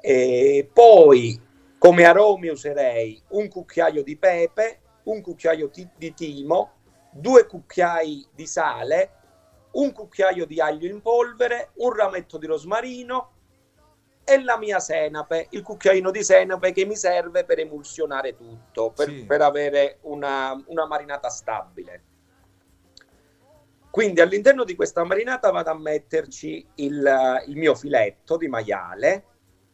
E 0.00 0.68
poi 0.72 1.40
come 1.78 2.04
aromi 2.04 2.48
userei 2.48 3.22
un 3.28 3.46
cucchiaio 3.48 4.02
di 4.02 4.16
pepe, 4.16 4.80
un 5.04 5.20
cucchiaio 5.20 5.70
ti- 5.70 5.88
di 5.96 6.12
timo, 6.14 6.72
due 7.12 7.46
cucchiai 7.46 8.26
di 8.34 8.46
sale, 8.48 9.10
un 9.74 9.92
cucchiaio 9.92 10.46
di 10.46 10.60
aglio 10.60 10.88
in 10.88 11.00
polvere, 11.00 11.70
un 11.74 11.92
rametto 11.92 12.38
di 12.38 12.46
rosmarino 12.46 13.30
e 14.28 14.42
la 14.42 14.58
mia 14.58 14.80
senape, 14.80 15.46
il 15.50 15.62
cucchiaino 15.62 16.10
di 16.10 16.24
senape 16.24 16.72
che 16.72 16.84
mi 16.84 16.96
serve 16.96 17.44
per 17.44 17.60
emulsionare 17.60 18.34
tutto, 18.34 18.90
per, 18.90 19.08
Sì. 19.08 19.24
per 19.24 19.40
avere 19.40 19.98
una, 20.02 20.60
una 20.66 20.84
marinata 20.84 21.28
stabile. 21.28 22.02
Quindi 23.88 24.20
all'interno 24.20 24.64
di 24.64 24.74
questa 24.74 25.04
marinata 25.04 25.50
vado 25.52 25.70
a 25.70 25.78
metterci 25.78 26.66
il, 26.74 27.44
il 27.46 27.56
mio 27.56 27.76
filetto 27.76 28.36
di 28.36 28.48
maiale 28.48 29.24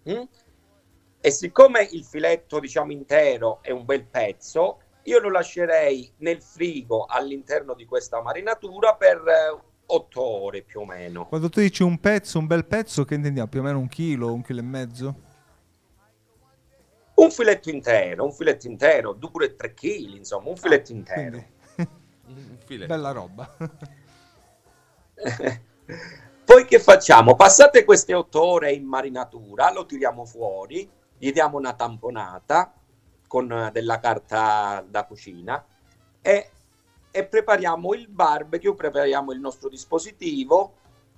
mm? 0.09 0.22
e 1.18 1.30
siccome 1.30 1.88
il 1.90 2.05
filetto 2.05 2.61
diciamo 2.61 2.92
intero 2.92 3.61
è 3.62 3.70
un 3.70 3.86
bel 3.86 4.05
pezzo, 4.05 4.80
io 5.05 5.18
lo 5.18 5.30
lascerei 5.30 6.12
nel 6.18 6.42
frigo 6.42 7.07
all'interno 7.07 7.74
di 7.74 7.86
questa 7.86 8.20
marinatura 8.20 8.94
per 8.96 9.70
eh, 9.93 9.97
otto 9.97 10.22
ore 10.22 10.62
più 10.62 10.80
o 10.80 10.84
meno. 10.84 11.26
Quando 11.26 11.49
tu 11.49 11.61
dici 11.61 11.82
un 11.82 11.99
pezzo, 11.99 12.38
un 12.38 12.47
bel 12.47 12.64
pezzo, 12.64 13.05
che 13.05 13.14
intendiamo? 13.14 13.49
Più 13.49 13.61
o 13.61 13.62
meno 13.62 13.78
un 13.78 13.88
chilo, 13.88 14.32
un 14.32 14.43
chilo 14.43 14.61
e 14.61 14.64
mezzo? 14.64 15.14
Un 17.14 17.30
filetto 17.30 17.70
intero, 17.70 18.24
un 18.24 18.32
filetto 18.32 18.66
intero, 18.66 19.12
dure 19.12 19.55
3 19.55 19.74
kg, 19.74 20.14
insomma, 20.16 20.49
un 20.49 20.57
filetto 20.57 20.93
intero. 20.93 21.45
Quindi, 22.24 22.51
Un 22.51 22.59
filetto. 22.64 22.95
bella 22.95 23.11
roba. 23.12 23.57
Poi 26.45 26.64
che 26.64 26.80
facciamo? 26.80 27.36
Passate 27.36 27.84
queste 27.84 28.14
otto 28.14 28.43
ore 28.43 28.72
in 28.72 28.84
marinatura, 28.84 29.72
lo 29.72 29.86
tiriamo 29.86 30.24
fuori, 30.24 30.88
gli 31.16 31.30
diamo 31.32 31.59
una 31.59 31.74
tamponata 31.74 32.74
con 33.28 33.51
eh, 33.53 33.70
della 33.72 34.01
carta 34.01 34.84
da 34.86 35.05
cucina 35.05 35.64
e, 36.20 36.51
e 37.13 37.25
prepariamo 37.25 37.95
il 37.95 38.09
barbecue, 38.09 38.75
prepariamo 38.75 39.33
il 39.33 39.39
nostro 39.39 39.69
dispositivo 39.69 40.73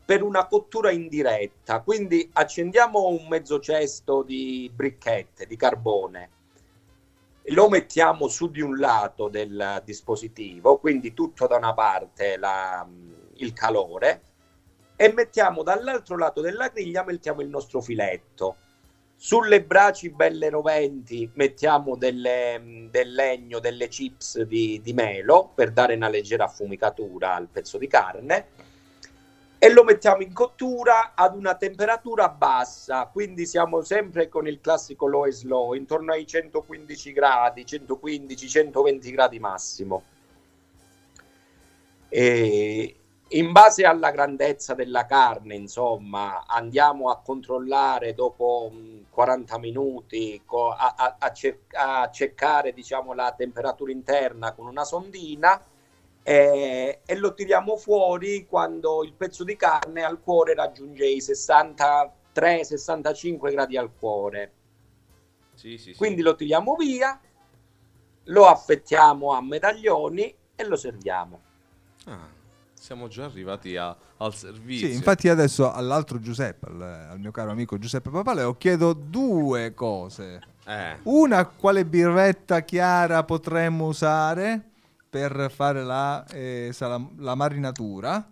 per 0.05 0.23
una 0.23 0.47
cottura 0.47 0.91
in 0.91 1.09
diretta. 1.09 1.81
Quindi 1.81 2.29
accendiamo 2.35 3.07
un 3.07 3.27
mezzo 3.29 3.59
cesto 3.61 4.23
di 4.23 4.71
bricchette 4.75 5.47
di 5.47 5.57
carbone, 5.57 6.31
lo 7.49 7.69
mettiamo 7.69 8.29
su 8.29 8.51
di 8.51 8.61
un 8.61 8.77
lato 8.77 9.29
del 9.29 9.81
dispositivo, 9.85 10.79
quindi 10.79 11.15
tutto 11.15 11.47
da 11.47 11.57
una 11.57 11.75
parte 11.75 12.37
la- 12.37 12.87
il 13.37 13.53
calore, 13.53 14.23
e 14.97 15.13
mettiamo 15.13 15.63
dall'altro 15.63 16.17
lato 16.17 16.41
della 16.41 16.69
griglia 16.69 17.05
mettiamo 17.05 17.41
il 17.41 17.49
nostro 17.49 17.81
filetto. 17.81 18.57
Sulle 19.27 19.63
braci 19.63 20.11
belle 20.11 20.51
roventi 20.51 21.31
mettiamo 21.33 21.97
delle- 21.97 22.89
del 22.91 23.15
legno, 23.15 23.59
delle 23.59 23.89
chips 23.89 24.43
di, 24.43 24.83
di 24.83 24.93
melo 24.93 25.51
per 25.55 25.73
dare 25.73 25.95
una 25.95 26.11
leggera 26.11 26.45
affumicatura 26.45 27.35
al 27.35 27.49
pezzo 27.51 27.79
di 27.79 27.87
carne 27.87 28.49
e 29.57 29.73
lo 29.73 29.83
mettiamo 29.83 30.21
in 30.21 30.35
cottura 30.35 31.13
ad 31.15 31.35
una 31.37 31.55
temperatura 31.55 32.29
bassa, 32.29 33.09
quindi 33.11 33.47
siamo 33.47 33.81
sempre 33.81 34.29
con 34.29 34.47
il 34.47 34.61
classico 34.61 35.07
low 35.07 35.25
e 35.25 35.33
slow, 35.33 35.73
intorno 35.73 36.13
ai 36.13 36.27
115 36.27 37.13
gradi, 37.15 37.65
115-120 37.65 39.11
gradi 39.11 39.39
massimo. 39.39 40.03
E 42.11 42.97
in 43.37 43.53
base 43.53 43.85
alla 43.85 44.11
grandezza 44.11 44.75
della 44.75 45.07
carne, 45.07 45.55
insomma, 45.55 46.45
andiamo 46.47 47.11
a 47.11 47.21
controllare 47.21 48.15
dopo 48.15 48.71
mh, 48.73 49.07
40 49.11 49.59
minuti 49.59 50.43
co- 50.45 50.71
a, 50.71 50.95
a- 50.97 51.17
a 51.19 51.33
cer- 51.33 51.75
a 51.75 52.11
cercare 52.11 52.73
diciamo, 52.73 53.13
la 53.13 53.33
temperatura 53.37 53.91
interna 53.93 54.53
con 54.53 54.67
una 54.67 54.85
sondina 54.85 55.63
e, 56.23 57.01
e 57.05 57.17
lo 57.17 57.35
tiriamo 57.35 57.77
fuori 57.77 58.47
quando 58.47 59.03
il 59.05 59.13
pezzo 59.15 59.45
di 59.45 59.57
carne 59.57 60.03
al 60.05 60.21
cuore 60.21 60.55
raggiunge 60.55 61.07
i 61.07 61.21
63-65 61.21 63.51
gradi 63.51 63.77
al 63.77 63.93
cuore. 63.95 64.53
Sì, 65.55 65.77
sì, 65.79 65.93
sì. 65.93 65.99
Quindi 65.99 66.23
lo 66.23 66.35
tiriamo 66.37 66.75
via, 66.77 67.21
lo 68.25 68.47
affettiamo 68.47 69.33
a 69.33 69.43
medaglioni 69.43 70.35
e 70.55 70.65
lo 70.65 70.77
serviamo. 70.77 71.41
Ah, 72.07 72.34
siamo 72.85 73.09
già 73.09 73.25
arrivati 73.25 73.77
a- 73.79 73.97
al 74.19 74.35
servizio. 74.35 74.87
Sì, 74.89 74.93
infatti 74.95 75.31
adesso 75.31 75.73
all'altro 75.73 76.21
Giuseppe, 76.21 76.67
al, 76.67 76.83
al 77.13 77.19
mio 77.19 77.31
caro 77.31 77.51
amico 77.51 77.79
Giuseppe 77.79 78.11
Papaleo, 78.11 78.59
chiedo 78.59 78.93
due 78.93 79.73
cose. 79.73 80.43
Eh, 80.67 80.99
Una, 81.05 81.47
quale 81.47 81.87
birretta 81.87 82.61
chiara 82.61 83.25
potremmo 83.25 83.87
usare 83.87 84.61
per 85.09 85.51
fare 85.51 85.83
la, 85.83 86.27
eh, 86.27 86.71
sala- 86.75 87.09
la 87.17 87.35
marinatura? 87.35 88.31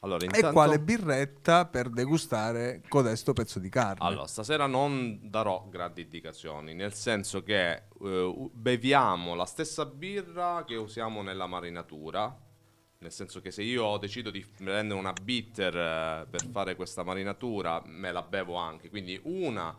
allora, 0.00 0.22
E 0.22 0.26
intanto... 0.26 0.50
quale 0.52 0.78
birretta 0.78 1.64
per 1.64 1.88
degustare 1.88 2.82
codesto 2.88 3.32
pezzo 3.32 3.58
di 3.58 3.70
carne? 3.70 4.06
Allora, 4.06 4.26
stasera 4.26 4.66
non 4.66 5.18
darò 5.22 5.66
grandi 5.70 6.02
indicazioni, 6.02 6.74
nel 6.74 6.92
senso 6.92 7.42
che 7.42 7.84
eh, 8.02 8.50
beviamo 8.52 9.34
la 9.34 9.46
stessa 9.46 9.86
birra 9.86 10.64
che 10.66 10.76
usiamo 10.76 11.22
nella 11.22 11.46
marinatura, 11.46 12.36
nel 13.02 13.12
senso 13.12 13.40
che 13.40 13.50
se 13.50 13.62
io 13.62 13.98
decido 13.98 14.30
di 14.30 14.44
prendere 14.56 14.98
una 14.98 15.12
bitter 15.12 15.76
eh, 15.76 16.26
per 16.30 16.46
fare 16.50 16.76
questa 16.76 17.02
marinatura, 17.02 17.82
me 17.84 18.12
la 18.12 18.22
bevo 18.22 18.54
anche, 18.54 18.88
quindi 18.88 19.20
una 19.24 19.76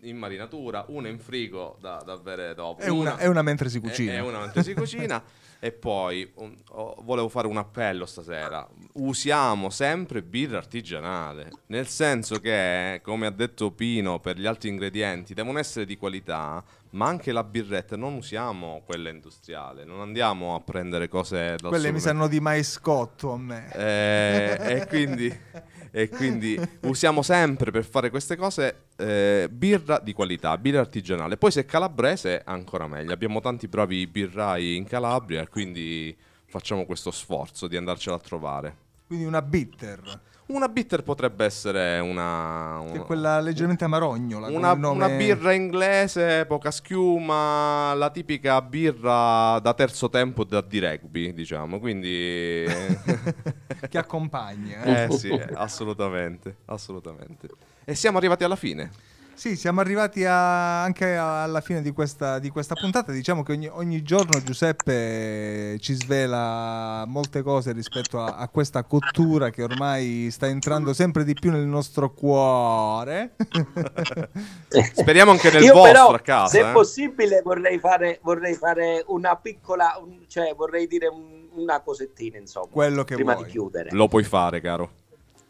in 0.00 0.16
marinatura, 0.16 0.84
una 0.88 1.08
in 1.08 1.18
frigo 1.18 1.76
da, 1.80 2.02
da 2.04 2.16
bere 2.16 2.54
dopo. 2.54 2.80
E 2.80 2.88
una, 2.88 3.18
e 3.18 3.28
una 3.28 3.42
mentre 3.42 3.68
si 3.68 3.78
cucina. 3.78 4.12
E, 4.12 4.16
e 4.16 4.20
una 4.20 4.40
mentre 4.40 4.62
si 4.62 4.74
cucina. 4.74 5.22
E 5.60 5.70
poi 5.70 6.28
un- 6.36 6.56
oh, 6.70 6.96
volevo 7.02 7.28
fare 7.28 7.46
un 7.46 7.56
appello 7.56 8.04
stasera. 8.04 8.66
Usiamo 8.94 9.70
sempre 9.70 10.22
birra 10.22 10.56
artigianale, 10.56 11.50
nel 11.66 11.86
senso 11.86 12.40
che, 12.40 13.00
come 13.04 13.26
ha 13.26 13.30
detto 13.30 13.70
Pino, 13.70 14.18
per 14.18 14.38
gli 14.38 14.46
altri 14.46 14.70
ingredienti 14.70 15.34
devono 15.34 15.58
essere 15.60 15.84
di 15.84 15.96
qualità, 15.96 16.64
ma 16.92 17.06
anche 17.06 17.32
la 17.32 17.44
birretta 17.44 17.96
non 17.96 18.14
usiamo 18.14 18.82
quella 18.84 19.08
industriale, 19.08 19.84
non 19.84 20.00
andiamo 20.00 20.54
a 20.54 20.60
prendere 20.60 21.08
cose 21.08 21.56
dal 21.58 21.70
Quelle 21.70 21.92
mi 21.92 22.00
sanno 22.00 22.28
di 22.28 22.40
maiscotto 22.40 23.32
a 23.32 23.38
me. 23.38 23.72
Eh, 23.72 24.56
e, 24.60 24.86
quindi, 24.86 25.34
e 25.90 26.08
quindi 26.08 26.60
usiamo 26.82 27.22
sempre 27.22 27.70
per 27.70 27.84
fare 27.84 28.10
queste 28.10 28.36
cose 28.36 28.86
eh, 28.96 29.48
birra 29.50 29.98
di 30.00 30.12
qualità, 30.12 30.56
birra 30.58 30.80
artigianale. 30.80 31.36
Poi 31.36 31.50
se 31.50 31.60
è 31.60 31.64
calabrese 31.64 32.42
ancora 32.44 32.86
meglio. 32.86 33.12
Abbiamo 33.12 33.40
tanti 33.40 33.68
bravi 33.68 34.06
birrai 34.06 34.76
in 34.76 34.84
Calabria 34.84 35.46
quindi 35.46 36.16
facciamo 36.52 36.84
questo 36.84 37.10
sforzo 37.10 37.66
di 37.66 37.76
andarcela 37.78 38.16
a 38.16 38.18
trovare. 38.18 38.76
Quindi 39.06 39.24
una 39.24 39.40
bitter, 39.40 40.20
Una 40.46 40.68
bitter 40.68 41.02
potrebbe 41.02 41.44
essere 41.44 41.98
una... 42.00 42.80
che 42.84 42.88
è 42.88 42.96
una- 42.96 43.02
quella 43.04 43.40
leggermente 43.40 43.84
amarognola. 43.84 44.48
una, 44.48 44.74
nome- 44.74 45.04
una 45.04 45.16
birra 45.16 45.52
inglese, 45.52 46.44
poca 46.46 46.70
schiuma, 46.70 47.94
la 47.94 48.10
tipica 48.10 48.60
birra 48.60 49.58
da 49.60 49.72
terzo 49.74 50.10
tempo 50.10 50.44
da 50.44 50.60
di 50.60 50.78
rugby, 50.80 51.32
diciamo. 51.32 51.78
Quindi... 51.78 52.64
che 53.88 53.98
accompagna. 53.98 54.82
eh. 54.82 55.04
Eh 55.04 55.10
sì, 55.16 55.30
assolutamente, 55.54 56.56
assolutamente. 56.66 57.48
E 57.84 57.94
siamo 57.94 58.18
arrivati 58.18 58.44
alla 58.44 58.56
fine. 58.56 58.90
Sì, 59.34 59.56
siamo 59.56 59.80
arrivati 59.80 60.24
a- 60.24 60.82
anche 60.82 61.16
alla 61.16 61.60
fine 61.60 61.82
di 61.82 61.90
questa, 61.90 62.38
di 62.38 62.50
questa 62.50 62.74
puntata. 62.74 63.10
Diciamo 63.12 63.42
che 63.42 63.52
ogni, 63.52 63.66
ogni 63.66 64.02
giorno 64.02 64.40
Giuseppe 64.42 65.78
ci 65.80 65.94
svela 65.94 67.04
molte 67.08 67.42
cose 67.42 67.72
rispetto 67.72 68.20
a, 68.20 68.36
a 68.36 68.48
questa 68.48 68.84
cottura 68.84 69.50
che 69.50 69.62
ormai 69.64 70.28
sta 70.30 70.46
entrando 70.46 70.92
sempre 70.92 71.24
di 71.24 71.34
più 71.34 71.50
nel 71.50 71.66
nostro 71.66 72.12
cuore. 72.12 73.34
Speriamo 74.94 75.32
anche 75.32 75.50
nel 75.50 75.62
Io 75.64 75.72
vostro 75.72 75.92
però, 75.92 76.14
a 76.14 76.18
casa. 76.20 76.48
se 76.58 76.68
eh. 76.68 76.72
possibile, 76.72 77.40
vorrei 77.42 77.78
fare, 77.78 78.20
vorrei 78.22 78.54
fare 78.54 79.02
una 79.08 79.34
piccola, 79.36 79.98
un- 80.00 80.24
cioè 80.28 80.54
vorrei 80.54 80.86
dire 80.86 81.08
un- 81.08 81.48
una 81.54 81.80
cosettina, 81.80 82.38
insomma, 82.38 82.68
Quello 82.70 83.02
che 83.04 83.14
prima 83.16 83.32
vuoi. 83.34 83.44
di 83.46 83.50
chiudere. 83.50 83.90
Lo 83.92 84.08
puoi 84.08 84.22
fare, 84.24 84.60
caro. 84.60 84.90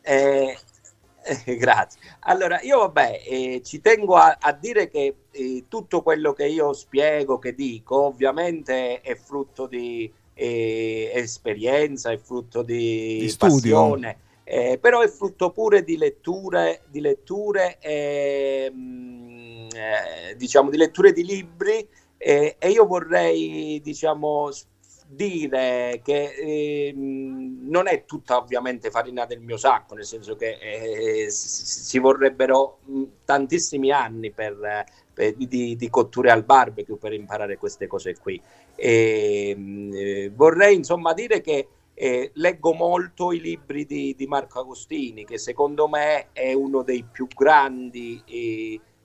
Eh, 0.01 0.57
eh, 1.25 1.57
grazie. 1.57 2.01
Allora, 2.21 2.61
io 2.63 2.79
vabbè, 2.79 3.23
eh, 3.27 3.61
ci 3.65 3.81
tengo 3.81 4.17
a, 4.17 4.37
a 4.41 4.53
dire 4.53 4.89
che 4.89 5.15
eh, 5.31 5.65
tutto 5.69 6.03
quello 6.03 6.33
che 6.33 6.47
io 6.47 6.73
spiego, 6.73 7.39
che 7.39 7.55
dico, 7.55 8.03
ovviamente 8.07 9.01
è 9.01 9.15
frutto 9.15 9.67
di 9.67 10.13
eh, 10.35 11.11
esperienza, 11.15 12.11
è 12.11 12.19
frutto 12.19 12.63
di, 12.63 13.19
Di 13.21 13.29
studio. 13.29 13.79
passione, 13.79 14.19
eh, 14.45 14.79
però 14.81 15.01
è 15.01 15.09
frutto 15.09 15.51
pure 15.51 15.85
di 15.85 15.97
letture, 15.97 16.83
di 16.89 17.01
letture, 17.01 17.79
ehm, 17.81 19.69
eh, 19.75 20.37
diciamo, 20.37 20.71
di 20.71 20.77
letture 20.77 21.13
di 21.13 21.25
libri 21.25 21.89
e 22.25 22.57
io 22.61 22.87
vorrei, 22.87 23.81
diciamo, 23.83 24.49
dire 25.15 26.01
che 26.03 26.35
ehm, 26.89 27.69
non 27.69 27.87
è 27.89 28.05
tutta 28.05 28.37
ovviamente 28.39 28.91
farina 28.91 29.25
del 29.27 29.41
mio 29.41 29.57
sacco, 29.57 29.95
nel 29.95 30.05
senso 30.05 30.37
che 30.37 30.59
eh, 30.61 31.31
si 31.31 31.99
vorrebbero 31.99 32.79
tantissimi 33.25 33.91
anni 33.91 34.31
per, 34.31 34.53
eh, 34.63 34.85
per- 35.13 35.35
di, 35.37 35.77
di 35.77 35.91
cotture 35.91 36.31
al 36.31 36.45
barbecue 36.45 36.97
per 36.97 37.13
imparare 37.13 37.57
queste 37.57 37.87
cose 37.87 38.17
qui. 38.19 38.41
E, 38.75 39.55
mh, 39.57 39.91
eh, 39.95 40.31
vorrei 40.35 40.75
insomma 40.77 41.13
dire 41.13 41.41
che 41.41 41.69
eh, 41.95 42.31
leggo 42.35 42.73
molto 42.73 43.33
i 43.33 43.41
libri 43.41 43.85
di, 43.85 44.15
di 44.17 44.27
Marco 44.27 44.61
Agostini, 44.61 45.25
che 45.25 45.39
secondo 45.39 45.89
me 45.89 46.29
è 46.33 46.53
uno 46.53 46.83
dei 46.83 47.05
più 47.11 47.27
grandi, 47.27 48.23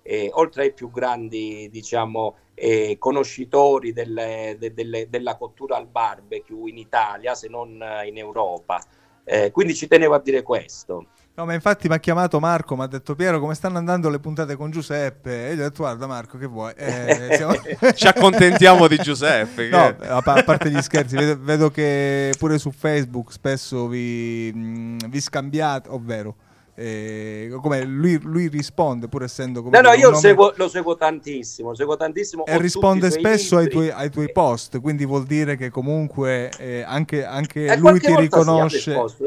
eh, 0.07 0.29
oltre 0.33 0.63
ai 0.63 0.73
più 0.73 0.89
grandi, 0.89 1.67
diciamo, 1.69 2.35
eh, 2.53 2.95
conoscitori 2.97 3.91
delle- 3.93 4.55
de- 4.57 4.73
delle- 4.73 5.09
della 5.09 5.35
cottura 5.35 5.75
al 5.75 5.87
barbecue 5.87 6.69
in 6.69 6.77
Italia, 6.77 7.35
se 7.35 7.47
non 7.49 7.81
eh, 7.81 8.07
in 8.07 8.17
Europa. 8.17 8.81
Eh, 9.23 9.51
quindi 9.51 9.75
ci 9.75 9.87
tenevo 9.87 10.15
a 10.15 10.19
dire 10.21 10.41
questo. 10.41 11.07
No, 11.35 11.45
ma 11.45 11.53
infatti 11.53 11.87
mi 11.87 11.93
ha 11.93 11.99
chiamato 11.99 12.39
Marco, 12.39 12.75
mi 12.75 12.81
ha 12.83 12.87
detto 12.87 13.13
Piero 13.13 13.39
come 13.39 13.53
stanno 13.53 13.77
andando 13.77 14.09
le 14.09 14.17
puntate 14.19 14.55
con 14.55 14.71
Giuseppe? 14.71 15.49
E 15.49 15.55
gli 15.55 15.59
ho 15.59 15.63
detto 15.63 15.83
guarda 15.83 16.07
Marco 16.07 16.37
che 16.39 16.47
vuoi? 16.47 16.73
Eh, 16.75 17.27
siamo- 17.37 17.53
Ci 17.93 18.07
accontentiamo 18.07 18.87
di 18.87 18.95
Giuseppe. 18.97 19.67
No, 19.69 19.95
che- 19.97 20.07
a, 20.07 20.21
pa- 20.21 20.33
a 20.35 20.43
parte 20.43 20.71
gli 20.71 20.81
scherzi, 20.81 21.15
vedo, 21.15 21.37
vedo 21.39 21.69
che 21.69 22.33
pure 22.39 22.57
su 22.57 22.71
Facebook 22.71 23.31
spesso 23.31 23.87
vi, 23.87 24.51
mh, 24.51 25.09
vi 25.09 25.19
scambiate, 25.21 25.89
ovvero 25.89 26.35
eh, 26.79 27.49
come 27.59 27.83
lui, 27.85 28.19
lui 28.21 28.47
risponde 28.49 29.07
pur 29.07 29.23
essendo 29.23 29.63
come 29.63 29.79
No, 29.79 29.89
no, 29.89 29.95
io 29.95 30.09
nome- 30.09 30.21
seguo- 30.21 30.53
lo 30.57 30.67
seguo 30.67 30.95
tantissimo, 30.95 31.73
seguo 31.73 31.97
tantissimo. 31.97 32.45
e 32.45 32.59
risponde 32.59 33.09
spesso 33.09 33.57
ai 33.57 33.67
tuoi, 33.67 33.89
ai 33.89 34.11
tuoi 34.11 34.31
post, 34.31 34.79
quindi 34.79 35.03
vuol 35.03 35.23
dire 35.23 35.55
che 35.55 35.71
comunque 35.71 36.51
eh, 36.59 36.83
anche, 36.83 37.25
anche 37.25 37.65
Eh, 37.65 37.77
lui 37.77 37.93
volta 37.99 38.11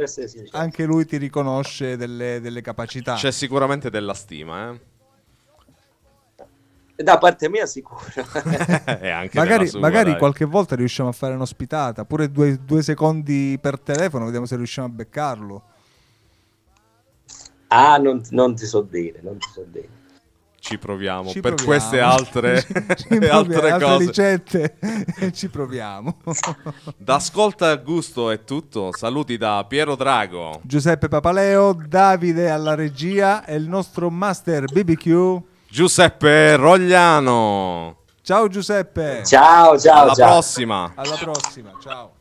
sì, 0.07 0.29
sincero. 0.29 0.59
anche 0.59 0.85
lui 0.85 1.05
ti 1.07 1.17
riconosce 1.17 1.97
delle, 1.97 2.39
delle 2.41 2.61
capacità. 2.61 3.15
C'è 3.15 3.33
sicuramente 3.33 3.91
della 3.91 4.15
stima, 4.15 4.71
eh? 4.71 4.81
Da 7.03 7.19
parte 7.19 7.49
mia 7.49 7.67
sicuro. 7.67 8.01
e 9.01 9.09
anche 9.09 9.37
Magari, 9.37 9.71
magari 9.81 10.17
qualche 10.19 10.45
volta 10.45 10.77
riusciamo 10.77 11.09
a 11.09 11.13
fare 11.13 11.35
un'ospitata, 11.35 12.05
pure 12.05 12.31
due, 12.31 12.61
due 12.65 12.83
secondi 12.83 13.59
per 13.61 13.81
telefono, 13.81 14.27
vediamo 14.27 14.47
se 14.47 14.55
riusciamo 14.55 14.87
a 14.87 14.91
beccarlo. 14.91 15.63
Ah, 17.71 17.97
non, 17.99 18.23
non 18.31 18.55
ti 18.55 18.67
so 18.67 18.83
dire, 18.83 19.21
non 19.23 19.39
ti 19.39 19.49
so 19.53 19.65
dire. 19.67 19.89
Ci 20.63 20.77
proviamo. 20.77 21.31
Ci 21.31 21.41
per 21.41 21.55
proviamo. 21.55 21.71
queste 21.81 22.01
altre, 22.01 22.61
Ci 22.95 23.07
proviamo, 23.09 23.39
altre 23.39 23.71
altre 23.71 23.87
cose. 23.89 24.05
ricette 24.07 24.77
ci 25.33 25.49
proviamo. 25.49 26.19
Da 26.99 27.15
Ascolta 27.15 27.71
al 27.71 27.83
Gusto 27.83 28.31
è 28.31 28.45
tutto. 28.45 28.91
Saluti 28.95 29.39
da 29.39 29.65
Piero 29.67 29.97
Drago. 29.97 30.61
Giuseppe 30.63 31.09
Papaleo, 31.09 31.73
Davide 31.73 32.51
alla 32.51 32.75
regia 32.75 33.45
e 33.47 33.55
il 33.57 33.67
nostro 33.69 34.11
master 34.11 34.65
BBQ. 34.67 35.41
Giuseppe 35.71 36.57
Rogliano. 36.57 37.97
Ciao 38.23 38.47
Giuseppe, 38.49 39.23
Ciao, 39.25 39.79
ciao, 39.79 40.03
Alla 40.03 40.15
ciao. 40.15 40.31
prossima. 40.33 40.93
alla 40.95 41.17
prossima, 41.17 41.73
ciao. 41.83 42.20